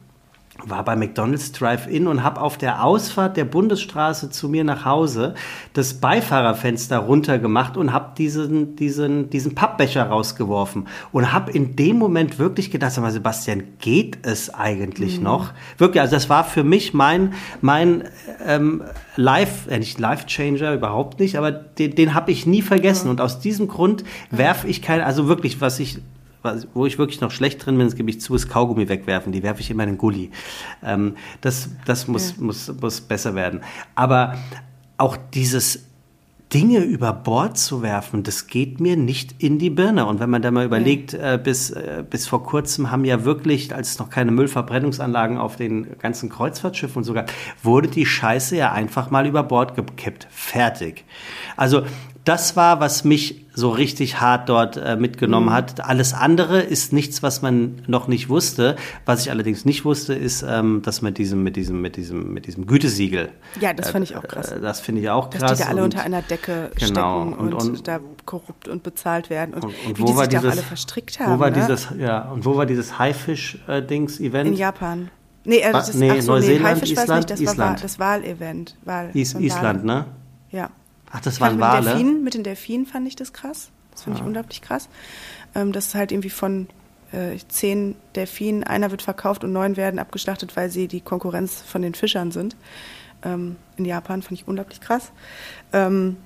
war 0.63 0.83
bei 0.85 0.95
McDonald's 0.95 1.51
Drive-In 1.51 2.07
und 2.07 2.23
habe 2.23 2.41
auf 2.41 2.57
der 2.57 2.83
Ausfahrt 2.83 3.35
der 3.37 3.45
Bundesstraße 3.45 4.29
zu 4.29 4.47
mir 4.47 4.63
nach 4.63 4.85
Hause 4.85 5.35
das 5.73 5.95
Beifahrerfenster 5.95 6.97
runtergemacht 6.97 7.77
und 7.77 7.91
habe 7.91 8.13
diesen, 8.17 8.75
diesen, 8.75 9.29
diesen 9.29 9.53
Pappbecher 9.53 10.03
rausgeworfen 10.03 10.87
und 11.11 11.33
habe 11.33 11.51
in 11.51 11.75
dem 11.75 11.97
Moment 11.97 12.39
wirklich 12.39 12.71
gedacht, 12.71 12.93
sag 12.93 13.01
mal, 13.01 13.11
Sebastian, 13.11 13.63
geht 13.79 14.19
es 14.23 14.53
eigentlich 14.53 15.17
mhm. 15.17 15.25
noch? 15.25 15.53
Wirklich, 15.77 16.01
also 16.01 16.15
das 16.15 16.29
war 16.29 16.43
für 16.43 16.63
mich 16.63 16.93
mein, 16.93 17.33
mein 17.61 18.05
ähm, 18.45 18.83
Life, 19.17 19.69
äh, 19.69 19.77
nicht 19.77 19.99
Life-Changer, 19.99 20.73
überhaupt 20.73 21.19
nicht, 21.19 21.37
aber 21.37 21.51
den, 21.51 21.95
den 21.95 22.13
habe 22.13 22.31
ich 22.31 22.45
nie 22.45 22.61
vergessen. 22.61 23.05
Mhm. 23.05 23.11
Und 23.11 23.21
aus 23.21 23.39
diesem 23.39 23.67
Grund 23.67 24.03
werfe 24.31 24.67
ich 24.67 24.81
keine, 24.81 25.05
also 25.05 25.27
wirklich, 25.27 25.59
was 25.59 25.79
ich 25.79 25.99
wo 26.73 26.85
ich 26.85 26.97
wirklich 26.97 27.21
noch 27.21 27.31
schlecht 27.31 27.65
drin 27.65 27.77
bin, 27.77 27.87
das 27.87 27.95
gebe 27.95 28.09
ich 28.09 28.21
zu, 28.21 28.35
ist 28.35 28.49
Kaugummi 28.49 28.87
wegwerfen. 28.89 29.31
Die 29.31 29.43
werfe 29.43 29.61
ich 29.61 29.69
immer 29.69 29.83
in 29.83 29.89
den 29.89 29.97
Gully. 29.97 30.31
Ähm, 30.83 31.15
das 31.41 31.69
das 31.85 32.07
muss, 32.07 32.35
ja. 32.37 32.43
muss, 32.43 32.71
muss 32.81 33.01
besser 33.01 33.35
werden. 33.35 33.61
Aber 33.95 34.35
auch 34.97 35.17
dieses 35.33 35.85
Dinge 36.53 36.79
über 36.79 37.11
Bord 37.11 37.57
zu 37.57 37.81
werfen, 37.81 38.23
das 38.23 38.47
geht 38.47 38.79
mir 38.79 38.95
nicht 38.95 39.43
in 39.43 39.57
die 39.57 39.69
Birne. 39.69 40.05
Und 40.05 40.19
wenn 40.19 40.29
man 40.29 40.41
da 40.41 40.51
mal 40.51 40.65
überlegt, 40.65 41.13
äh, 41.13 41.39
bis, 41.43 41.71
äh, 41.71 42.03
bis 42.07 42.27
vor 42.27 42.43
kurzem 42.43 42.91
haben 42.91 43.03
ja 43.03 43.25
wirklich, 43.25 43.73
als 43.73 43.91
es 43.91 43.99
noch 43.99 44.09
keine 44.09 44.31
Müllverbrennungsanlagen 44.31 45.37
auf 45.37 45.55
den 45.55 45.97
ganzen 45.97 46.29
Kreuzfahrtschiffen 46.29 46.97
und 46.97 47.03
sogar, 47.03 47.25
wurde 47.63 47.87
die 47.87 48.05
Scheiße 48.05 48.55
ja 48.55 48.71
einfach 48.71 49.09
mal 49.09 49.25
über 49.25 49.43
Bord 49.43 49.75
gekippt. 49.75 50.27
Fertig. 50.29 51.03
Also 51.57 51.83
das 52.25 52.55
war, 52.55 52.79
was 52.79 53.03
mich 53.03 53.45
so 53.53 53.69
richtig 53.69 54.19
hart 54.19 54.49
dort 54.49 54.77
äh, 54.77 54.97
mitgenommen 54.97 55.47
mhm. 55.47 55.53
hat. 55.53 55.85
Alles 55.85 56.13
andere 56.13 56.59
ist 56.59 56.91
nichts, 56.91 57.23
was 57.23 57.41
man 57.41 57.83
noch 57.87 58.07
nicht 58.07 58.27
wusste. 58.29 58.75
Was 59.05 59.21
ich 59.21 59.31
allerdings 59.31 59.63
nicht 59.63 59.85
wusste, 59.85 60.13
ist, 60.13 60.43
ähm, 60.43 60.81
dass 60.83 61.01
man 61.01 61.13
diesem, 61.13 61.43
mit 61.43 61.55
diesem, 61.55 61.81
mit 61.81 61.95
diesem, 61.95 62.33
mit 62.33 62.47
diesem 62.47 62.65
Gütesiegel. 62.65 63.29
Ja, 63.61 63.73
das 63.73 63.91
fand 63.91 64.03
ich 64.03 64.17
auch 64.17 64.23
krass. 64.23 64.51
Äh, 64.51 64.59
das 64.59 64.79
finde 64.79 65.01
ich 65.01 65.09
auch 65.09 65.29
dass 65.29 65.39
krass. 65.39 65.51
Dass 65.51 65.59
die 65.59 65.63
da 65.65 65.69
alle 65.69 65.83
unter 65.83 66.01
einer 66.01 66.23
Decke 66.23 66.71
genau, 66.75 67.21
stecken 67.21 67.33
und, 67.33 67.53
und, 67.53 67.69
und, 67.69 67.87
da 67.87 67.99
korrupt 68.25 68.67
und 68.67 68.81
bezahlt 68.81 69.29
werden 69.29 69.53
und, 69.53 69.63
und, 69.63 69.73
und 69.85 69.99
wie 69.99 70.03
die 70.03 70.13
sich 70.13 70.27
dieses, 70.27 70.43
da 70.43 70.49
alle 70.49 70.63
verstrickt 70.63 71.19
haben. 71.19 71.35
Wo 71.35 71.39
war 71.39 71.51
ne? 71.51 71.57
dieses, 71.57 71.89
ja, 71.97 72.23
und 72.31 72.43
wo 72.43 72.57
war 72.57 72.65
dieses 72.65 72.97
Haifisch-Dings-Event? 72.97 74.47
In 74.49 74.55
Japan. 74.55 75.11
Nee, 75.43 75.57
äh, 75.59 75.71
das 75.71 75.89
ist, 75.89 75.95
nee, 75.97 76.19
so, 76.21 76.33
Neuseeland, 76.33 76.61
nee, 76.61 76.69
Haifisch 76.69 76.91
Island, 76.91 77.09
nicht, 77.17 77.29
das 77.29 77.39
Island. 77.39 77.59
war 77.59 77.75
das 77.75 77.99
Wahlevent. 77.99 78.75
Wahl, 78.83 79.11
Is, 79.13 79.35
Island, 79.35 79.85
ne? 79.85 80.05
Ja. 80.49 80.71
Ach, 81.15 81.21
das 81.21 81.39
waren 81.39 81.53
mit 81.53 81.61
Wale? 81.61 81.81
Den 81.81 81.85
Delfinen, 81.85 82.23
mit 82.23 82.33
den 82.33 82.43
Delfinen 82.43 82.85
fand 82.85 83.07
ich 83.07 83.15
das 83.15 83.31
krass. 83.31 83.69
Das 83.91 84.03
fand 84.03 84.17
ja. 84.17 84.21
ich 84.21 84.27
unglaublich 84.27 84.61
krass. 84.61 84.89
Ähm, 85.53 85.71
dass 85.71 85.95
halt 85.95 86.11
irgendwie 86.11 86.29
von 86.29 86.67
äh, 87.13 87.37
zehn 87.47 87.95
Delfinen, 88.15 88.65
einer 88.65 88.91
wird 88.91 89.01
verkauft 89.01 89.45
und 89.45 89.53
neun 89.53 89.77
werden 89.77 89.99
abgeschlachtet, 89.99 90.57
weil 90.57 90.69
sie 90.69 90.87
die 90.89 90.99
Konkurrenz 90.99 91.61
von 91.61 91.81
den 91.81 91.93
Fischern 91.93 92.31
sind. 92.31 92.57
Ähm, 93.23 93.55
in 93.77 93.85
Japan 93.85 94.21
fand 94.21 94.39
ich 94.39 94.47
unglaublich 94.47 94.81
krass. 94.81 95.13
Ähm, 95.71 96.17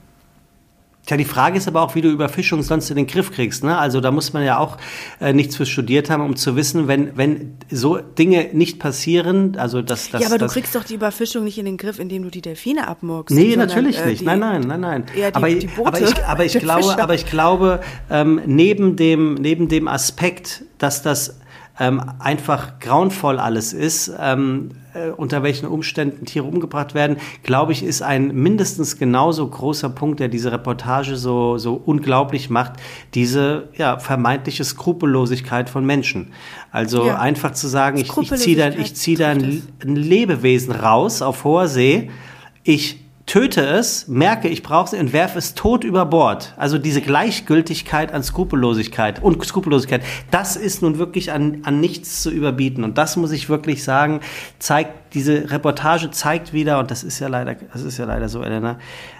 Tja, 1.09 1.17
die 1.17 1.25
Frage 1.25 1.57
ist 1.57 1.67
aber 1.67 1.81
auch, 1.81 1.95
wie 1.95 2.01
du 2.01 2.09
Überfischung 2.09 2.61
sonst 2.61 2.91
in 2.91 2.95
den 2.95 3.07
Griff 3.07 3.31
kriegst. 3.31 3.63
Ne? 3.63 3.75
Also 3.75 3.99
da 3.99 4.11
muss 4.11 4.31
man 4.31 4.43
ja 4.43 4.59
auch 4.59 4.77
äh, 5.19 5.33
nichts 5.33 5.55
für 5.55 5.65
studiert 5.65 6.11
haben, 6.11 6.23
um 6.23 6.35
zu 6.35 6.55
wissen, 6.55 6.87
wenn, 6.87 7.17
wenn 7.17 7.57
so 7.71 7.97
Dinge 7.97 8.49
nicht 8.53 8.77
passieren, 8.77 9.57
also 9.57 9.81
dass 9.81 10.11
das. 10.11 10.21
Ja, 10.21 10.27
aber 10.27 10.37
du 10.37 10.45
kriegst 10.45 10.75
doch 10.75 10.83
die 10.83 10.93
Überfischung 10.93 11.45
nicht 11.45 11.57
in 11.57 11.65
den 11.65 11.77
Griff, 11.77 11.97
indem 11.97 12.21
du 12.21 12.29
die 12.29 12.41
Delfine 12.41 12.87
abmurkst. 12.87 13.35
Nee, 13.35 13.55
sondern, 13.55 13.69
natürlich 13.69 13.97
äh, 13.97 14.05
nicht. 14.05 14.21
Die, 14.21 14.25
nein, 14.25 14.37
nein, 14.37 14.61
nein, 14.61 14.81
nein. 14.81 15.05
Eher 15.17 15.31
die, 15.31 15.35
aber, 15.35 15.49
die 15.49 15.65
Boote 15.65 15.87
aber 15.87 15.99
ich, 15.99 16.25
aber 16.25 16.45
ich 16.45 16.53
glaube, 16.59 16.83
Fischer. 16.83 17.01
aber 17.01 17.15
ich 17.15 17.25
glaube, 17.25 17.79
ähm, 18.11 18.41
neben 18.45 18.95
dem, 18.95 19.33
neben 19.33 19.67
dem 19.67 19.87
Aspekt, 19.87 20.63
dass 20.77 21.01
das 21.01 21.38
ähm, 21.79 22.01
einfach 22.19 22.79
grauenvoll 22.79 23.39
alles 23.39 23.73
ist, 23.73 24.11
ähm, 24.19 24.69
äh, 24.93 25.09
unter 25.09 25.43
welchen 25.43 25.65
Umständen 25.65 26.25
Tiere 26.25 26.45
umgebracht 26.45 26.93
werden, 26.93 27.17
glaube 27.43 27.71
ich, 27.71 27.83
ist 27.83 28.01
ein 28.01 28.33
mindestens 28.35 28.97
genauso 28.97 29.47
großer 29.47 29.89
Punkt, 29.89 30.19
der 30.19 30.27
diese 30.27 30.51
Reportage 30.51 31.15
so, 31.15 31.57
so 31.57 31.73
unglaublich 31.73 32.49
macht, 32.49 32.73
diese 33.13 33.69
ja, 33.75 33.97
vermeintliche 33.97 34.63
Skrupellosigkeit 34.63 35.69
von 35.69 35.85
Menschen. 35.85 36.33
Also 36.71 37.05
ja. 37.07 37.17
einfach 37.17 37.51
zu 37.51 37.67
sagen, 37.67 37.97
ich, 37.97 38.15
ich 38.15 38.35
ziehe 38.35 38.57
da, 38.57 38.69
ich 38.69 38.95
zieh 38.95 39.15
da 39.15 39.29
ein, 39.29 39.63
ein 39.81 39.95
Lebewesen 39.95 40.73
raus 40.73 41.21
auf 41.21 41.43
hoher 41.43 41.67
See, 41.67 42.11
ich 42.63 43.08
töte 43.29 43.61
es, 43.61 44.07
merke, 44.07 44.47
ich 44.47 44.63
brauche 44.63 44.95
es 44.95 44.99
und 44.99 45.13
werfe 45.13 45.37
es 45.37 45.53
tot 45.53 45.83
über 45.83 46.07
Bord. 46.07 46.55
Also 46.57 46.79
diese 46.79 46.99
Gleichgültigkeit 46.99 48.11
an 48.11 48.23
Skrupellosigkeit 48.23 49.21
und 49.21 49.45
Skrupellosigkeit, 49.45 50.01
das 50.31 50.55
ist 50.55 50.81
nun 50.81 50.97
wirklich 50.97 51.31
an, 51.31 51.59
an 51.63 51.79
nichts 51.79 52.23
zu 52.23 52.31
überbieten. 52.31 52.83
Und 52.83 52.97
das 52.97 53.17
muss 53.17 53.31
ich 53.31 53.47
wirklich 53.47 53.83
sagen, 53.83 54.21
zeigt, 54.57 55.13
diese 55.13 55.51
Reportage 55.51 56.09
zeigt 56.09 56.53
wieder, 56.53 56.79
und 56.79 56.89
das 56.89 57.03
ist 57.03 57.19
ja 57.19 57.27
leider, 57.27 57.55
das 57.71 57.83
ist 57.83 57.99
ja 57.99 58.05
leider 58.05 58.29
so, 58.29 58.41
Elena, 58.41 58.79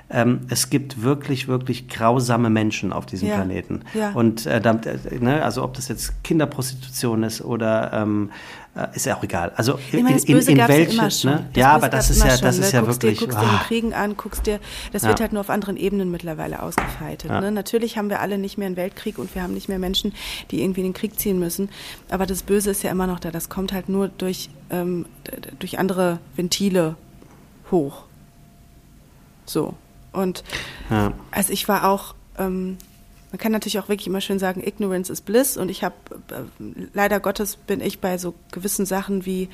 ähm, 0.10 0.42
es 0.50 0.70
gibt 0.70 1.04
wirklich, 1.04 1.48
wirklich 1.48 1.88
grausame 1.88 2.50
Menschen 2.50 2.92
auf 2.92 3.06
diesem 3.06 3.28
ja, 3.28 3.36
Planeten. 3.36 3.82
Ja. 3.94 4.12
Und 4.12 4.46
äh, 4.46 4.60
damit, 4.60 4.86
äh, 4.86 4.98
ne, 5.20 5.44
also 5.44 5.64
ob 5.64 5.76
das 5.76 5.88
jetzt 5.88 6.24
Kinderprostitution 6.24 7.24
ist 7.24 7.42
oder 7.42 7.94
ähm, 7.94 8.32
äh, 8.76 8.88
ist 8.96 9.06
ja 9.06 9.16
auch 9.16 9.24
egal. 9.24 9.52
Also 9.56 9.80
in, 9.92 10.04
meine, 10.04 10.20
in, 10.20 10.38
in 10.38 10.58
welche, 10.68 10.96
ja, 10.96 11.32
ne? 11.32 11.50
ja 11.56 11.72
aber 11.74 11.90
das 11.90 12.10
ist 12.10 12.20
ja, 12.20 12.30
das 12.30 12.40
schon, 12.40 12.50
ist 12.50 12.60
ne? 12.60 12.80
ja 12.80 12.82
guckst 12.82 13.04
wirklich. 13.04 13.20
Dir, 13.20 13.26
guckst 13.26 13.42
dir 13.42 13.48
den 13.48 13.60
Kriegen 13.68 13.94
an, 13.94 14.18
guckst 14.18 14.46
dir, 14.48 14.60
das 14.94 15.04
ja. 15.04 15.10
wird 15.10 15.22
halt 15.22 15.34
nur 15.34 15.42
auf 15.42 15.50
anderen 15.50 15.78
Ebenen 15.78 16.10
mittlerweile 16.10 16.62
ausgefeitet. 16.62 17.30
Ja. 17.30 17.42
Ne? 17.42 17.52
Natürlich 17.52 17.98
haben 17.98 18.10
wir 18.10 18.20
alle 18.20 18.38
nicht 18.38 18.58
mehr 18.58 18.68
einen 18.68 18.78
Weltkrieg 18.78 19.20
und 19.20 19.34
wir 19.36 19.44
haben 19.44 19.54
nicht 19.54 19.70
mehr 19.70 19.80
Menschen, 19.80 20.14
die 20.50 20.62
irgendwie 20.62 20.82
in 20.82 20.88
den 20.88 20.94
Krieg 20.94 21.20
ziehen 21.20 21.40
müssen. 21.40 21.70
Aber 22.10 22.26
das 22.26 22.44
Böse 22.44 22.72
ist 22.72 22.84
ja 22.84 22.90
immer 22.90 23.06
noch 23.06 23.20
da. 23.20 23.32
Das 23.32 23.50
kommt 23.50 23.74
halt 23.74 23.90
nur 23.90 24.08
durch, 24.08 24.50
ähm, 24.72 25.06
durch 25.60 25.78
andere 25.78 26.20
Ventile 26.36 26.96
hoch. 27.70 28.04
So. 29.46 29.76
Und 30.12 30.44
ja. 30.90 31.14
also 31.32 31.54
ich 31.54 31.68
war 31.68 31.90
auch, 31.90 32.16
ähm, 32.38 32.78
man 33.32 33.40
kann 33.40 33.52
natürlich 33.52 33.80
auch 33.80 33.90
wirklich 33.90 34.08
immer 34.08 34.22
schön 34.22 34.40
sagen, 34.40 34.66
Ignorance 34.66 35.12
is 35.12 35.22
Bliss. 35.22 35.58
Und 35.58 35.70
ich 35.70 35.84
habe, 35.84 35.96
äh, 36.32 36.88
leider 36.94 37.20
Gottes 37.20 37.56
bin 37.56 37.82
ich 37.82 38.00
bei 38.00 38.18
so 38.18 38.34
gewissen 38.52 38.86
Sachen 38.86 39.26
wie 39.26 39.50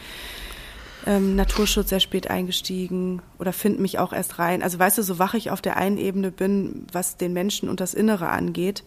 ähm, 1.06 1.36
Naturschutz 1.36 1.90
sehr 1.90 2.00
spät 2.00 2.30
eingestiegen 2.30 3.22
oder 3.38 3.54
finde 3.54 3.82
mich 3.82 4.00
auch 4.00 4.14
erst 4.14 4.40
rein. 4.40 4.64
Also 4.64 4.80
weißt 4.80 4.98
du, 4.98 5.04
so 5.04 5.20
wach 5.20 5.34
ich 5.34 5.52
auf 5.52 5.62
der 5.62 5.78
einen 5.78 5.98
Ebene 5.98 6.32
bin, 6.32 6.88
was 6.92 7.18
den 7.18 7.34
Menschen 7.34 7.70
und 7.70 7.80
das 7.80 7.94
Innere 7.94 8.30
angeht, 8.30 8.84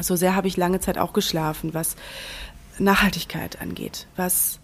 so 0.00 0.16
sehr 0.16 0.34
habe 0.34 0.48
ich 0.48 0.56
lange 0.56 0.80
Zeit 0.80 0.98
auch 0.98 1.12
geschlafen, 1.12 1.72
was 1.72 1.96
Nachhaltigkeit 2.78 3.60
angeht, 3.60 4.08
was 4.16 4.58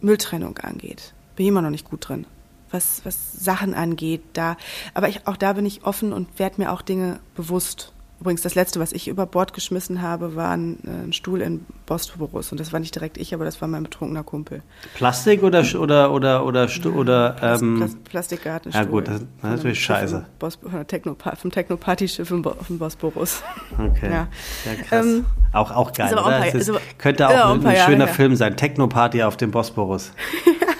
Mülltrennung 0.00 0.58
angeht. 0.58 1.14
Bin 1.34 1.46
ich 1.46 1.48
immer 1.48 1.62
noch 1.62 1.70
nicht 1.70 1.88
gut 1.88 2.08
drin 2.08 2.26
was, 2.70 3.04
was 3.04 3.32
Sachen 3.32 3.74
angeht. 3.74 4.22
Da, 4.32 4.56
aber 4.94 5.08
ich, 5.08 5.26
auch 5.26 5.36
da 5.36 5.52
bin 5.54 5.66
ich 5.66 5.84
offen 5.84 6.12
und 6.12 6.38
werde 6.38 6.60
mir 6.60 6.72
auch 6.72 6.82
Dinge 6.82 7.20
bewusst. 7.34 7.92
Übrigens, 8.18 8.40
das 8.40 8.54
letzte, 8.54 8.80
was 8.80 8.92
ich 8.92 9.08
über 9.08 9.26
Bord 9.26 9.52
geschmissen 9.52 10.00
habe, 10.00 10.36
war 10.36 10.50
ein, 10.56 10.78
äh, 10.86 11.04
ein 11.04 11.12
Stuhl 11.12 11.42
in 11.42 11.66
Bosporus. 11.84 12.50
Und 12.50 12.58
das 12.58 12.72
war 12.72 12.80
nicht 12.80 12.94
direkt 12.94 13.18
ich, 13.18 13.34
aber 13.34 13.44
das 13.44 13.60
war 13.60 13.68
mein 13.68 13.82
betrunkener 13.82 14.22
Kumpel. 14.22 14.62
Plastik 14.94 15.42
oder 15.42 15.62
oder 15.78 16.10
oder 16.10 16.46
oder 16.46 16.66
oder 16.94 17.36
ähm, 17.42 17.76
Plas 17.76 17.96
Plastikgartenstuhl. 18.04 18.84
Ja 18.84 18.90
gut, 18.90 19.08
das, 19.08 19.20
das 19.20 19.22
ist 19.22 19.42
natürlich 19.42 19.84
scheiße. 19.84 20.24
Bos 20.38 20.58
Techno 20.86 21.14
vom 21.14 21.50
Technoparty-Schiff 21.50 22.32
auf 22.32 22.66
dem 22.68 22.78
Bosporus. 22.78 23.42
Okay. 23.74 24.10
Ja, 24.10 24.28
ja 24.64 24.82
krass. 24.82 25.04
Ähm, 25.04 25.26
auch 25.52 25.70
auch 25.70 25.92
geil. 25.92 26.14
Auch 26.16 26.26
oder? 26.26 26.38
Paar, 26.38 26.54
ist, 26.54 26.72
könnte 26.96 27.28
auch 27.28 27.32
ja, 27.32 27.52
ein, 27.52 27.66
ein 27.66 27.76
schöner 27.76 28.06
Jahre, 28.06 28.14
Film 28.14 28.34
sein. 28.34 28.56
Technoparty 28.56 29.24
auf 29.24 29.36
dem 29.36 29.50
Bosporus. 29.50 30.12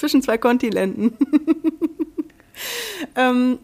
Zwischen 0.00 0.22
zwei 0.22 0.38
Kontinenten. 0.38 1.12
ähm, 3.16 3.58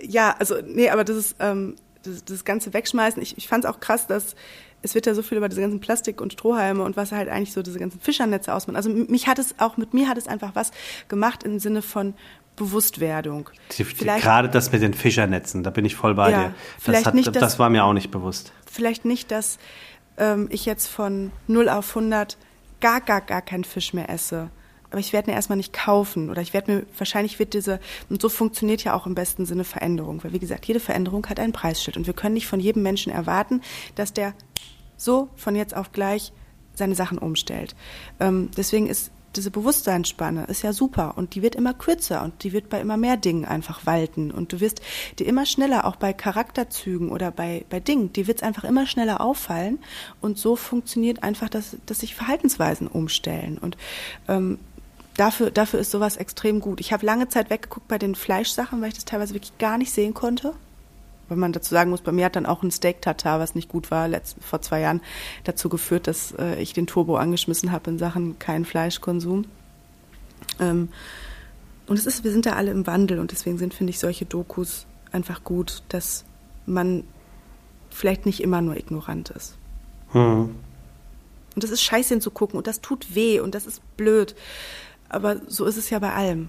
ja, 0.00 0.34
also 0.36 0.56
nee, 0.66 0.90
aber 0.90 1.04
das 1.04 1.16
ist 1.16 1.36
ähm, 1.38 1.76
das, 2.02 2.24
das 2.24 2.44
Ganze 2.44 2.74
wegschmeißen. 2.74 3.22
Ich, 3.22 3.38
ich 3.38 3.46
fand 3.46 3.64
es 3.64 3.70
auch 3.70 3.78
krass, 3.78 4.08
dass 4.08 4.34
es 4.82 4.96
wird 4.96 5.06
ja 5.06 5.14
so 5.14 5.22
viel 5.22 5.38
über 5.38 5.48
diese 5.48 5.60
ganzen 5.60 5.78
Plastik- 5.78 6.20
und 6.20 6.32
Strohhalme 6.32 6.82
und 6.82 6.96
was 6.96 7.12
halt 7.12 7.28
eigentlich 7.28 7.52
so 7.52 7.62
diese 7.62 7.78
ganzen 7.78 8.00
Fischernetze 8.00 8.52
ausmachen. 8.52 8.74
Also 8.74 8.90
mich 8.90 9.28
hat 9.28 9.38
es 9.38 9.54
auch, 9.60 9.76
mit 9.76 9.94
mir 9.94 10.08
hat 10.08 10.18
es 10.18 10.26
einfach 10.26 10.56
was 10.56 10.72
gemacht 11.06 11.44
im 11.44 11.60
Sinne 11.60 11.80
von 11.80 12.14
Bewusstwerdung. 12.56 13.48
Vielleicht, 13.68 14.24
Gerade 14.24 14.48
das 14.48 14.72
mit 14.72 14.82
den 14.82 14.94
Fischernetzen, 14.94 15.62
da 15.62 15.70
bin 15.70 15.84
ich 15.84 15.94
voll 15.94 16.16
bei 16.16 16.32
ja, 16.32 16.48
dir. 16.48 16.54
Das, 16.86 17.06
hat, 17.06 17.14
nicht, 17.14 17.28
das, 17.28 17.38
das 17.38 17.58
war 17.60 17.70
mir 17.70 17.84
auch 17.84 17.92
nicht 17.92 18.10
bewusst. 18.10 18.52
Vielleicht 18.68 19.04
nicht, 19.04 19.30
dass 19.30 19.58
ähm, 20.16 20.48
ich 20.50 20.66
jetzt 20.66 20.88
von 20.88 21.30
0 21.46 21.68
auf 21.68 21.90
100 21.96 22.36
gar, 22.80 23.00
gar, 23.00 23.20
gar 23.20 23.42
keinen 23.42 23.62
Fisch 23.62 23.94
mehr 23.94 24.10
esse 24.10 24.50
aber 24.92 25.00
ich 25.00 25.12
werde 25.12 25.30
ihn 25.30 25.34
erstmal 25.34 25.56
nicht 25.56 25.72
kaufen 25.72 26.30
oder 26.30 26.42
ich 26.42 26.52
werde 26.52 26.72
mir, 26.72 26.86
wahrscheinlich 26.96 27.38
wird 27.38 27.54
diese, 27.54 27.80
und 28.08 28.22
so 28.22 28.28
funktioniert 28.28 28.84
ja 28.84 28.94
auch 28.94 29.06
im 29.06 29.14
besten 29.14 29.46
Sinne 29.46 29.64
Veränderung, 29.64 30.22
weil 30.22 30.32
wie 30.32 30.38
gesagt, 30.38 30.66
jede 30.66 30.80
Veränderung 30.80 31.26
hat 31.26 31.40
ein 31.40 31.52
Preisschild. 31.52 31.96
Und 31.96 32.06
wir 32.06 32.14
können 32.14 32.34
nicht 32.34 32.46
von 32.46 32.60
jedem 32.60 32.82
Menschen 32.82 33.12
erwarten, 33.12 33.62
dass 33.94 34.12
der 34.12 34.34
so 34.96 35.28
von 35.34 35.56
jetzt 35.56 35.74
auf 35.74 35.92
gleich 35.92 36.32
seine 36.74 36.94
Sachen 36.94 37.18
umstellt. 37.18 37.74
Ähm, 38.20 38.50
deswegen 38.56 38.86
ist 38.86 39.10
diese 39.36 39.50
Bewusstseinsspanne 39.50 40.44
ist 40.44 40.62
ja 40.62 40.72
super. 40.72 41.14
Und 41.16 41.34
die 41.34 41.42
wird 41.42 41.54
immer 41.54 41.74
kürzer 41.74 42.22
und 42.22 42.44
die 42.44 42.52
wird 42.52 42.68
bei 42.68 42.80
immer 42.80 42.96
mehr 42.96 43.16
Dingen 43.16 43.44
einfach 43.44 43.86
walten. 43.86 44.30
Und 44.30 44.52
du 44.52 44.60
wirst 44.60 44.82
dir 45.18 45.26
immer 45.26 45.46
schneller 45.46 45.86
auch 45.86 45.96
bei 45.96 46.12
Charakterzügen 46.12 47.10
oder 47.10 47.30
bei, 47.30 47.64
bei 47.70 47.80
Dingen, 47.80 48.12
die 48.12 48.26
wird 48.26 48.38
es 48.38 48.42
einfach 48.42 48.64
immer 48.64 48.86
schneller 48.86 49.20
auffallen. 49.20 49.78
Und 50.20 50.38
so 50.38 50.56
funktioniert 50.56 51.22
einfach, 51.22 51.48
dass, 51.48 51.76
dass 51.86 52.00
sich 52.00 52.14
Verhaltensweisen 52.14 52.88
umstellen. 52.88 53.58
Und 53.58 53.76
ähm, 54.28 54.58
dafür, 55.16 55.50
dafür 55.50 55.80
ist 55.80 55.90
sowas 55.90 56.16
extrem 56.16 56.60
gut. 56.60 56.80
Ich 56.80 56.92
habe 56.92 57.06
lange 57.06 57.28
Zeit 57.28 57.50
weggeguckt 57.50 57.88
bei 57.88 57.98
den 57.98 58.14
Fleischsachen, 58.14 58.80
weil 58.80 58.88
ich 58.88 58.94
das 58.94 59.04
teilweise 59.04 59.34
wirklich 59.34 59.56
gar 59.58 59.78
nicht 59.78 59.92
sehen 59.92 60.14
konnte. 60.14 60.54
Weil 61.28 61.38
man 61.38 61.52
dazu 61.52 61.70
sagen 61.70 61.90
muss, 61.90 62.02
bei 62.02 62.12
mir 62.12 62.26
hat 62.26 62.36
dann 62.36 62.46
auch 62.46 62.62
ein 62.62 62.70
Steak-Tartar, 62.70 63.40
was 63.40 63.54
nicht 63.54 63.68
gut 63.68 63.90
war, 63.90 64.08
letzt, 64.08 64.36
vor 64.40 64.60
zwei 64.60 64.80
Jahren 64.80 65.00
dazu 65.44 65.68
geführt, 65.68 66.06
dass 66.06 66.32
äh, 66.38 66.60
ich 66.60 66.72
den 66.72 66.86
Turbo 66.86 67.16
angeschmissen 67.16 67.72
habe 67.72 67.90
in 67.90 67.98
Sachen 67.98 68.38
kein 68.38 68.64
Fleischkonsum. 68.64 69.46
Ähm, 70.60 70.88
und 71.86 71.98
es 71.98 72.06
ist, 72.06 72.24
wir 72.24 72.32
sind 72.32 72.46
da 72.46 72.52
alle 72.52 72.70
im 72.70 72.86
Wandel 72.86 73.18
und 73.18 73.32
deswegen 73.32 73.58
sind, 73.58 73.74
finde 73.74 73.90
ich, 73.90 73.98
solche 73.98 74.24
Dokus 74.24 74.86
einfach 75.10 75.44
gut, 75.44 75.82
dass 75.88 76.24
man 76.66 77.04
vielleicht 77.90 78.26
nicht 78.26 78.42
immer 78.42 78.60
nur 78.60 78.76
ignorant 78.76 79.30
ist. 79.30 79.56
Hm. 80.12 80.54
Und 81.54 81.64
das 81.64 81.70
ist 81.70 81.82
scheiße 81.82 82.14
hinzugucken 82.14 82.56
und 82.56 82.66
das 82.66 82.80
tut 82.80 83.14
weh 83.14 83.40
und 83.40 83.54
das 83.54 83.66
ist 83.66 83.82
blöd. 83.96 84.34
Aber 85.12 85.36
so 85.46 85.66
ist 85.66 85.76
es 85.76 85.90
ja 85.90 85.98
bei 85.98 86.12
allem. 86.12 86.48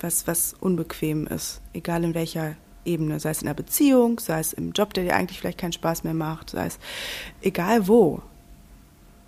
Was, 0.00 0.26
was 0.26 0.54
unbequem 0.60 1.26
ist, 1.28 1.62
egal 1.72 2.04
in 2.04 2.14
welcher 2.14 2.56
Ebene, 2.84 3.18
sei 3.18 3.30
es 3.30 3.40
in 3.40 3.48
einer 3.48 3.54
Beziehung, 3.54 4.18
sei 4.18 4.40
es 4.40 4.52
im 4.52 4.72
Job, 4.72 4.92
der 4.94 5.04
dir 5.04 5.16
eigentlich 5.16 5.38
vielleicht 5.38 5.58
keinen 5.58 5.72
Spaß 5.72 6.04
mehr 6.04 6.12
macht, 6.12 6.50
sei 6.50 6.66
es 6.66 6.78
egal 7.40 7.88
wo. 7.88 8.20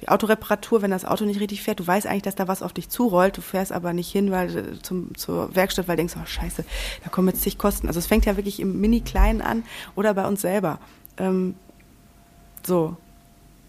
Die 0.00 0.08
Autoreparatur, 0.08 0.82
wenn 0.82 0.90
das 0.90 1.04
Auto 1.04 1.24
nicht 1.24 1.40
richtig 1.40 1.62
fährt, 1.62 1.80
du 1.80 1.86
weißt 1.86 2.06
eigentlich, 2.06 2.22
dass 2.22 2.34
da 2.34 2.48
was 2.48 2.62
auf 2.62 2.72
dich 2.72 2.88
zurollt, 2.88 3.36
du 3.36 3.40
fährst 3.40 3.72
aber 3.72 3.92
nicht 3.92 4.10
hin, 4.10 4.30
weil 4.30 4.56
äh, 4.56 4.82
zum, 4.82 5.16
zur 5.16 5.54
Werkstatt, 5.54 5.88
weil 5.88 5.96
du 5.96 6.00
denkst, 6.00 6.16
oh 6.20 6.26
scheiße, 6.26 6.64
da 7.02 7.10
kommen 7.10 7.28
jetzt 7.28 7.42
zig 7.42 7.56
Kosten. 7.56 7.86
Also 7.86 7.98
es 7.98 8.06
fängt 8.06 8.26
ja 8.26 8.36
wirklich 8.36 8.60
im 8.60 8.80
Mini-Kleinen 8.80 9.40
an 9.40 9.64
oder 9.94 10.12
bei 10.14 10.26
uns 10.26 10.40
selber. 10.40 10.80
Ähm, 11.16 11.54
so, 12.64 12.96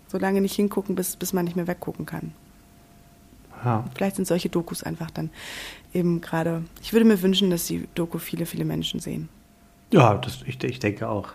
so 0.10 0.18
lange 0.18 0.42
nicht 0.42 0.56
hingucken, 0.56 0.96
bis, 0.96 1.16
bis 1.16 1.34
man 1.34 1.46
nicht 1.46 1.56
mehr 1.56 1.68
weggucken 1.68 2.06
kann. 2.06 2.34
Ja. 3.64 3.84
Vielleicht 3.96 4.16
sind 4.16 4.28
solche 4.28 4.50
Dokus 4.50 4.84
einfach 4.84 5.12
dann 5.12 5.30
eben 5.94 6.22
gerade. 6.22 6.64
Ich 6.82 6.94
würde 6.94 7.06
mir 7.06 7.22
wünschen, 7.22 7.50
dass 7.50 7.66
die 7.66 7.88
Doku 7.96 8.18
viele, 8.18 8.46
viele 8.46 8.66
Menschen 8.66 9.00
sehen. 9.00 9.30
Ja, 9.92 10.16
das, 10.16 10.40
ich, 10.46 10.64
ich 10.64 10.80
denke 10.80 11.10
auch. 11.10 11.30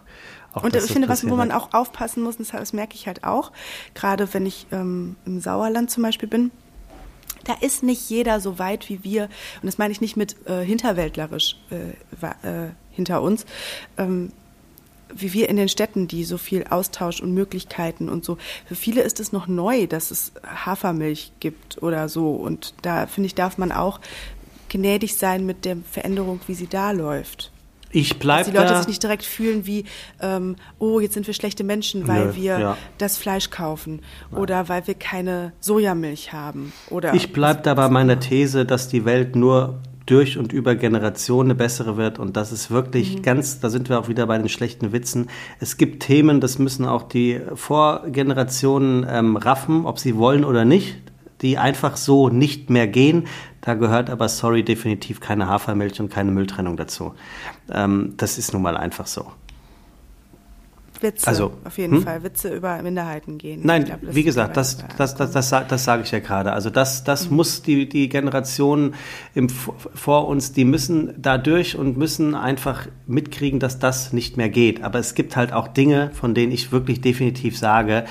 auch 0.53 0.65
und 0.65 0.75
ich 0.75 0.85
finde, 0.85 1.09
was, 1.09 1.29
wo 1.29 1.37
man 1.37 1.51
auch 1.51 1.75
aufpassen 1.75 2.23
muss, 2.23 2.37
das, 2.37 2.49
das 2.49 2.73
merke 2.73 2.95
ich 2.95 3.07
halt 3.07 3.25
auch, 3.25 3.53
gerade 3.95 4.33
wenn 4.33 4.47
ich 4.47 4.67
ähm, 4.73 5.17
im 5.27 5.41
Sauerland 5.41 5.91
zum 5.91 6.03
Beispiel 6.03 6.29
bin, 6.29 6.51
da 7.45 7.55
ist 7.61 7.83
nicht 7.83 8.09
jeder 8.09 8.41
so 8.41 8.59
weit 8.59 8.89
wie 8.89 9.05
wir, 9.05 9.25
und 9.61 9.67
das 9.67 9.77
meine 9.77 9.93
ich 9.93 10.01
nicht 10.01 10.17
mit 10.17 10.37
äh, 10.49 10.65
hinterwäldlerisch 10.65 11.57
äh, 11.71 12.67
äh, 12.67 12.71
hinter 12.91 13.23
uns, 13.23 13.45
ähm, 13.99 14.33
wie 15.17 15.33
wir 15.33 15.49
in 15.49 15.57
den 15.57 15.69
Städten, 15.69 16.09
die 16.09 16.25
so 16.25 16.39
viel 16.39 16.65
Austausch 16.69 17.21
und 17.21 17.33
Möglichkeiten 17.33 18.09
und 18.09 18.25
so. 18.25 18.39
Für 18.67 18.75
viele 18.75 19.03
ist 19.03 19.21
es 19.21 19.33
noch 19.33 19.47
neu, 19.47 19.87
dass 19.87 20.11
es 20.11 20.33
Hafermilch 20.45 21.33
gibt 21.41 21.83
oder 21.83 22.09
so. 22.09 22.33
Und 22.33 22.75
da 22.83 23.07
finde 23.07 23.27
ich, 23.27 23.35
darf 23.35 23.59
man 23.59 23.73
auch 23.73 24.01
gnädig 24.69 25.17
sein 25.17 25.47
mit 25.47 25.65
der 25.65 25.77
Veränderung, 25.91 26.41
wie 26.47 26.55
sie 26.55 26.67
da 26.67 26.91
läuft. 26.91 27.53
Ich 27.95 28.19
bleibe 28.19 28.51
Dass 28.51 28.51
die 28.51 28.57
Leute 28.57 28.77
sich 28.79 28.89
nicht 28.89 29.03
direkt 29.05 29.23
fühlen 29.23 29.67
wie, 29.67 29.85
ähm, 30.21 30.57
oh, 30.81 30.99
jetzt 30.99 31.15
sind 31.15 31.29
wir 31.29 31.35
schlechte 31.35 31.63
Menschen, 31.63 32.09
weil 32.09 32.27
Nö, 32.27 32.35
wir 32.35 32.59
ja. 32.59 32.77
das 32.99 33.17
Fleisch 33.17 33.51
kaufen 33.51 34.03
ja. 34.33 34.39
oder 34.39 34.69
weil 34.69 34.87
wir 34.89 34.95
keine 34.95 35.53
Sojamilch 35.61 36.33
haben. 36.33 36.73
Oder 36.91 37.15
ich 37.15 37.33
bleibe 37.33 37.63
da 37.63 37.75
bei 37.75 37.89
meiner 37.89 38.19
These, 38.19 38.65
dass 38.65 38.89
die 38.89 39.05
Welt 39.05 39.37
nur 39.37 39.79
durch 40.07 40.39
und 40.39 40.53
über 40.53 40.75
Generationen 40.75 41.51
eine 41.51 41.55
bessere 41.55 41.97
wird. 41.97 42.19
Und 42.19 42.37
das 42.37 42.53
ist 42.53 42.71
wirklich 42.71 43.17
mhm. 43.17 43.23
ganz, 43.23 43.61
da 43.61 43.71
sind 43.71 43.89
wir 43.89 43.99
auch 43.99 44.09
wieder 44.09 44.27
bei 44.27 44.39
den 44.39 44.49
schlechten 44.49 44.93
Witzen. 44.93 45.29
Es 45.61 45.77
gibt 45.77 46.03
Themen, 46.03 46.41
das 46.41 46.59
müssen 46.59 46.87
auch 46.87 47.03
die 47.03 47.41
Vorgenerationen 47.55 49.07
ähm, 49.09 49.37
raffen, 49.37 49.87
ob 49.87 49.99
sie 49.99 50.17
wollen 50.17 50.45
oder 50.45 50.65
nicht, 50.65 50.97
die 51.43 51.59
einfach 51.59 51.97
so 51.97 52.29
nicht 52.29 52.71
mehr 52.71 52.87
gehen. 52.87 53.27
Da 53.61 53.75
gehört 53.75 54.11
aber, 54.11 54.29
sorry, 54.29 54.63
definitiv 54.63 55.21
keine 55.21 55.49
Hafermilch 55.49 56.01
und 56.01 56.11
keine 56.11 56.31
Mülltrennung 56.31 56.77
dazu. 56.77 57.15
Ähm, 57.73 58.15
das 58.17 58.37
ist 58.37 58.53
nun 58.53 58.63
mal 58.63 58.77
einfach 58.77 59.07
so. 59.07 59.27
Witze, 61.01 61.27
also, 61.27 61.53
auf 61.65 61.79
jeden 61.79 61.97
hm? 61.97 62.03
Fall, 62.03 62.23
Witze 62.23 62.55
über 62.55 62.81
Minderheiten 62.83 63.39
gehen. 63.39 63.61
Nein, 63.65 63.85
glaub, 63.85 64.01
wie 64.03 64.23
gesagt, 64.23 64.57
das, 64.57 64.79
das, 64.97 65.15
das, 65.15 65.33
das, 65.33 65.49
das, 65.51 65.69
das 65.69 65.85
sage 65.85 66.03
ich 66.03 66.11
ja 66.11 66.21
gerade. 66.21 66.53
Also 66.53 66.71
das, 66.71 67.05
das 67.05 67.31
mhm. 67.31 67.37
muss 67.37 67.63
die, 67.63 67.89
die 67.89 68.09
Generationen 68.09 68.95
im, 69.35 69.49
vor 69.49 70.29
uns, 70.29 70.53
die 70.53 70.65
müssen 70.65 71.15
da 71.21 71.39
durch 71.39 71.77
und 71.77 71.97
müssen 71.97 72.35
einfach 72.35 72.87
mitkriegen, 73.07 73.61
dass 73.61 73.79
das 73.79 74.13
nicht 74.13 74.37
mehr 74.37 74.49
geht. 74.49 74.83
Aber 74.83 74.99
es 74.99 75.15
gibt 75.15 75.37
halt 75.37 75.53
auch 75.53 75.69
Dinge, 75.69 76.11
von 76.13 76.35
denen 76.35 76.53
ich 76.53 76.73
wirklich 76.73 77.01
definitiv 77.01 77.59
sage, 77.59 78.05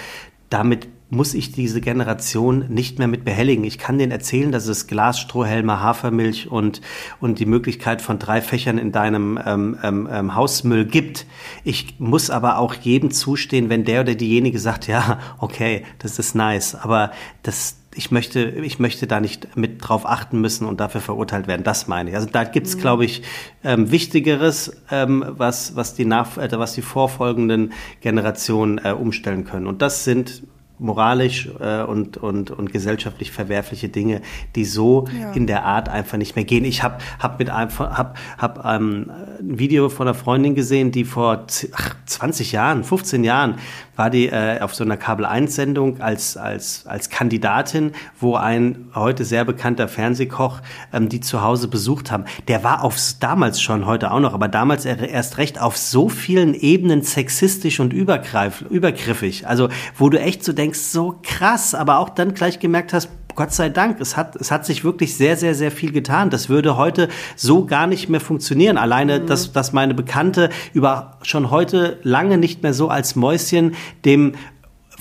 damit 0.50 0.88
muss 1.14 1.34
ich 1.34 1.52
diese 1.52 1.80
Generation 1.80 2.66
nicht 2.70 3.00
mehr 3.00 3.08
mit 3.08 3.24
behelligen. 3.24 3.64
Ich 3.64 3.78
kann 3.78 3.98
denen 3.98 4.12
erzählen, 4.12 4.52
dass 4.52 4.68
es 4.68 4.88
Glasstrohhelme, 4.88 5.80
Hafermilch 5.80 6.50
und, 6.52 6.82
und 7.20 7.40
die 7.40 7.46
Möglichkeit 7.46 8.02
von 8.02 8.20
drei 8.20 8.42
Fächern 8.42 8.78
in 8.78 8.92
deinem 8.92 9.40
ähm, 9.46 9.78
ähm, 9.84 10.10
ähm, 10.12 10.36
Hausmüll 10.36 10.86
gibt. 10.86 11.26
Ich 11.64 12.00
muss 12.00 12.30
aber 12.30 12.58
auch 12.58 12.74
jedem 12.74 13.12
zustehen, 13.12 13.70
wenn 13.70 13.86
der 13.86 14.02
oder 14.02 14.16
diejenige 14.16 14.60
sagt, 14.60 14.88
ja, 14.88 15.20
okay, 15.38 15.84
das 16.00 16.18
ist 16.18 16.34
nice, 16.36 16.76
aber 16.76 17.12
das, 17.44 17.78
ich 17.94 18.10
möchte, 18.10 18.42
ich 18.50 18.80
möchte 18.80 19.06
da 19.06 19.20
nicht 19.20 19.56
mit 19.56 19.88
drauf 19.88 20.08
achten 20.08 20.42
müssen 20.42 20.66
und 20.66 20.80
dafür 20.80 21.02
verurteilt 21.02 21.48
werden. 21.48 21.64
Das 21.64 21.88
meine 21.88 22.10
ich. 22.10 22.16
Also 22.16 22.28
da 22.32 22.44
gibt's, 22.44 22.76
mhm. 22.76 22.80
glaube 22.80 23.06
ich, 23.06 23.22
ähm, 23.64 23.92
Wichtigeres, 23.92 24.82
ähm, 24.90 25.24
was, 25.28 25.76
was, 25.76 25.94
die 25.94 26.06
nach, 26.06 26.38
äh, 26.38 26.50
was 26.54 26.74
die 26.74 26.82
vorfolgenden 26.82 27.74
Generationen 28.02 28.80
äh, 28.84 28.94
umstellen 28.94 29.46
können. 29.46 29.68
Und 29.68 29.84
das 29.84 30.04
sind 30.04 30.44
moralisch 30.84 31.50
äh, 31.60 31.82
und, 31.84 32.18
und, 32.18 32.52
und 32.52 32.72
gesellschaftlich 32.72 33.32
verwerfliche 33.32 33.90
Dinge, 33.90 34.22
die 34.56 34.66
so 34.66 35.06
ja. 35.18 35.32
in 35.32 35.48
der 35.48 35.66
Art 35.66 35.90
einfach 35.90 36.18
nicht 36.18 36.36
mehr 36.36 36.46
gehen. 36.46 36.66
Ich 36.66 36.84
habe 36.84 36.98
hab 37.20 37.40
mit 37.40 37.50
einem 37.50 37.72
hab, 37.78 38.18
hab, 38.38 38.66
ähm, 38.66 39.12
ein 39.40 39.60
Video 39.60 39.90
von 39.90 40.08
einer 40.08 40.16
Freundin 40.16 40.56
gesehen, 40.56 40.92
die 40.92 41.06
vor 41.06 41.46
ach, 41.72 41.96
20 42.06 42.52
Jahren, 42.52 42.84
15 42.84 43.24
Jahren 43.24 43.56
war 43.96 44.10
die 44.10 44.28
äh, 44.28 44.60
auf 44.60 44.74
so 44.74 44.84
einer 44.84 44.98
Kabel-1-Sendung 44.98 46.02
als, 46.02 46.38
als, 46.38 46.86
als 46.88 47.10
Kandidatin, 47.10 47.92
wo 48.20 48.36
ein 48.36 48.90
heute 48.96 49.26
sehr 49.26 49.46
bekannter 49.46 49.88
Fernsehkoch 49.88 50.62
ähm, 50.92 51.10
die 51.10 51.20
zu 51.20 51.42
Hause 51.42 51.68
besucht 51.68 52.12
haben. 52.12 52.26
Der 52.48 52.64
war 52.64 52.84
auf 52.84 52.98
damals 53.20 53.62
schon, 53.62 53.86
heute 53.86 54.12
auch 54.12 54.20
noch, 54.20 54.34
aber 54.34 54.48
damals 54.48 54.86
erst 54.86 55.38
recht 55.38 55.62
auf 55.62 55.78
so 55.78 56.10
vielen 56.10 56.54
Ebenen 56.54 57.02
sexistisch 57.02 57.80
und 57.80 57.94
übergriffig. 57.94 59.48
Also, 59.48 59.70
wo 59.98 60.10
du 60.10 60.20
echt 60.20 60.44
so 60.44 60.54
denkst, 60.54 60.80
so 60.80 61.20
krass, 61.24 61.76
aber 61.76 62.00
auch 62.00 62.10
dann 62.10 62.34
gleich 62.34 62.60
gemerkt 62.60 62.94
hast, 62.94 63.10
Gott 63.36 63.54
sei 63.54 63.70
Dank, 63.70 64.00
es 64.00 64.18
hat, 64.18 64.36
es 64.36 64.52
hat 64.52 64.66
sich 64.66 64.84
wirklich 64.84 65.16
sehr, 65.16 65.38
sehr, 65.38 65.56
sehr 65.56 65.72
viel 65.72 65.92
getan. 65.92 66.30
Das 66.30 66.50
würde 66.50 66.78
heute 66.78 67.10
so 67.36 67.66
gar 67.66 67.88
nicht 67.88 68.10
mehr 68.10 68.20
funktionieren. 68.20 68.78
Alleine, 68.78 69.20
mhm. 69.20 69.28
dass, 69.28 69.52
dass 69.52 69.74
meine 69.74 69.94
Bekannte 69.94 70.50
über 70.74 71.18
schon 71.22 71.52
heute 71.52 72.00
lange 72.04 72.38
nicht 72.38 72.64
mehr 72.64 72.74
so 72.74 72.90
als 72.90 73.16
Mäuschen 73.16 73.76
dem 74.06 74.34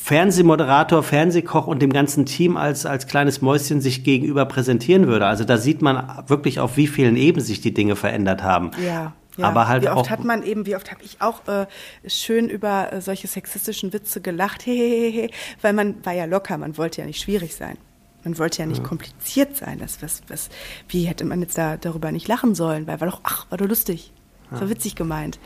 Fernsehmoderator, 0.03 1.05
Fernsehkoch 1.05 1.69
und 1.69 1.81
dem 1.81 1.93
ganzen 1.93 2.27
Team 2.27 2.57
als, 2.57 2.87
als 2.87 3.07
kleines 3.07 3.41
Mäuschen 3.41 3.81
sich 3.81 4.03
gegenüber 4.03 4.47
präsentieren 4.47 5.07
würde. 5.07 5.27
Also 5.27 5.45
da 5.45 5.59
sieht 5.59 5.81
man 5.81 6.25
wirklich, 6.27 6.59
auf 6.59 6.77
wie 6.77 6.89
vielen 6.89 7.17
Ebenen 7.17 7.45
sich 7.47 7.61
die 7.61 7.73
Dinge 7.73 7.95
verändert 7.95 8.43
haben. 8.43 8.73
Ja. 8.85 9.13
Ja, 9.39 9.47
aber 9.47 9.67
halt 9.67 9.83
wie 9.83 9.89
oft 9.89 9.99
auch, 9.99 10.11
hat 10.11 10.25
man 10.25 10.43
eben, 10.43 10.67
wie 10.67 10.77
oft 10.77 10.91
habe 10.91 11.03
ich 11.03 11.23
auch 11.23 11.47
äh, 11.49 11.67
schön 12.07 12.51
über 12.51 12.93
äh, 12.93 13.01
solche 13.01 13.29
sexistischen 13.29 13.93
Witze 13.95 14.21
gelacht, 14.21 14.67
hehehe, 14.67 15.31
weil 15.63 15.73
man 15.73 16.05
war 16.05 16.13
ja 16.13 16.27
locker, 16.27 16.59
man 16.59 16.77
wollte 16.77 17.01
ja 17.01 17.07
nicht 17.07 17.21
schwierig 17.21 17.55
sein. 17.55 17.79
Man 18.25 18.39
wollte 18.39 18.61
ja 18.61 18.67
nicht 18.67 18.83
ja. 18.83 18.89
kompliziert 18.89 19.57
sein. 19.57 19.79
Das, 19.79 20.03
was, 20.03 20.23
was, 20.29 20.49
wie 20.89 21.05
hätte 21.05 21.25
man 21.25 21.41
jetzt 21.41 21.59
da 21.59 21.77
darüber 21.77 22.13
nicht 22.13 22.29
lachen 22.29 22.55
sollen? 22.55 22.87
Weil 22.87 23.01
war 23.01 23.09
doch, 23.09 23.21
ach, 23.25 23.47
war 23.51 23.59
doch 23.59 23.67
lustig. 23.67 24.13
Ja. 24.51 24.61
war 24.61 24.69
witzig 24.69 24.95
gemeint. 24.95 25.39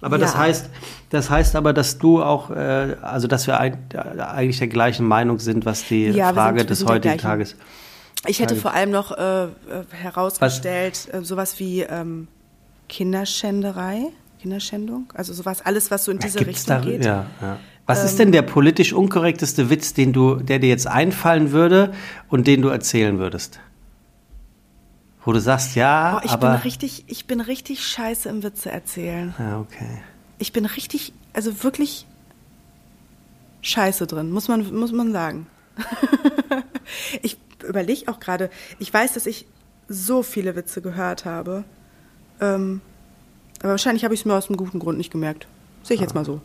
Aber 0.00 0.16
ja. 0.16 0.24
das 0.24 0.36
heißt, 0.36 0.70
das 1.10 1.30
heißt 1.30 1.56
aber, 1.56 1.72
dass 1.72 1.98
du 1.98 2.22
auch, 2.22 2.50
äh, 2.50 2.96
also 3.00 3.28
dass 3.28 3.46
wir 3.46 3.58
eigentlich 3.58 4.58
der 4.58 4.68
gleichen 4.68 5.06
Meinung 5.06 5.38
sind, 5.38 5.64
was 5.64 5.84
die 5.88 6.12
Frage 6.12 6.60
sind, 6.60 6.70
des 6.70 6.84
heutigen 6.84 7.18
Tages. 7.18 7.56
Ich 8.26 8.40
hätte 8.40 8.56
vor 8.56 8.72
allem 8.72 8.90
noch 8.90 9.16
äh, 9.16 9.44
äh 9.44 9.48
herausgestellt, 9.90 11.08
was? 11.10 11.22
Äh, 11.22 11.24
sowas 11.24 11.58
wie 11.58 11.82
ähm, 11.82 12.28
Kinderschänderei, 12.88 14.08
Kinderschändung, 14.40 15.12
also 15.14 15.32
sowas, 15.32 15.64
alles, 15.64 15.90
was 15.90 16.04
so 16.04 16.12
in 16.12 16.18
diese 16.18 16.40
Richtung 16.40 16.76
da, 16.76 16.80
geht. 16.80 17.04
Ja, 17.04 17.26
ja. 17.40 17.58
Was 17.86 18.00
ähm, 18.00 18.06
ist 18.06 18.18
denn 18.18 18.32
der 18.32 18.42
politisch 18.42 18.92
unkorrekteste 18.92 19.70
Witz, 19.70 19.94
den 19.94 20.12
du, 20.12 20.36
der 20.36 20.58
dir 20.58 20.68
jetzt 20.68 20.86
einfallen 20.86 21.52
würde 21.52 21.92
und 22.28 22.46
den 22.46 22.62
du 22.62 22.68
erzählen 22.68 23.18
würdest? 23.18 23.60
Wo 25.24 25.32
du 25.32 25.40
sagst, 25.40 25.74
ja, 25.74 26.18
oh, 26.18 26.24
ich 26.24 26.30
aber. 26.30 26.52
Bin 26.52 26.60
richtig, 26.60 27.04
ich 27.06 27.26
bin 27.26 27.40
richtig 27.40 27.84
scheiße 27.84 28.28
im 28.28 28.42
Witze 28.42 28.70
erzählen. 28.70 29.34
Ja, 29.38 29.60
okay. 29.60 30.02
Ich 30.38 30.52
bin 30.52 30.66
richtig, 30.66 31.12
also 31.32 31.64
wirklich 31.64 32.06
scheiße 33.62 34.06
drin, 34.06 34.30
muss 34.30 34.48
man, 34.48 34.72
muss 34.74 34.92
man 34.92 35.12
sagen. 35.12 35.46
ich 37.22 37.38
überlege 37.66 38.08
auch 38.08 38.20
gerade, 38.20 38.50
ich 38.78 38.92
weiß, 38.92 39.14
dass 39.14 39.26
ich 39.26 39.46
so 39.88 40.22
viele 40.22 40.54
Witze 40.56 40.82
gehört 40.82 41.24
habe. 41.24 41.64
Ähm, 42.40 42.80
aber 43.60 43.70
wahrscheinlich 43.70 44.04
habe 44.04 44.14
ich 44.14 44.20
es 44.20 44.26
mir 44.26 44.34
aus 44.34 44.48
einem 44.48 44.56
guten 44.56 44.78
Grund 44.78 44.98
nicht 44.98 45.10
gemerkt. 45.10 45.46
Sehe 45.82 45.94
ich 45.94 46.00
jetzt 46.00 46.14
mal 46.14 46.24
so. 46.24 46.40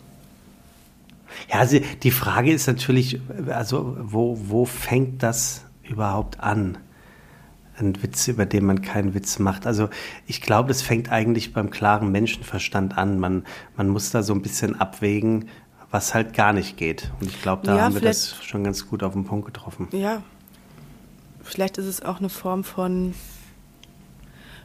Ja, 1.49 1.59
also 1.59 1.79
die 2.03 2.11
Frage 2.11 2.51
ist 2.51 2.67
natürlich, 2.67 3.19
also 3.47 3.97
wo, 3.99 4.37
wo 4.43 4.65
fängt 4.65 5.23
das 5.23 5.65
überhaupt 5.83 6.39
an? 6.39 6.77
ein 7.81 8.01
Witz, 8.03 8.27
über 8.27 8.45
den 8.45 8.65
man 8.65 8.81
keinen 8.81 9.13
Witz 9.13 9.39
macht. 9.39 9.65
Also 9.65 9.89
ich 10.27 10.41
glaube, 10.41 10.67
das 10.67 10.81
fängt 10.81 11.11
eigentlich 11.11 11.53
beim 11.53 11.69
klaren 11.69 12.11
Menschenverstand 12.11 12.97
an. 12.97 13.19
Man, 13.19 13.43
man 13.75 13.89
muss 13.89 14.11
da 14.11 14.23
so 14.23 14.33
ein 14.33 14.41
bisschen 14.41 14.79
abwägen, 14.79 15.49
was 15.89 16.13
halt 16.13 16.33
gar 16.33 16.53
nicht 16.53 16.77
geht. 16.77 17.11
Und 17.19 17.27
ich 17.27 17.41
glaube, 17.41 17.65
da 17.65 17.75
ja, 17.75 17.83
haben 17.83 17.93
wir 17.93 18.01
das 18.01 18.35
schon 18.43 18.63
ganz 18.63 18.87
gut 18.87 19.03
auf 19.03 19.13
den 19.13 19.25
Punkt 19.25 19.45
getroffen. 19.45 19.87
Ja, 19.91 20.23
vielleicht 21.43 21.77
ist 21.77 21.85
es 21.85 22.01
auch 22.01 22.19
eine 22.19 22.29
Form 22.29 22.63
von, 22.63 23.13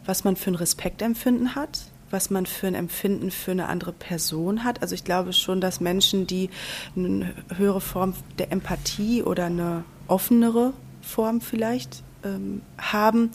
was 0.05 0.25
man 0.25 0.37
für 0.37 0.51
ein 0.51 0.55
Respektempfinden 0.55 1.55
hat, 1.55 1.91
was 2.11 2.31
man 2.31 2.47
für 2.47 2.67
ein 2.67 2.75
Empfinden 2.75 3.31
für 3.31 3.51
eine 3.51 3.67
andere 3.69 3.93
Person 3.93 4.65
hat. 4.65 4.83
Also 4.83 4.95
ich 4.95 5.05
glaube 5.05 5.33
schon, 5.33 5.61
dass 5.61 5.81
Menschen, 5.81 6.27
die 6.27 6.51
eine 6.95 7.35
höhere 7.57 7.81
Form 7.81 8.15
der 8.39 8.53
Empathie 8.53 9.23
oder 9.23 9.47
eine 9.47 9.85
offenere 10.07 10.73
Form 11.03 11.41
vielleicht 11.41 12.03
ähm, 12.25 12.63
haben, 12.79 13.31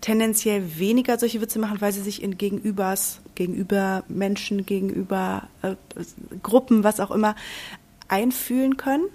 tendenziell 0.00 0.78
weniger 0.78 1.18
solche 1.18 1.40
Witze 1.40 1.58
machen, 1.58 1.80
weil 1.80 1.92
sie 1.92 2.02
sich 2.02 2.22
in 2.22 2.36
Gegenübers, 2.36 3.20
gegenüber 3.34 4.04
Menschen, 4.08 4.66
gegenüber 4.66 5.48
äh, 5.62 5.76
Gruppen, 6.42 6.84
was 6.84 7.00
auch 7.00 7.10
immer, 7.10 7.34
einfühlen 8.08 8.76
können 8.76 9.06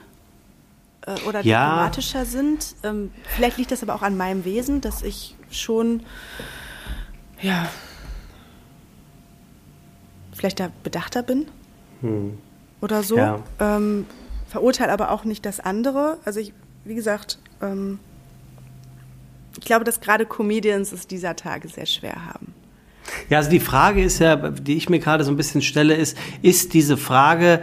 äh, 1.06 1.14
oder 1.28 1.42
ja. 1.42 1.66
diplomatischer 1.66 2.26
sind. 2.26 2.76
Ähm, 2.84 3.12
vielleicht 3.24 3.58
liegt 3.58 3.72
das 3.72 3.84
aber 3.84 3.94
auch 3.94 4.02
an 4.02 4.18
meinem 4.18 4.46
Wesen, 4.46 4.82
dass 4.82 5.04
ich 5.04 5.36
schon, 5.52 6.02
ja, 7.42 7.70
vielleicht 10.40 10.62
da 10.62 10.72
bedachter 10.84 11.22
bin 11.22 11.48
hm. 12.00 12.38
oder 12.80 13.04
so. 13.04 13.18
Ja. 13.18 13.44
Ähm, 13.60 14.06
verurteile 14.48 14.94
aber 14.94 15.12
auch 15.12 15.26
nicht 15.26 15.46
das 15.46 15.60
andere. 15.60 16.18
Also 16.24 16.40
ich, 16.40 16.54
wie 16.86 16.96
gesagt, 16.96 17.40
ähm, 17.62 18.00
ich 19.58 19.66
glaube, 19.66 19.84
dass 19.84 20.00
gerade 20.00 20.26
Comedians 20.26 20.94
es 20.94 21.08
dieser 21.08 21.36
Tage 21.36 21.68
sehr 21.68 21.86
schwer 21.86 22.26
haben. 22.26 22.54
Ja, 23.30 23.40
also 23.40 23.50
die 23.50 23.60
Frage 23.60 24.02
ist 24.02 24.20
ja, 24.20 24.36
die 24.38 24.78
ich 24.78 24.88
mir 24.88 25.00
gerade 25.00 25.24
so 25.26 25.32
ein 25.32 25.36
bisschen 25.36 25.62
stelle, 25.62 25.96
ist, 25.96 26.18
ist 26.42 26.74
diese 26.74 26.96
Frage, 26.96 27.62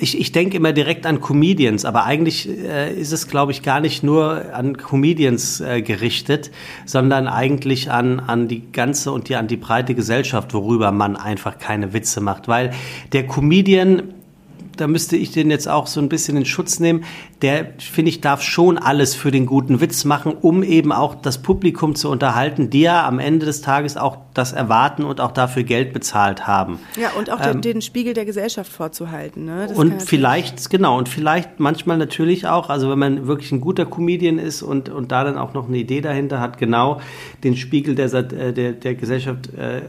ich, 0.00 0.18
ich 0.18 0.32
denke 0.32 0.56
immer 0.56 0.72
direkt 0.72 1.06
an 1.06 1.20
Comedians, 1.20 1.84
aber 1.84 2.04
eigentlich 2.04 2.48
äh, 2.48 2.92
ist 2.92 3.12
es, 3.12 3.28
glaube 3.28 3.52
ich, 3.52 3.62
gar 3.62 3.80
nicht 3.80 4.02
nur 4.02 4.54
an 4.54 4.76
Comedians 4.76 5.60
äh, 5.60 5.82
gerichtet, 5.82 6.50
sondern 6.84 7.26
eigentlich 7.26 7.90
an, 7.90 8.20
an 8.20 8.48
die 8.48 8.70
ganze 8.72 9.12
und 9.12 9.28
die, 9.28 9.36
an 9.36 9.48
die 9.48 9.56
breite 9.56 9.94
Gesellschaft, 9.94 10.54
worüber 10.54 10.92
man 10.92 11.16
einfach 11.16 11.58
keine 11.58 11.92
Witze 11.92 12.20
macht. 12.20 12.48
Weil 12.48 12.72
der 13.12 13.26
Comedian 13.26 14.14
da 14.80 14.86
müsste 14.86 15.16
ich 15.16 15.30
den 15.32 15.50
jetzt 15.50 15.68
auch 15.68 15.86
so 15.86 16.00
ein 16.00 16.08
bisschen 16.08 16.36
in 16.36 16.44
Schutz 16.44 16.80
nehmen. 16.80 17.04
Der, 17.42 17.74
finde 17.78 18.08
ich, 18.10 18.20
darf 18.20 18.42
schon 18.42 18.78
alles 18.78 19.14
für 19.14 19.30
den 19.30 19.46
guten 19.46 19.80
Witz 19.80 20.04
machen, 20.04 20.32
um 20.40 20.62
eben 20.62 20.92
auch 20.92 21.14
das 21.16 21.38
Publikum 21.38 21.94
zu 21.94 22.10
unterhalten, 22.10 22.70
die 22.70 22.82
ja 22.82 23.06
am 23.06 23.18
Ende 23.18 23.46
des 23.46 23.60
Tages 23.60 23.96
auch 23.96 24.18
das 24.34 24.52
erwarten 24.52 25.04
und 25.04 25.20
auch 25.20 25.32
dafür 25.32 25.64
Geld 25.64 25.92
bezahlt 25.92 26.46
haben. 26.46 26.78
Ja, 27.00 27.10
und 27.18 27.30
auch 27.30 27.40
ähm, 27.40 27.60
den, 27.60 27.74
den, 27.74 27.82
Spiegel 27.82 28.14
der 28.14 28.24
Gesellschaft 28.24 28.72
vorzuhalten. 28.72 29.44
Ne? 29.44 29.68
und 29.74 30.02
vielleicht, 30.02 30.70
genau, 30.70 30.96
und 30.96 31.08
vielleicht 31.08 31.58
manchmal 31.58 31.98
natürlich 31.98 32.46
auch, 32.46 32.70
also 32.70 32.90
wenn 32.90 32.98
man 32.98 33.26
wirklich 33.26 33.52
ein 33.52 33.60
guter 33.60 33.84
Comedian 33.84 34.38
ist 34.38 34.62
und, 34.62 34.88
und 34.88 35.10
da 35.12 35.24
dann 35.24 35.38
auch 35.38 35.54
noch 35.54 35.68
eine 35.68 35.78
Idee 35.78 36.00
dahinter 36.00 36.40
hat, 36.40 36.58
genau 36.58 37.00
den 37.42 37.56
Spiegel 37.56 37.94
der, 37.94 38.12
äh, 38.14 38.52
der, 38.52 38.72
der 38.72 38.94
Gesellschaft 38.94 39.50
äh, 39.54 39.82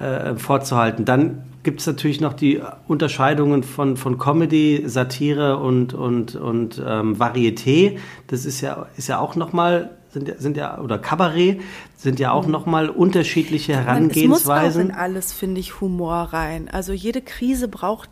äh, 0.00 0.36
vorzuhalten. 0.36 1.04
Dann 1.04 1.42
gibt 1.62 1.80
es 1.80 1.86
natürlich 1.86 2.20
noch 2.20 2.32
die 2.32 2.60
Unterscheidungen 2.88 3.62
von, 3.62 3.96
von 3.96 4.18
Comedy, 4.18 4.82
Satire 4.86 5.58
und, 5.58 5.94
und, 5.94 6.34
und 6.36 6.82
ähm, 6.84 7.16
Varieté. 7.16 7.98
Das 8.26 8.44
ist 8.44 8.60
ja, 8.60 8.86
ist 8.96 9.08
ja 9.08 9.18
auch 9.18 9.36
nochmal, 9.36 9.96
sind, 10.10 10.32
sind 10.38 10.56
ja, 10.56 10.80
oder 10.80 10.98
Kabarett, 10.98 11.60
sind 11.96 12.18
ja 12.18 12.32
auch 12.32 12.46
mhm. 12.46 12.52
nochmal 12.52 12.88
unterschiedliche 12.88 13.76
Herangehensweisen. 13.76 14.66
Es 14.66 14.74
muss 14.74 14.76
auch 14.76 14.80
in 14.80 14.90
alles, 14.92 15.32
finde 15.32 15.60
ich, 15.60 15.80
Humor 15.80 16.30
rein. 16.32 16.68
Also 16.70 16.92
jede 16.92 17.20
Krise 17.20 17.68
braucht 17.68 18.08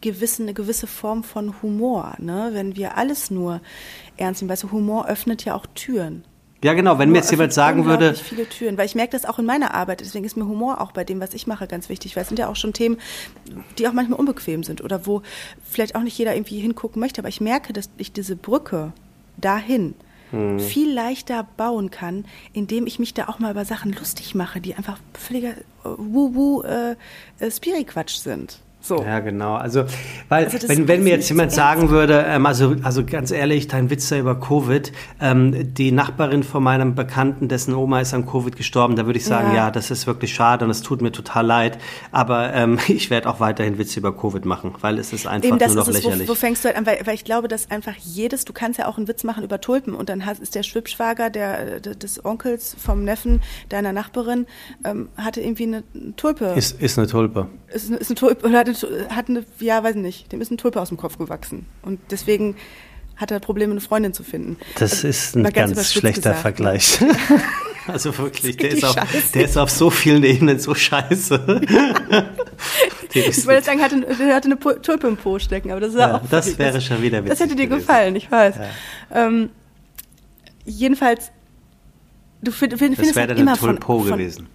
gewissen, 0.00 0.42
eine 0.42 0.54
gewisse 0.54 0.86
Form 0.86 1.22
von 1.22 1.54
Humor. 1.62 2.14
Ne? 2.18 2.50
Wenn 2.52 2.76
wir 2.76 2.96
alles 2.96 3.30
nur 3.30 3.60
ernst 4.16 4.40
nehmen, 4.40 4.48
weil 4.48 4.56
so 4.56 4.72
Humor 4.72 5.08
öffnet 5.08 5.44
ja 5.44 5.54
auch 5.54 5.66
Türen. 5.74 6.24
Ja, 6.64 6.72
genau. 6.72 6.98
Wenn 6.98 7.10
mir 7.10 7.18
jetzt 7.18 7.30
jemand 7.30 7.52
sagen 7.52 7.84
würde. 7.84 8.14
viele 8.14 8.48
Türen, 8.48 8.78
weil 8.78 8.86
ich 8.86 8.94
merke 8.94 9.12
das 9.12 9.24
auch 9.24 9.38
in 9.38 9.44
meiner 9.44 9.74
Arbeit. 9.74 10.00
Deswegen 10.00 10.24
ist 10.24 10.36
mir 10.36 10.46
Humor 10.46 10.80
auch 10.80 10.92
bei 10.92 11.04
dem, 11.04 11.20
was 11.20 11.34
ich 11.34 11.46
mache, 11.46 11.66
ganz 11.66 11.88
wichtig, 11.88 12.16
weil 12.16 12.22
es 12.22 12.28
sind 12.28 12.38
ja 12.38 12.48
auch 12.48 12.56
schon 12.56 12.72
Themen, 12.72 12.96
die 13.78 13.86
auch 13.86 13.92
manchmal 13.92 14.18
unbequem 14.18 14.62
sind 14.64 14.82
oder 14.82 15.06
wo 15.06 15.22
vielleicht 15.68 15.94
auch 15.94 16.02
nicht 16.02 16.16
jeder 16.18 16.34
irgendwie 16.34 16.60
hingucken 16.60 17.00
möchte. 17.00 17.20
Aber 17.20 17.28
ich 17.28 17.40
merke, 17.40 17.72
dass 17.72 17.90
ich 17.98 18.12
diese 18.12 18.36
Brücke 18.36 18.92
dahin 19.36 19.94
hm. 20.30 20.58
viel 20.58 20.92
leichter 20.92 21.46
bauen 21.56 21.90
kann, 21.90 22.24
indem 22.52 22.86
ich 22.86 22.98
mich 22.98 23.14
da 23.14 23.28
auch 23.28 23.38
mal 23.38 23.50
über 23.50 23.64
Sachen 23.64 23.92
lustig 23.92 24.34
mache, 24.34 24.60
die 24.60 24.74
einfach 24.74 24.98
völliger 25.12 25.54
äh, 25.84 26.96
äh, 27.44 27.50
Spiri-Quatsch 27.50 28.16
sind. 28.16 28.60
So. 28.86 29.02
Ja, 29.02 29.18
genau. 29.18 29.54
Also, 29.54 29.84
weil, 30.28 30.44
also 30.44 30.68
wenn, 30.68 30.86
wenn 30.86 31.02
mir 31.02 31.10
jetzt 31.10 31.28
jemand 31.28 31.50
sagen 31.50 31.90
würde, 31.90 32.24
ähm, 32.28 32.46
also, 32.46 32.76
also 32.82 33.04
ganz 33.04 33.32
ehrlich, 33.32 33.66
dein 33.66 33.90
Witz 33.90 34.08
da 34.08 34.16
über 34.16 34.38
Covid, 34.38 34.92
ähm, 35.20 35.74
die 35.74 35.90
Nachbarin 35.90 36.44
von 36.44 36.62
meinem 36.62 36.94
Bekannten, 36.94 37.48
dessen 37.48 37.74
Oma 37.74 38.00
ist 38.00 38.14
an 38.14 38.26
Covid 38.26 38.56
gestorben, 38.56 38.94
da 38.94 39.06
würde 39.06 39.18
ich 39.18 39.24
sagen, 39.24 39.48
ja. 39.48 39.56
ja, 39.56 39.70
das 39.72 39.90
ist 39.90 40.06
wirklich 40.06 40.32
schade 40.32 40.64
und 40.64 40.70
es 40.70 40.82
tut 40.82 41.02
mir 41.02 41.10
total 41.10 41.44
leid. 41.44 41.78
Aber 42.12 42.54
ähm, 42.54 42.78
ich 42.86 43.10
werde 43.10 43.28
auch 43.28 43.40
weiterhin 43.40 43.76
Witze 43.76 43.98
über 43.98 44.16
Covid 44.16 44.44
machen, 44.44 44.72
weil 44.82 45.00
es 45.00 45.12
ist 45.12 45.26
einfach 45.26 45.48
Eben, 45.48 45.58
nur 45.58 45.74
noch 45.74 45.88
lächerlich. 45.88 46.28
Wo, 46.28 46.32
wo, 46.32 46.36
fängst 46.36 46.64
du 46.64 46.68
halt 46.68 46.78
an? 46.78 46.86
Weil, 46.86 47.00
weil 47.04 47.14
ich 47.14 47.24
glaube, 47.24 47.48
dass 47.48 47.68
einfach 47.72 47.96
jedes, 47.96 48.44
du 48.44 48.52
kannst 48.52 48.78
ja 48.78 48.86
auch 48.86 48.98
einen 48.98 49.08
Witz 49.08 49.24
machen 49.24 49.42
über 49.42 49.60
Tulpen 49.60 49.94
und 49.94 50.08
dann 50.08 50.24
hast, 50.26 50.40
ist 50.40 50.54
der 50.54 50.62
Schwibschwager 50.62 51.28
der, 51.30 51.80
des 51.80 52.24
Onkels 52.24 52.76
vom 52.78 53.02
Neffen 53.02 53.42
deiner 53.68 53.92
Nachbarin, 53.92 54.46
ähm, 54.84 55.08
hatte 55.16 55.40
irgendwie 55.40 55.64
eine 55.64 55.82
Tulpe. 56.16 56.54
Ist, 56.56 56.80
ist 56.80 56.98
eine 56.98 57.08
Tulpe. 57.08 57.48
Ist, 57.66 57.90
ist 57.90 58.10
eine 58.10 58.14
Tulpe, 58.14 58.46
oder 58.46 58.60
hatte 58.60 58.75
hat 58.84 59.28
eine, 59.28 59.44
ja, 59.60 59.82
weiß 59.82 59.96
nicht, 59.96 60.32
dem 60.32 60.40
ist 60.40 60.50
ein 60.50 60.58
Tulpe 60.58 60.80
aus 60.80 60.88
dem 60.88 60.96
Kopf 60.96 61.18
gewachsen. 61.18 61.66
Und 61.82 62.00
deswegen 62.10 62.56
hat 63.16 63.30
er 63.30 63.40
Probleme, 63.40 63.72
eine 63.72 63.80
Freundin 63.80 64.12
zu 64.12 64.22
finden. 64.22 64.58
Das 64.78 64.92
also, 64.92 65.08
ist 65.08 65.36
ein 65.36 65.44
ganz, 65.44 65.74
ganz 65.74 65.92
schlechter 65.92 66.30
gesagt, 66.30 66.40
Vergleich. 66.40 66.98
Also 67.88 68.16
wirklich, 68.18 68.56
der 68.56 68.70
ist, 68.70 68.84
auf, 68.84 68.96
der 69.32 69.44
ist 69.44 69.56
auf 69.56 69.70
so 69.70 69.90
vielen 69.90 70.24
Ebenen 70.24 70.58
so 70.58 70.74
scheiße. 70.74 71.60
ich 73.14 73.46
wollte 73.46 73.64
sagen, 73.64 73.80
hatte, 73.80 74.00
der 74.00 74.34
hatte 74.34 74.48
eine 74.48 74.58
Tulpe 74.58 75.06
im 75.06 75.16
Po 75.16 75.38
stecken, 75.38 75.70
aber 75.70 75.80
das 75.80 75.90
ist 75.90 76.00
ja, 76.00 76.16
auch. 76.16 76.22
Das 76.28 76.58
wäre 76.58 76.80
schon 76.80 77.00
wieder 77.02 77.18
witzig. 77.18 77.30
Das 77.30 77.40
hätte 77.40 77.54
dir 77.54 77.66
gewesen. 77.66 77.86
gefallen, 77.86 78.16
ich 78.16 78.30
weiß. 78.30 78.56
Ja. 78.56 79.26
Ähm, 79.26 79.50
jedenfalls, 80.64 81.30
du 82.42 82.50
find, 82.50 82.76
find, 82.76 82.98
das 82.98 83.06
findest 83.06 83.16
wäre 83.16 83.28
halt 83.28 83.30
dann 83.30 83.38
immer 83.38 83.52
eine 83.52 83.80
von, 83.80 84.04
gewesen. 84.04 84.48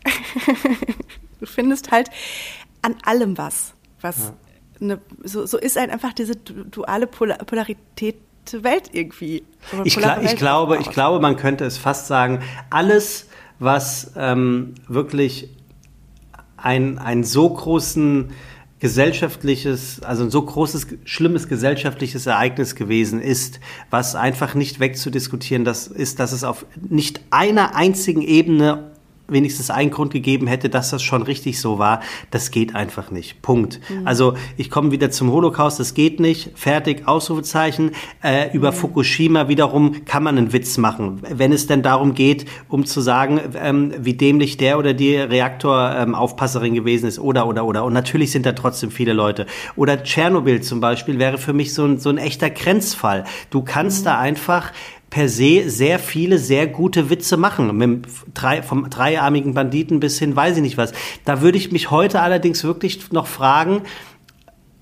du 1.39 1.45
findest 1.45 1.91
halt 1.91 2.09
an 2.82 2.95
allem 3.03 3.38
was, 3.38 3.74
was 4.01 4.17
ja. 4.19 4.33
eine, 4.81 5.01
so, 5.23 5.45
so 5.45 5.57
ist 5.57 5.77
halt 5.77 5.91
einfach 5.91 6.13
diese 6.13 6.35
duale 6.35 7.07
Polar 7.07 7.37
Polarität 7.39 8.15
der 8.51 8.63
Welt 8.63 8.89
irgendwie. 8.93 9.43
Ich, 9.83 9.95
gla 9.95 10.21
ich 10.21 10.35
glaube, 10.35 10.77
ich 10.77 10.89
glaube, 10.89 11.19
man 11.19 11.35
könnte 11.35 11.65
es 11.65 11.77
fast 11.77 12.07
sagen, 12.07 12.39
alles, 12.69 13.27
was 13.59 14.11
ähm, 14.15 14.73
wirklich 14.87 15.49
ein, 16.57 16.97
ein 16.97 17.23
so 17.23 17.49
großen 17.49 18.31
gesellschaftliches, 18.79 20.01
also 20.01 20.23
ein 20.23 20.31
so 20.31 20.41
großes, 20.41 20.87
schlimmes 21.05 21.47
gesellschaftliches 21.47 22.25
Ereignis 22.25 22.75
gewesen 22.75 23.21
ist, 23.21 23.59
was 23.91 24.15
einfach 24.15 24.55
nicht 24.55 24.79
wegzudiskutieren 24.79 25.63
das 25.63 25.85
ist, 25.85 26.19
dass 26.19 26.31
es 26.31 26.43
auf 26.43 26.65
nicht 26.89 27.21
einer 27.29 27.75
einzigen 27.75 28.23
Ebene 28.23 28.91
wenigstens 29.28 29.69
einen 29.69 29.91
Grund 29.91 30.13
gegeben 30.13 30.47
hätte, 30.47 30.69
dass 30.69 30.89
das 30.89 31.01
schon 31.01 31.24
richtig 31.24 31.59
so 31.59 31.80
war. 31.80 32.01
Das 32.30 32.51
geht 32.51 32.76
einfach 32.76 33.11
nicht. 33.11 33.41
Punkt. 33.41 33.80
Mhm. 33.89 34.07
Also 34.07 34.36
ich 34.57 34.69
komme 34.69 34.91
wieder 34.91 35.11
zum 35.11 35.32
Holocaust, 35.32 35.80
das 35.80 35.93
geht 35.93 36.19
nicht. 36.19 36.51
Fertig, 36.55 37.07
Ausrufezeichen. 37.07 37.91
Äh, 38.24 38.55
über 38.55 38.72
mhm. 38.72 38.76
Fukushima 38.76 39.47
wiederum 39.47 40.05
kann 40.05 40.24
man 40.24 40.38
einen 40.38 40.53
Witz 40.53 40.78
machen, 40.78 41.22
wenn 41.30 41.53
es 41.53 41.67
denn 41.67 41.82
darum 41.82 42.13
geht, 42.13 42.45
um 42.67 42.86
zu 42.86 43.01
sagen, 43.01 43.39
ähm, 43.55 43.93
wie 43.99 44.13
dämlich 44.13 44.57
der 44.57 44.78
oder 44.78 44.93
die 44.93 45.15
Reaktoraufpasserin 45.15 46.69
ähm, 46.69 46.76
gewesen 46.76 47.07
ist 47.07 47.19
oder 47.19 47.47
oder 47.47 47.65
oder. 47.65 47.84
Und 47.86 47.93
natürlich 47.93 48.32
sind 48.32 48.45
da 48.45 48.51
trotzdem 48.51 48.91
viele 48.91 49.13
Leute. 49.13 49.45
Oder 49.76 50.03
Tschernobyl 50.03 50.61
zum 50.61 50.82
Beispiel 50.82 51.19
wäre 51.19 51.38
für 51.38 51.53
mich 51.53 51.74
so 51.74 51.86
ein, 51.86 51.99
so 51.99 52.09
ein 52.09 52.17
echter 52.17 52.49
Grenzfall. 52.49 53.24
Du 53.49 53.61
kannst 53.61 54.01
mhm. 54.01 54.05
da 54.05 54.19
einfach 54.19 54.72
per 55.12 55.30
se 55.30 55.70
sehr 55.70 55.99
viele 55.99 56.39
sehr 56.39 56.66
gute 56.66 57.12
Witze 57.12 57.38
machen. 57.38 57.78
Mit 57.78 58.07
drei, 58.34 58.64
vom 58.64 58.89
dreiarmigen 58.89 59.53
Banditen 59.53 59.99
bis 59.99 60.18
hin 60.18 60.36
weiß 60.36 60.55
ich 60.55 60.64
nicht 60.64 60.78
was. 60.78 60.93
Da 61.26 61.41
würde 61.41 61.59
ich 61.59 61.72
mich 61.72 61.91
heute 61.91 62.22
allerdings 62.22 62.64
wirklich 62.64 63.12
noch 63.12 63.28
fragen, 63.28 63.84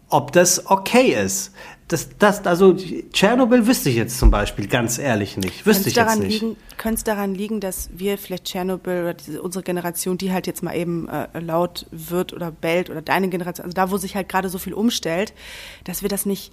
ob 0.08 0.32
das 0.32 0.68
okay 0.68 1.18
ist. 1.22 1.52
Das, 1.88 2.10
das, 2.20 2.46
also 2.46 2.76
Tschernobyl 2.76 3.66
wüsste 3.66 3.90
ich 3.90 3.96
jetzt 3.96 4.20
zum 4.20 4.30
Beispiel 4.30 4.68
ganz 4.68 5.00
ehrlich 5.00 5.38
nicht. 5.38 5.66
Wüsste 5.66 5.90
ich 5.90 5.96
jetzt 5.96 6.20
nicht. 6.20 6.46
Könnte 6.78 6.98
es 6.98 7.04
daran 7.04 7.34
liegen, 7.34 7.60
dass 7.60 7.90
wir 7.96 8.20
vielleicht 8.20 8.46
Tschernobyl 8.46 9.02
oder 9.02 9.14
diese, 9.16 9.42
unsere 9.42 9.64
Generation, 9.64 10.20
die 10.20 10.32
halt 10.32 10.46
jetzt 10.46 10.62
mal 10.62 10.76
eben 10.76 11.10
äh, 11.10 11.40
laut 11.40 11.88
wird 11.90 12.34
oder 12.34 12.52
bellt 12.52 12.92
oder 12.92 13.02
deine 13.02 13.30
Generation, 13.30 13.66
also 13.66 13.74
da, 13.74 13.90
wo 13.90 13.98
sich 13.98 14.16
halt 14.16 14.30
gerade 14.30 14.50
so 14.50 14.60
viel 14.60 14.76
umstellt, 14.76 15.34
dass 15.86 16.04
wir 16.04 16.10
das 16.10 16.28
nicht 16.28 16.52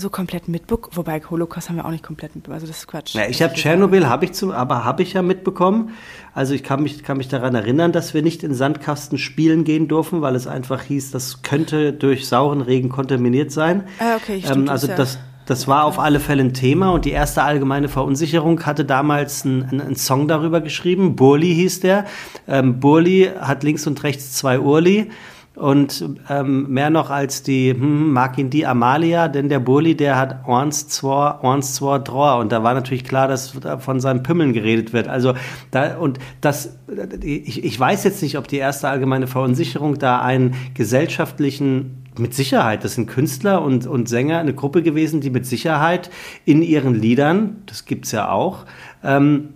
so 0.00 0.10
komplett 0.10 0.48
mitbekommen. 0.48 0.96
Wobei 0.96 1.20
Holocaust 1.20 1.68
haben 1.68 1.76
wir 1.76 1.84
auch 1.84 1.90
nicht 1.90 2.04
komplett 2.04 2.34
mitbekommen. 2.34 2.54
Also 2.54 2.66
das 2.68 2.78
ist 2.78 2.86
Quatsch. 2.86 3.14
Ja, 3.14 3.26
ich 3.28 3.42
habe 3.42 3.54
Tschernobyl, 3.54 4.08
habe 4.08 4.24
ich 4.26 4.32
zum, 4.32 4.52
aber 4.52 4.84
habe 4.84 5.02
ich 5.02 5.12
ja 5.12 5.22
mitbekommen. 5.22 5.90
Also 6.34 6.54
ich 6.54 6.62
kann 6.62 6.82
mich, 6.82 7.02
kann 7.02 7.16
mich 7.16 7.28
daran 7.28 7.54
erinnern, 7.54 7.90
dass 7.90 8.14
wir 8.14 8.22
nicht 8.22 8.44
in 8.44 8.54
Sandkasten 8.54 9.18
spielen 9.18 9.64
gehen 9.64 9.88
durften, 9.88 10.22
weil 10.22 10.36
es 10.36 10.46
einfach 10.46 10.82
hieß, 10.82 11.10
das 11.10 11.42
könnte 11.42 11.92
durch 11.92 12.28
sauren 12.28 12.60
Regen 12.60 12.88
kontaminiert 12.88 13.50
sein. 13.50 13.84
Ah, 13.98 14.16
okay, 14.16 14.40
stimmt, 14.40 14.68
ähm, 14.68 14.68
also 14.68 14.86
das, 14.86 15.18
das 15.46 15.66
war 15.66 15.84
auf 15.84 15.98
alle 15.98 16.20
Fälle 16.20 16.44
ein 16.44 16.54
Thema 16.54 16.90
und 16.90 17.04
die 17.04 17.10
erste 17.10 17.42
allgemeine 17.42 17.88
Verunsicherung 17.88 18.66
hatte 18.66 18.84
damals 18.84 19.44
einen, 19.44 19.80
einen 19.80 19.96
Song 19.96 20.28
darüber 20.28 20.60
geschrieben. 20.60 21.16
Burli 21.16 21.54
hieß 21.54 21.80
der. 21.80 22.04
Ähm, 22.46 22.78
Burli 22.78 23.30
hat 23.40 23.64
links 23.64 23.86
und 23.86 24.02
rechts 24.04 24.34
zwei 24.34 24.60
Urli. 24.60 25.10
Und 25.58 26.04
ähm, 26.30 26.68
mehr 26.68 26.88
noch 26.88 27.10
als 27.10 27.42
die, 27.42 27.72
hm, 27.72 28.12
mag 28.12 28.38
ihn 28.38 28.48
die 28.48 28.64
Amalia, 28.64 29.26
denn 29.26 29.48
der 29.48 29.58
Burli, 29.58 29.96
der 29.96 30.16
hat 30.16 30.46
Orns 30.46 30.86
zwar, 30.88 31.42
Orns 31.42 31.74
zwar 31.74 31.98
Dror. 31.98 32.38
Und 32.38 32.52
da 32.52 32.62
war 32.62 32.74
natürlich 32.74 33.04
klar, 33.04 33.26
dass 33.26 33.58
von 33.80 33.98
seinem 33.98 34.22
Pümmeln 34.22 34.52
geredet 34.52 34.92
wird. 34.92 35.08
Also 35.08 35.34
da, 35.72 35.96
und 35.96 36.20
das, 36.40 36.78
ich, 37.22 37.64
ich 37.64 37.80
weiß 37.80 38.04
jetzt 38.04 38.22
nicht, 38.22 38.38
ob 38.38 38.46
die 38.46 38.58
erste 38.58 38.88
allgemeine 38.88 39.26
Verunsicherung 39.26 39.98
da 39.98 40.20
einen 40.20 40.54
gesellschaftlichen 40.74 42.04
mit 42.18 42.34
Sicherheit, 42.34 42.84
das 42.84 42.94
sind 42.94 43.06
Künstler 43.06 43.62
und, 43.62 43.86
und 43.86 44.08
Sänger, 44.08 44.38
eine 44.38 44.52
Gruppe 44.52 44.82
gewesen, 44.82 45.20
die 45.20 45.30
mit 45.30 45.46
Sicherheit 45.46 46.10
in 46.44 46.62
ihren 46.62 46.94
Liedern, 46.94 47.62
das 47.66 47.84
gibt's 47.84 48.10
ja 48.10 48.30
auch, 48.30 48.64
ähm, 49.04 49.50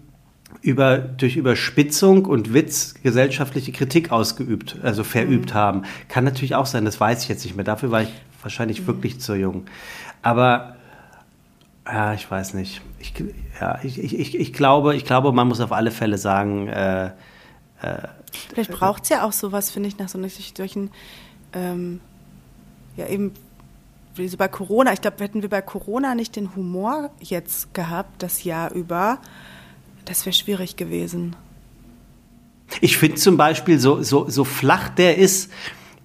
über, 0.62 0.98
durch 0.98 1.36
Überspitzung 1.36 2.24
und 2.24 2.54
Witz 2.54 2.94
gesellschaftliche 3.02 3.72
Kritik 3.72 4.12
ausgeübt, 4.12 4.76
also 4.82 5.04
verübt 5.04 5.50
mhm. 5.50 5.54
haben. 5.54 5.82
Kann 6.08 6.24
natürlich 6.24 6.54
auch 6.54 6.66
sein, 6.66 6.84
das 6.84 7.00
weiß 7.00 7.24
ich 7.24 7.28
jetzt 7.28 7.44
nicht 7.44 7.56
mehr. 7.56 7.64
Dafür 7.64 7.90
war 7.90 8.02
ich 8.02 8.12
wahrscheinlich 8.42 8.82
mhm. 8.82 8.86
wirklich 8.86 9.20
zu 9.20 9.34
jung. 9.34 9.64
Aber 10.22 10.76
ja, 11.84 12.14
ich 12.14 12.30
weiß 12.30 12.54
nicht. 12.54 12.80
Ich, 13.00 13.12
ja, 13.60 13.80
ich, 13.82 13.98
ich, 13.98 14.38
ich, 14.38 14.52
glaube, 14.52 14.94
ich 14.94 15.04
glaube, 15.04 15.32
man 15.32 15.48
muss 15.48 15.60
auf 15.60 15.72
alle 15.72 15.90
Fälle 15.90 16.16
sagen, 16.16 16.68
äh, 16.68 17.06
äh, 17.06 17.10
Vielleicht 18.48 18.70
braucht 18.70 19.02
es 19.02 19.08
ja 19.10 19.24
auch 19.24 19.32
sowas, 19.32 19.70
finde 19.70 19.88
ich, 19.88 19.98
nach 19.98 20.08
so 20.08 20.18
solchen, 20.54 20.90
ähm, 21.52 22.00
ja 22.96 23.06
eben, 23.08 23.32
wie 24.14 24.28
so 24.28 24.36
bei 24.36 24.48
Corona. 24.48 24.92
Ich 24.92 25.00
glaube, 25.00 25.22
hätten 25.22 25.42
wir 25.42 25.48
bei 25.48 25.60
Corona 25.60 26.14
nicht 26.14 26.36
den 26.36 26.54
Humor 26.54 27.10
jetzt 27.20 27.74
gehabt, 27.74 28.22
das 28.22 28.44
Jahr 28.44 28.72
über, 28.72 29.18
das 30.04 30.26
wäre 30.26 30.34
schwierig 30.34 30.76
gewesen. 30.76 31.36
Ich 32.80 32.96
finde 32.96 33.16
zum 33.16 33.36
Beispiel, 33.36 33.78
so, 33.78 34.02
so, 34.02 34.28
so 34.28 34.44
flach 34.44 34.88
der 34.88 35.18
ist, 35.18 35.50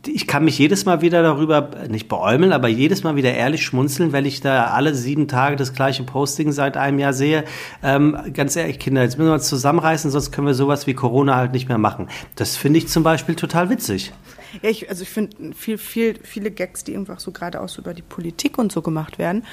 ich 0.05 0.27
kann 0.27 0.45
mich 0.45 0.57
jedes 0.57 0.85
Mal 0.85 1.01
wieder 1.01 1.21
darüber, 1.21 1.69
nicht 1.89 2.07
beäumeln, 2.07 2.53
aber 2.53 2.67
jedes 2.67 3.03
Mal 3.03 3.15
wieder 3.15 3.33
ehrlich 3.33 3.63
schmunzeln, 3.63 4.13
weil 4.13 4.25
ich 4.25 4.41
da 4.41 4.67
alle 4.67 4.93
sieben 4.93 5.27
Tage 5.27 5.55
das 5.55 5.73
gleiche 5.73 6.03
Posting 6.03 6.51
seit 6.51 6.77
einem 6.77 6.99
Jahr 6.99 7.13
sehe. 7.13 7.43
Ähm, 7.83 8.17
ganz 8.33 8.55
ehrlich, 8.55 8.79
Kinder, 8.79 9.03
jetzt 9.03 9.17
müssen 9.17 9.29
wir 9.29 9.33
uns 9.33 9.49
zusammenreißen, 9.49 10.11
sonst 10.11 10.31
können 10.31 10.47
wir 10.47 10.53
sowas 10.53 10.87
wie 10.87 10.93
Corona 10.93 11.35
halt 11.35 11.51
nicht 11.51 11.67
mehr 11.67 11.77
machen. 11.77 12.07
Das 12.35 12.57
finde 12.57 12.79
ich 12.79 12.87
zum 12.87 13.03
Beispiel 13.03 13.35
total 13.35 13.69
witzig. 13.69 14.13
Ja, 14.61 14.69
ich, 14.69 14.89
also 14.89 15.03
ich 15.03 15.09
finde 15.09 15.53
viel, 15.53 15.77
viel, 15.77 16.19
viele 16.23 16.51
Gags, 16.51 16.83
die 16.83 16.95
einfach 16.95 17.19
so 17.19 17.31
gerade 17.31 17.61
auch 17.61 17.69
so 17.69 17.81
über 17.81 17.93
die 17.93 18.01
Politik 18.01 18.57
und 18.57 18.71
so 18.71 18.81
gemacht 18.81 19.17
werden, 19.17 19.43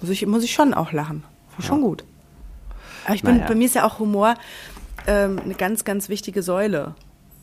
muss 0.00 0.10
ich, 0.10 0.26
muss 0.26 0.44
ich 0.44 0.52
schon 0.52 0.74
auch 0.74 0.92
lachen. 0.92 1.24
Ja. 1.58 1.64
Schon 1.64 1.80
gut. 1.80 2.04
Aber 3.06 3.14
ich 3.14 3.22
bin, 3.22 3.36
naja. 3.36 3.48
bei 3.48 3.54
mir 3.54 3.66
ist 3.66 3.74
ja 3.74 3.86
auch 3.86 3.98
Humor 3.98 4.34
ähm, 5.06 5.38
eine 5.38 5.54
ganz, 5.54 5.84
ganz 5.84 6.08
wichtige 6.08 6.42
Säule, 6.42 6.94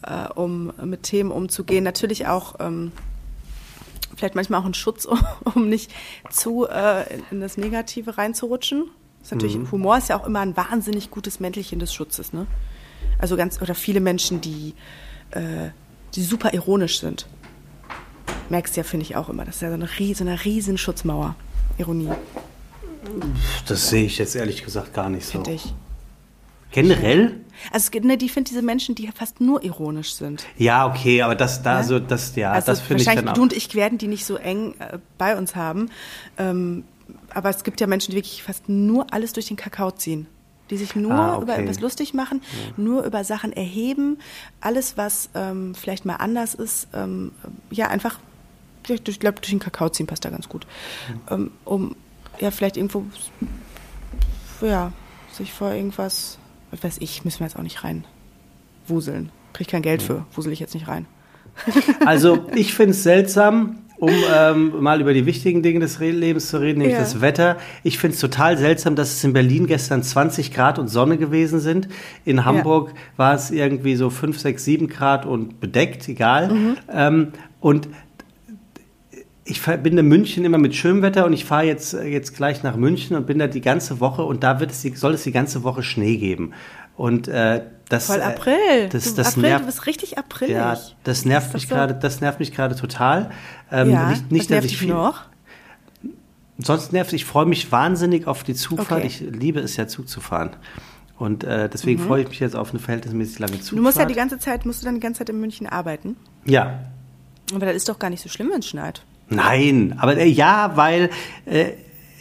äh, 0.03 0.27
um 0.35 0.73
mit 0.83 1.03
Themen 1.03 1.31
umzugehen. 1.31 1.83
Natürlich 1.83 2.27
auch 2.27 2.55
ähm, 2.59 2.91
vielleicht 4.15 4.35
manchmal 4.35 4.61
auch 4.61 4.65
ein 4.65 4.73
Schutz, 4.73 5.05
um, 5.05 5.19
um 5.55 5.69
nicht 5.69 5.91
zu 6.29 6.67
äh, 6.67 7.05
in 7.31 7.39
das 7.39 7.57
Negative 7.57 8.17
reinzurutschen. 8.17 8.89
Ist 9.21 9.31
natürlich, 9.31 9.57
mhm. 9.57 9.71
Humor 9.71 9.97
ist 9.97 10.09
ja 10.09 10.19
auch 10.19 10.27
immer 10.27 10.41
ein 10.41 10.57
wahnsinnig 10.57 11.09
gutes 11.09 11.39
Mäntelchen 11.39 11.79
des 11.79 11.93
Schutzes, 11.93 12.33
ne? 12.33 12.45
Also 13.19 13.37
ganz, 13.37 13.61
oder 13.61 13.73
viele 13.73 14.01
Menschen, 14.01 14.41
die, 14.41 14.73
äh, 15.31 15.69
die 16.15 16.23
super 16.23 16.53
ironisch 16.53 16.99
sind. 16.99 17.27
Merkst 18.49 18.75
du 18.75 18.81
ja, 18.81 18.83
finde 18.83 19.05
ich 19.05 19.15
auch 19.15 19.29
immer. 19.29 19.45
Das 19.45 19.55
ist 19.55 19.61
ja 19.61 19.69
so 19.69 19.75
eine, 19.75 19.87
so 20.15 20.23
eine 20.25 20.43
riesen 20.43 20.77
Schutzmauer. 20.77 21.35
Ironie. 21.77 22.09
Das 23.67 23.89
sehe 23.89 24.05
ich 24.05 24.17
jetzt 24.17 24.35
ehrlich 24.35 24.63
gesagt 24.63 24.93
gar 24.93 25.09
nicht 25.09 25.25
so. 25.25 25.33
Finde 25.33 25.53
ich. 25.53 25.73
Generell? 26.73 27.39
Also 27.71 27.91
ne, 28.01 28.17
die 28.17 28.29
finde 28.29 28.49
diese 28.49 28.63
Menschen, 28.63 28.95
die 28.95 29.07
fast 29.13 29.39
nur 29.39 29.63
ironisch 29.63 30.15
sind. 30.15 30.45
Ja, 30.57 30.87
okay, 30.87 31.21
aber 31.21 31.35
das 31.35 31.61
da 31.61 31.77
ja? 31.77 31.83
so 31.83 31.99
das 31.99 32.35
ja, 32.35 32.51
also 32.51 32.65
das 32.67 32.81
finde 32.81 33.03
ich 33.03 33.09
dann 33.09 33.29
auch. 33.29 33.33
Du 33.33 33.43
und 33.43 33.53
ich 33.53 33.73
werden 33.75 33.99
die 33.99 34.07
nicht 34.07 34.25
so 34.25 34.35
eng 34.35 34.73
äh, 34.79 34.97
bei 35.17 35.37
uns 35.37 35.55
haben, 35.55 35.89
ähm, 36.37 36.83
aber 37.29 37.49
es 37.49 37.63
gibt 37.63 37.79
ja 37.79 37.87
Menschen, 37.87 38.11
die 38.11 38.17
wirklich 38.17 38.41
fast 38.43 38.69
nur 38.69 39.13
alles 39.13 39.33
durch 39.33 39.47
den 39.47 39.55
Kakao 39.55 39.91
ziehen, 39.91 40.25
die 40.71 40.77
sich 40.77 40.95
nur 40.95 41.13
ah, 41.13 41.35
okay. 41.35 41.43
über 41.43 41.57
etwas 41.57 41.79
lustig 41.79 42.15
machen, 42.15 42.41
ja. 42.41 42.83
nur 42.83 43.03
über 43.03 43.23
Sachen 43.23 43.53
erheben, 43.53 44.17
alles 44.59 44.97
was 44.97 45.29
ähm, 45.35 45.75
vielleicht 45.75 46.05
mal 46.05 46.15
anders 46.15 46.55
ist, 46.55 46.87
ähm, 46.93 47.31
ja 47.69 47.87
einfach, 47.87 48.17
ich 48.87 49.19
glaube 49.19 49.39
durch 49.39 49.51
den 49.51 49.59
Kakao 49.59 49.89
ziehen 49.89 50.07
passt 50.07 50.25
da 50.25 50.31
ganz 50.31 50.49
gut, 50.49 50.65
mhm. 51.29 51.51
um 51.65 51.95
ja, 52.39 52.51
vielleicht 52.51 52.77
irgendwo, 52.77 53.05
ja, 54.61 54.91
sich 55.31 55.51
vor 55.51 55.71
irgendwas, 55.71 56.37
was 56.71 56.83
weiß 56.83 56.97
ich, 56.99 57.25
müssen 57.25 57.39
wir 57.39 57.47
jetzt 57.47 57.57
auch 57.57 57.63
nicht 57.63 57.83
rein 57.83 58.05
wuseln. 58.87 59.31
Krieg 59.53 59.67
kein 59.67 59.81
Geld 59.81 60.01
für, 60.01 60.25
wusel 60.33 60.51
ich 60.51 60.59
jetzt 60.59 60.73
nicht 60.73 60.87
rein. 60.87 61.05
Also, 62.05 62.47
ich 62.55 62.73
finde 62.73 62.91
es 62.91 63.03
seltsam, 63.03 63.77
um 63.97 64.11
ähm, 64.33 64.81
mal 64.81 64.99
über 64.99 65.13
die 65.13 65.25
wichtigen 65.25 65.61
Dinge 65.61 65.79
des 65.79 65.99
Lebens 65.99 66.49
zu 66.49 66.59
reden, 66.59 66.79
nämlich 66.79 66.95
ja. 66.95 67.01
das 67.01 67.21
Wetter. 67.21 67.57
Ich 67.83 67.99
finde 67.99 68.15
es 68.15 68.19
total 68.19 68.57
seltsam, 68.57 68.95
dass 68.95 69.13
es 69.13 69.23
in 69.23 69.31
Berlin 69.33 69.67
gestern 69.67 70.03
20 70.03 70.51
Grad 70.51 70.79
und 70.79 70.89
Sonne 70.89 71.17
gewesen 71.17 71.59
sind. 71.59 71.87
In 72.25 72.43
Hamburg 72.43 72.89
ja. 72.89 72.95
war 73.17 73.35
es 73.35 73.51
irgendwie 73.51 73.95
so 73.95 74.09
5, 74.09 74.37
6, 74.37 74.65
7 74.65 74.87
Grad 74.89 75.25
und 75.25 75.61
bedeckt, 75.61 76.07
egal. 76.09 76.51
Mhm. 76.51 76.77
Ähm, 76.91 77.27
und 77.61 77.87
ich 79.45 79.59
verbinde 79.59 80.03
München 80.03 80.45
immer 80.45 80.57
mit 80.57 80.75
Schönwetter 80.75 81.25
und 81.25 81.33
ich 81.33 81.45
fahre 81.45 81.65
jetzt, 81.65 81.93
äh, 81.93 82.05
jetzt 82.05 82.35
gleich 82.35 82.63
nach 82.63 82.75
München 82.75 83.15
und 83.15 83.25
bin 83.25 83.39
da 83.39 83.47
die 83.47 83.61
ganze 83.61 83.99
Woche 83.99 84.23
und 84.23 84.43
da 84.43 84.59
wird 84.59 84.71
es, 84.71 84.81
soll 84.81 85.13
es 85.13 85.23
die 85.23 85.31
ganze 85.31 85.63
Woche 85.63 85.83
Schnee 85.83 86.17
geben. 86.17 86.53
Und 86.95 87.27
äh, 87.27 87.63
das, 87.89 88.07
Voll 88.07 88.19
äh, 88.19 88.23
April. 88.23 88.89
Das, 88.89 89.03
du, 89.03 89.15
das 89.15 89.29
April, 89.29 89.41
nervt, 89.43 89.61
du 89.63 89.65
bist 89.65 89.85
richtig 89.85 90.17
April. 90.17 90.51
Ja, 90.51 90.77
das 91.03 91.25
nervt 91.25 91.47
das 91.47 91.53
mich 91.53 91.67
so? 91.67 91.75
gerade, 91.75 91.93
das 91.93 92.21
nervt 92.21 92.39
mich 92.39 92.53
gerade 92.53 92.75
total. 92.75 93.31
Ähm, 93.71 93.89
ja, 93.89 94.09
nicht, 94.09 94.31
nicht, 94.31 94.51
dass 94.51 94.65
ich 94.65 94.77
viel, 94.77 94.89
noch? 94.89 95.25
sonst 96.59 96.93
nervt 96.93 97.11
Ich 97.13 97.25
freue 97.25 97.45
mich 97.45 97.71
wahnsinnig 97.71 98.27
auf 98.27 98.43
die 98.43 98.53
Zugfahrt. 98.53 99.03
Okay. 99.03 99.07
Ich 99.07 99.19
liebe 99.19 99.59
es 99.59 99.75
ja, 99.75 99.87
Zug 99.87 100.07
zu 100.07 100.21
fahren. 100.21 100.55
Und 101.17 101.43
äh, 101.43 101.69
deswegen 101.69 102.01
freue 102.01 102.23
ich 102.23 102.29
mich 102.29 102.39
jetzt 102.39 102.55
auf 102.55 102.71
eine 102.71 102.79
verhältnismäßig 102.79 103.39
lange 103.39 103.53
Zugfahrt. 103.53 103.71
Mhm. 103.73 103.77
Du 103.77 103.83
musst 103.83 103.97
ja 103.97 104.05
die 104.05 104.13
ganze 104.13 104.39
Zeit, 104.39 104.65
musst 104.65 104.81
du 104.81 104.85
dann 104.85 104.95
die 104.95 105.01
ganze 105.01 105.19
Zeit 105.19 105.29
in 105.29 105.39
München 105.39 105.67
arbeiten. 105.67 106.15
ja, 106.45 106.79
Aber 107.53 107.65
das 107.65 107.75
ist 107.75 107.89
doch 107.89 107.99
gar 107.99 108.09
nicht 108.09 108.21
so 108.21 108.29
schlimm, 108.29 108.49
wenn 108.51 108.59
es 108.59 108.67
schneit. 108.67 109.03
Nein, 109.35 109.95
aber 109.97 110.17
äh, 110.17 110.27
ja, 110.27 110.71
weil, 110.75 111.09
äh, 111.45 111.71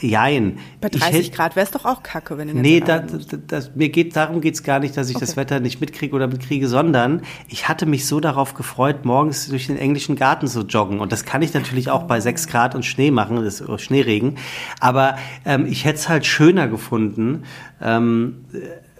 jein. 0.00 0.58
Bei 0.80 0.88
Ich 0.92 1.00
30 1.00 1.26
hätt- 1.28 1.32
Grad 1.34 1.54
wäre 1.54 1.64
es 1.64 1.70
doch 1.70 1.84
auch 1.84 2.02
kacke, 2.02 2.36
wenn 2.36 2.48
du 2.48 2.54
den 2.54 2.62
Nee, 2.62 2.80
da, 2.80 2.98
da, 2.98 3.18
das, 3.46 3.70
mir 3.76 3.88
geht, 3.88 4.16
darum 4.16 4.40
geht's 4.40 4.64
gar 4.64 4.80
nicht, 4.80 4.96
dass 4.96 5.08
ich 5.08 5.16
das 5.16 5.30
Okay. 5.30 5.42
Wetter 5.42 5.60
nicht 5.60 5.80
mitkriege 5.80 6.16
oder 6.16 6.26
mitkriege, 6.26 6.66
sondern 6.66 7.22
ich 7.48 7.68
hatte 7.68 7.86
mich 7.86 8.06
so 8.06 8.18
darauf 8.18 8.54
gefreut, 8.54 9.04
morgens 9.04 9.46
durch 9.48 9.68
den 9.68 9.78
englischen 9.78 10.16
Garten 10.16 10.48
zu 10.48 10.62
joggen. 10.62 10.98
Und 10.98 11.12
das 11.12 11.24
kann 11.24 11.40
ich 11.40 11.54
natürlich 11.54 11.88
auch 11.88 12.02
bei 12.04 12.18
6 12.20 12.48
Grad 12.48 12.74
und 12.74 12.84
Schnee 12.84 13.12
machen, 13.12 13.36
das 13.44 13.60
ist 13.60 13.80
Schneeregen. 13.80 14.38
Aber 14.80 15.16
ähm, 15.44 15.66
ich 15.66 15.84
hätte 15.84 15.98
es 15.98 16.08
halt 16.08 16.26
schöner 16.26 16.66
gefunden, 16.66 17.44
ähm, 17.80 18.44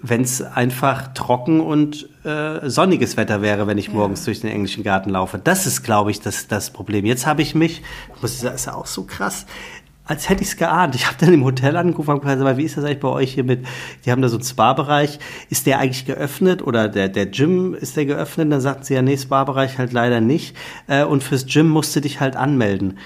wenn 0.01 0.21
es 0.21 0.41
einfach 0.41 1.13
trocken 1.15 1.61
und 1.61 2.09
äh, 2.25 2.69
sonniges 2.69 3.17
Wetter 3.17 3.43
wäre, 3.43 3.67
wenn 3.67 3.79
ich 3.79 3.93
morgens 3.93 4.25
durch 4.25 4.41
den 4.41 4.51
englischen 4.51 4.85
Garten 4.85 5.11
laufe. 5.11 5.41
Das 5.43 5.67
ist, 5.67 5.83
glaube 5.83 6.11
ich, 6.11 6.21
das, 6.21 6.47
das 6.49 6.71
Problem. 6.71 7.05
Jetzt 7.05 7.27
habe 7.27 7.43
ich 7.43 7.55
mich, 7.55 7.83
das 8.21 8.43
ist 8.43 8.67
ja 8.67 8.75
auch 8.75 8.87
so 8.87 9.05
krass, 9.05 9.47
als 10.05 10.29
hätte 10.29 10.43
ich 10.43 10.49
es 10.49 10.57
geahnt. 10.57 10.95
Ich 10.95 11.07
habe 11.07 11.17
dann 11.19 11.33
im 11.33 11.45
Hotel 11.45 11.77
angerufen 11.77 12.11
und 12.11 12.21
gesagt, 12.21 12.41
aber 12.41 12.57
wie 12.57 12.65
ist 12.65 12.77
das 12.77 12.85
eigentlich 12.85 13.01
bei 13.01 13.09
euch 13.09 13.35
hier 13.35 13.45
mit, 13.45 13.67
die 14.05 14.11
haben 14.11 14.23
da 14.23 14.29
so 14.29 14.37
einen 14.37 14.45
Spa-Bereich, 14.45 15.19
ist 15.49 15.67
der 15.67 15.79
eigentlich 15.79 16.07
geöffnet 16.07 16.63
oder 16.63 16.89
der, 16.89 17.09
der 17.09 17.27
Gym, 17.27 17.75
ist 17.75 17.97
der 17.97 18.07
geöffnet? 18.07 18.53
Dann 18.53 18.61
sagten 18.61 18.85
sie, 18.85 18.95
ja, 18.95 19.03
nee, 19.03 19.17
Spa-Bereich 19.17 19.79
halt 19.79 19.93
leider 19.93 20.21
nicht. 20.21 20.57
Äh, 20.89 21.05
und 21.05 21.23
fürs 21.23 21.47
Gym 21.47 21.69
musst 21.69 21.95
du 21.95 22.01
dich 22.01 22.21
halt 22.21 22.37
anmelden. 22.37 22.99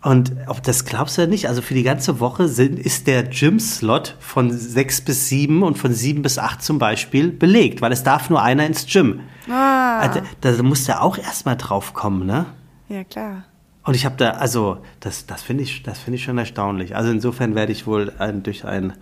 Und 0.00 0.32
ob 0.46 0.62
das 0.62 0.84
glaubst 0.84 1.18
du 1.18 1.22
ja 1.22 1.26
nicht, 1.26 1.48
also 1.48 1.60
für 1.60 1.74
die 1.74 1.82
ganze 1.82 2.20
Woche 2.20 2.46
sind, 2.46 2.78
ist 2.78 3.08
der 3.08 3.24
Gym-Slot 3.24 4.16
von 4.20 4.50
sechs 4.50 5.00
bis 5.00 5.28
sieben 5.28 5.64
und 5.64 5.76
von 5.76 5.92
sieben 5.92 6.22
bis 6.22 6.38
acht 6.38 6.62
zum 6.62 6.78
Beispiel 6.78 7.32
belegt, 7.32 7.80
weil 7.80 7.90
es 7.90 8.04
darf 8.04 8.30
nur 8.30 8.40
einer 8.40 8.64
ins 8.64 8.86
Gym. 8.86 9.20
Ah. 9.50 9.98
Also, 9.98 10.20
da 10.40 10.62
muss 10.62 10.84
der 10.84 11.02
auch 11.02 11.18
erstmal 11.18 11.56
drauf 11.56 11.94
kommen, 11.94 12.26
ne? 12.26 12.46
Ja, 12.88 13.02
klar. 13.02 13.44
Und 13.82 13.94
ich 13.94 14.04
habe 14.04 14.16
da, 14.16 14.32
also 14.32 14.78
das, 15.00 15.26
das 15.26 15.42
finde 15.42 15.62
ich, 15.64 15.82
das 15.82 15.98
finde 15.98 16.16
ich 16.16 16.24
schon 16.24 16.36
erstaunlich. 16.36 16.94
Also 16.94 17.10
insofern 17.10 17.54
werde 17.54 17.72
ich 17.72 17.86
wohl 17.86 18.12
ein, 18.18 18.42
durch 18.42 18.66
ein 18.66 18.92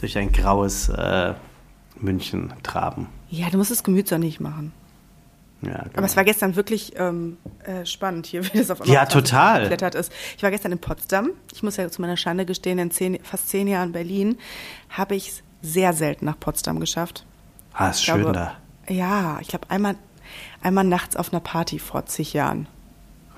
durch 0.00 0.18
ein 0.18 0.32
graues 0.32 0.90
äh, 0.90 1.32
München 1.98 2.52
traben. 2.62 3.08
Ja, 3.30 3.48
du 3.48 3.56
musst 3.56 3.70
es 3.70 3.82
gemütssonnig 3.82 4.40
machen. 4.40 4.72
Ja, 5.62 5.70
genau. 5.78 5.84
Aber 5.96 6.06
es 6.06 6.16
war 6.16 6.24
gestern 6.24 6.56
wirklich 6.56 6.92
ähm, 6.96 7.38
äh, 7.64 7.86
spannend 7.86 8.26
hier, 8.26 8.44
wie 8.52 8.58
das 8.58 8.70
auf 8.70 8.80
einmal 8.80 8.94
Ja, 8.94 9.02
auf 9.02 9.08
20 9.08 9.30
total. 9.30 9.60
geklettert 9.62 9.94
ist. 9.94 10.12
Ich 10.36 10.42
war 10.42 10.50
gestern 10.50 10.72
in 10.72 10.78
Potsdam. 10.78 11.30
Ich 11.52 11.62
muss 11.62 11.76
ja 11.76 11.88
zu 11.90 12.00
meiner 12.02 12.16
Schande 12.16 12.44
gestehen, 12.44 12.78
in 12.78 12.90
zehn, 12.90 13.18
fast 13.22 13.48
zehn 13.48 13.66
Jahren 13.68 13.92
Berlin 13.92 14.36
habe 14.90 15.14
ich 15.14 15.28
es 15.28 15.42
sehr 15.62 15.92
selten 15.94 16.26
nach 16.26 16.38
Potsdam 16.38 16.80
geschafft. 16.80 17.24
ah, 17.72 17.88
ist 17.88 18.00
Ich 18.00 18.04
schön 18.04 18.16
glaube, 18.20 18.32
da. 18.32 18.56
Ja, 18.92 19.38
ich 19.40 19.48
glaube 19.48 19.70
einmal, 19.70 19.94
einmal 20.62 20.84
nachts 20.84 21.16
auf 21.16 21.32
einer 21.32 21.40
Party 21.40 21.78
vor 21.78 22.04
zig 22.06 22.34
Jahren 22.34 22.66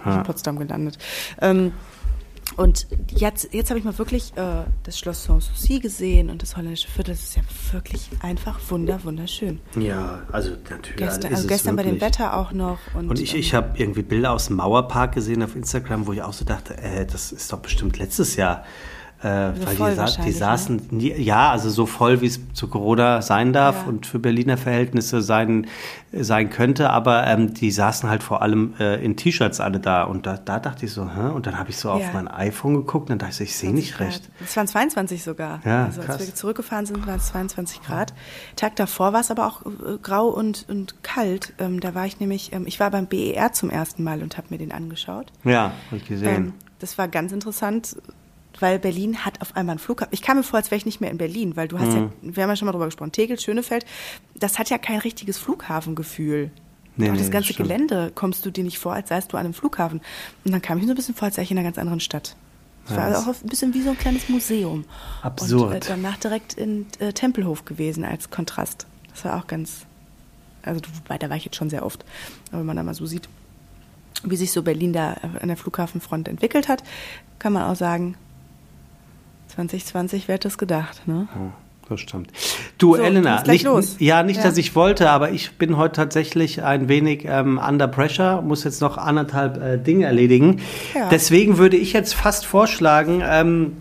ich 0.09 0.13
in 0.15 0.23
Potsdam 0.23 0.57
gelandet. 0.59 0.99
Ähm, 1.41 1.73
und 2.57 2.87
jetzt, 3.09 3.53
jetzt 3.53 3.71
habe 3.71 3.79
ich 3.79 3.85
mal 3.85 3.97
wirklich 3.99 4.33
äh, 4.37 4.65
das 4.83 4.99
Schloss 4.99 5.25
Sanssouci 5.25 5.79
gesehen 5.79 6.31
und 6.31 6.43
das 6.43 6.57
holländische 6.57 6.89
Viertel. 6.89 7.13
Das 7.13 7.23
ist 7.23 7.37
ja 7.37 7.43
wirklich 7.73 8.09
einfach 8.23 8.59
wunder, 8.69 9.03
wunderschön. 9.05 9.61
Ja, 9.79 10.23
also 10.33 10.53
natürlich. 10.71 10.97
Gestern, 10.97 11.33
also 11.33 11.43
es 11.43 11.49
gestern 11.49 11.77
bei 11.77 11.83
dem. 11.83 12.01
Wetter 12.01 12.37
auch 12.37 12.53
noch. 12.53 12.79
Und, 12.95 13.09
Und 13.11 13.21
ich, 13.21 13.35
ähm, 13.35 13.41
ich 13.41 13.55
habe 13.55 13.79
irgendwie 13.79 14.03
Bilder 14.03 14.33
aus 14.33 14.47
dem 14.47 14.57
Mauerpark 14.57 15.13
gesehen 15.13 15.43
auf 15.43 15.55
Instagram, 15.55 16.07
wo 16.07 16.13
ich 16.13 16.23
auch 16.23 16.33
so 16.33 16.45
dachte, 16.45 16.77
äh, 16.79 17.07
das 17.07 17.33
ist 17.33 17.53
doch 17.53 17.59
bestimmt 17.59 17.99
letztes 17.99 18.37
Jahr. 18.37 18.65
Äh, 19.23 19.29
weil 19.29 19.77
voll 19.77 19.91
die, 19.91 19.97
sa 19.97 20.07
die 20.07 20.21
ne? 20.29 20.33
saßen, 20.33 20.83
nie- 20.91 21.15
ja, 21.15 21.51
also 21.51 21.71
so 21.71 21.87
voll, 21.87 22.21
wie 22.21 22.27
es 22.27 22.39
zu 22.53 22.69
Corona 22.69 23.23
sein 23.23 23.55
darf 23.55 23.83
Ja. 23.83 23.89
und 23.89 24.05
für 24.05 24.19
Berliner 24.19 24.59
Verhältnisse 24.59 25.23
sein, 25.23 25.67
sein 26.13 26.51
könnte, 26.51 26.91
aber 26.91 27.27
ähm, 27.27 27.55
die 27.55 27.71
saßen 27.71 28.11
halt 28.11 28.23
vor 28.23 28.43
allem 28.43 28.75
äh, 28.79 29.03
in 29.03 29.17
T-Shirts 29.17 29.59
alle 29.61 29.81
da 29.81 30.03
und 30.05 30.27
da, 30.27 30.37
da 30.37 30.59
dachte 30.61 30.85
ich 30.85 30.93
so, 30.93 31.09
hä? 31.11 31.31
und 31.35 31.47
dann 31.47 31.59
habe 31.59 31.71
ich 31.71 31.79
so 31.79 31.91
auf 31.91 32.03
Ja. 32.03 32.11
mein 32.13 32.29
iPhone 32.29 32.75
geguckt 32.75 33.05
und 33.11 33.11
dann 33.11 33.19
dachte 33.21 33.31
ich 33.33 33.37
so, 33.39 33.45
ich 33.45 33.57
sehe 33.57 33.73
nicht 33.73 34.01
recht. 34.01 34.29
Es 34.45 34.55
waren 34.55 34.69
22 34.69 35.23
sogar. 35.25 35.61
Ja, 35.65 35.87
also 35.87 36.03
als 36.03 36.11
krass. 36.11 36.27
wir 36.27 36.35
zurückgefahren 36.35 36.85
sind, 36.85 37.07
waren 37.07 37.17
es 37.17 37.29
22 37.29 37.83
Grad. 37.83 38.13
Tag 38.55 38.77
davor 38.77 39.15
war 39.15 39.21
es 39.21 39.31
aber 39.31 39.47
auch 39.47 39.63
äh, 39.65 39.97
grau 40.03 40.27
und, 40.29 40.67
und 40.69 41.03
kalt. 41.03 41.55
Ähm, 41.59 41.81
da 41.81 41.95
war 41.95 42.05
ich 42.05 42.21
nämlich, 42.21 42.53
ähm, 42.53 42.65
ich 42.67 42.81
war 42.81 42.91
beim 42.91 43.07
BER 43.07 43.53
zum 43.55 43.71
ersten 43.71 44.05
Mal 44.05 44.23
und 44.23 44.37
habe 44.37 44.49
mir 44.51 44.59
den 44.59 44.73
angeschaut. 44.73 45.33
Ja, 45.43 45.73
habe 45.87 45.97
ich 45.97 46.07
gesehen. 46.07 46.35
Ähm, 46.37 46.53
das 46.81 46.99
war 46.99 47.09
ganz 47.09 47.33
interessant, 47.33 47.97
weil 48.61 48.79
Berlin 48.79 49.25
hat 49.25 49.41
auf 49.41 49.55
einmal 49.57 49.75
einen 49.75 49.79
Flughafen. 49.79 50.13
Ich 50.13 50.23
kam 50.23 50.37
mir 50.37 50.43
vor, 50.43 50.59
als 50.59 50.71
wäre 50.71 50.79
ich 50.79 50.87
nicht 50.87 51.01
mehr 51.01 51.11
in 51.11 51.19
Berlin, 51.19 51.57
weil 51.57 51.69
du 51.69 51.79
hast 51.79 51.89
Mhm. 51.89 51.95
ja, 52.23 52.37
wir 52.37 52.43
haben 52.43 52.51
ja 52.51 52.57
schon 52.57 52.67
mal 52.67 52.73
drüber 52.73 52.87
gesprochen, 52.87 53.13
Tegel, 53.13 53.39
Schönefeld, 53.39 53.85
das 54.35 54.59
hat 54.59 54.71
ja 54.71 54.79
kein 54.79 54.99
richtiges 54.99 55.39
Flughafengefühl. 55.39 56.51
Nee, 56.99 57.05
nee, 57.07 57.11
das 57.11 57.19
das 57.27 57.31
ganze 57.31 57.53
stimmt. 57.53 57.69
Gelände 57.69 58.11
kommst 58.15 58.47
du 58.47 58.51
dir 58.51 58.65
nicht 58.65 58.79
vor, 58.79 58.95
als 58.95 59.11
seist 59.11 59.33
du 59.33 59.37
an 59.37 59.45
einem 59.45 59.55
Flughafen. 59.55 60.01
Und 60.45 60.53
dann 60.53 60.63
kam 60.63 60.79
ich 60.79 60.83
mir 60.83 60.89
so 60.89 60.93
ein 60.95 60.97
bisschen 60.97 61.15
vor, 61.15 61.27
als 61.27 61.37
sei 61.37 61.43
ich 61.43 61.51
in 61.51 61.59
einer 61.59 61.67
ganz 61.67 61.77
anderen 61.79 62.01
Stadt. 62.01 62.37
Es 62.87 62.93
Ja, 62.93 62.97
war 62.99 63.11
das- 63.11 63.23
auch 63.29 63.35
ein 63.43 63.49
bisschen 63.49 63.75
wie 63.75 63.83
so 63.83 63.91
ein 63.91 63.99
kleines 63.99 64.29
Museum. 64.31 64.85
Absurd. 65.23 65.75
Und 65.75 65.75
äh, 65.75 65.81
danach 65.89 66.17
direkt 66.17 66.55
in 66.55 66.87
äh, 67.01 67.13
Tempelhof 67.13 67.65
gewesen 67.67 68.05
als 68.05 68.31
Kontrast. 68.31 68.87
Das 69.11 69.25
war 69.27 69.37
auch 69.39 69.47
ganz, 69.47 69.85
also 70.63 70.81
wobei, 71.03 71.19
da 71.19 71.29
war 71.29 71.37
ich 71.37 71.45
jetzt 71.45 71.57
schon 71.57 71.69
sehr 71.69 71.85
oft. 71.85 72.05
Aber 72.51 72.61
wenn 72.61 72.67
man 72.67 72.77
da 72.77 72.83
mal 72.83 72.95
so 72.95 73.05
sieht, 73.05 73.29
wie 74.25 74.37
sich 74.37 74.51
so 74.53 74.63
Berlin 74.63 74.93
da 74.95 75.13
an 75.41 75.49
der 75.49 75.57
Flughafenfront 75.59 76.29
entwickelt 76.29 76.69
hat, 76.69 76.83
kann 77.39 77.53
man 77.53 77.65
auch 77.65 77.77
sagen, 77.77 78.17
2020 79.57 80.29
wer 80.29 80.35
hätte 80.37 80.49
es 80.49 80.59
gedacht, 80.59 81.07
ne? 81.09 81.29
Ja, 81.35 81.53
das 81.89 82.01
stimmt. 82.01 82.31
Du, 82.79 82.95
So, 82.97 83.03
Elena, 83.03 83.43
nicht, 83.47 83.65
los. 83.65 83.97
ja, 83.99 84.23
nicht, 84.23 84.39
Ja. 84.39 84.43
dass 84.45 84.57
ich 84.59 84.75
wollte, 84.75 85.11
aber 85.11 85.31
ich 85.31 85.53
bin 85.53 85.77
heute 85.77 85.95
tatsächlich 85.97 86.63
ein 86.63 86.89
wenig 86.89 87.25
ähm, 87.27 87.59
under 87.67 87.89
pressure, 87.89 88.43
muss 88.43 88.65
jetzt 88.65 88.81
noch 88.81 88.99
anderthalb 88.99 89.61
äh, 89.63 89.79
Dinge 89.79 90.05
erledigen. 90.07 90.61
Ja. 90.95 91.09
Deswegen 91.09 91.59
würde 91.59 91.77
ich 91.77 91.93
jetzt 91.93 92.15
fast 92.15 92.45
vorschlagen, 92.47 93.23
ähm, 93.27 93.77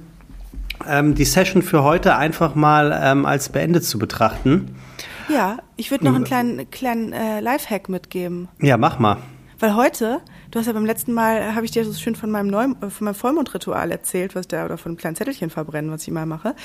ähm, 0.88 1.16
die 1.16 1.26
Session 1.26 1.62
für 1.62 1.84
heute 1.84 2.16
einfach 2.16 2.56
mal 2.56 2.98
ähm, 3.04 3.26
als 3.26 3.50
beendet 3.50 3.84
zu 3.86 3.98
betrachten. 4.00 4.76
Ja, 5.28 5.58
ich 5.76 5.90
würde 5.92 6.06
noch 6.06 6.16
einen 6.16 6.24
kleinen, 6.24 6.70
kleinen 6.70 7.12
äh, 7.12 7.40
Lifehack 7.42 7.90
mitgeben. 7.90 8.48
Ja, 8.62 8.78
mach 8.78 9.00
mal. 9.00 9.18
Weil 9.60 9.76
heute, 9.76 10.20
du 10.56 10.60
hast 10.60 10.68
ja 10.68 10.74
beim 10.74 10.86
letzten 10.86 11.12
Mal, 11.12 11.38
äh, 11.38 11.52
habe 11.54 11.66
ich 11.66 11.72
dir 11.72 11.84
so 11.84 11.94
schön 11.94 12.16
von 12.16 12.32
meinem, 12.32 12.48
Neu 12.48 12.64
äh, 12.64 12.90
von 12.90 13.06
meinem 13.06 13.14
Vollmondritual 13.16 13.92
erzählt, 13.92 14.36
was 14.36 14.48
da, 14.48 14.64
oder 14.64 14.78
von 14.78 14.92
einem 14.92 14.98
kleinen 14.98 15.18
Zettelchen 15.18 15.50
verbrennen, 15.50 15.92
was 15.92 16.04
ich 16.04 16.08
immer 16.08 16.26
mache. 16.26 16.56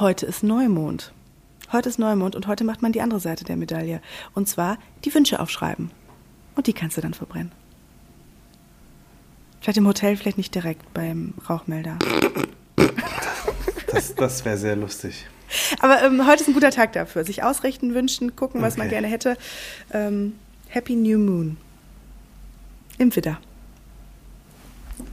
Heute 0.00 0.26
ist 0.26 0.42
Neumond. 0.42 1.12
Heute 1.70 1.88
ist 1.88 1.98
Neumond 1.98 2.34
und 2.34 2.48
heute 2.48 2.64
macht 2.64 2.82
man 2.82 2.90
die 2.90 3.00
andere 3.00 3.20
Seite 3.20 3.44
der 3.44 3.56
Medaille. 3.56 4.00
Und 4.34 4.48
zwar 4.48 4.78
die 5.04 5.14
Wünsche 5.14 5.38
aufschreiben. 5.38 5.92
Und 6.56 6.66
die 6.66 6.72
kannst 6.72 6.96
du 6.96 7.00
dann 7.00 7.14
verbrennen. 7.14 7.52
Vielleicht 9.60 9.78
im 9.78 9.86
Hotel, 9.86 10.16
vielleicht 10.16 10.38
nicht 10.38 10.54
direkt 10.54 10.92
beim 10.92 11.34
Rauchmelder. 11.48 11.98
Das, 13.88 14.14
das 14.14 14.44
wäre 14.44 14.56
sehr 14.58 14.74
lustig. 14.74 15.26
Aber 15.78 16.02
ähm, 16.02 16.26
heute 16.26 16.42
ist 16.42 16.48
ein 16.48 16.54
guter 16.54 16.70
Tag 16.70 16.92
dafür. 16.94 17.24
Sich 17.24 17.44
ausrichten, 17.44 17.94
wünschen, 17.94 18.34
gucken, 18.34 18.60
was 18.62 18.76
man 18.76 18.88
Okay. 18.88 18.96
gerne 18.96 19.06
hätte. 19.06 19.36
Ähm, 19.92 20.34
Happy 20.68 20.96
New 20.96 21.18
Moon. 21.18 21.56
Im 22.98 23.14
Widder. 23.14 23.38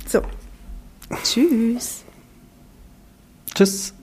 So. 0.07 0.21
Tschüss. 1.23 2.03
Tschüss. 3.53 3.93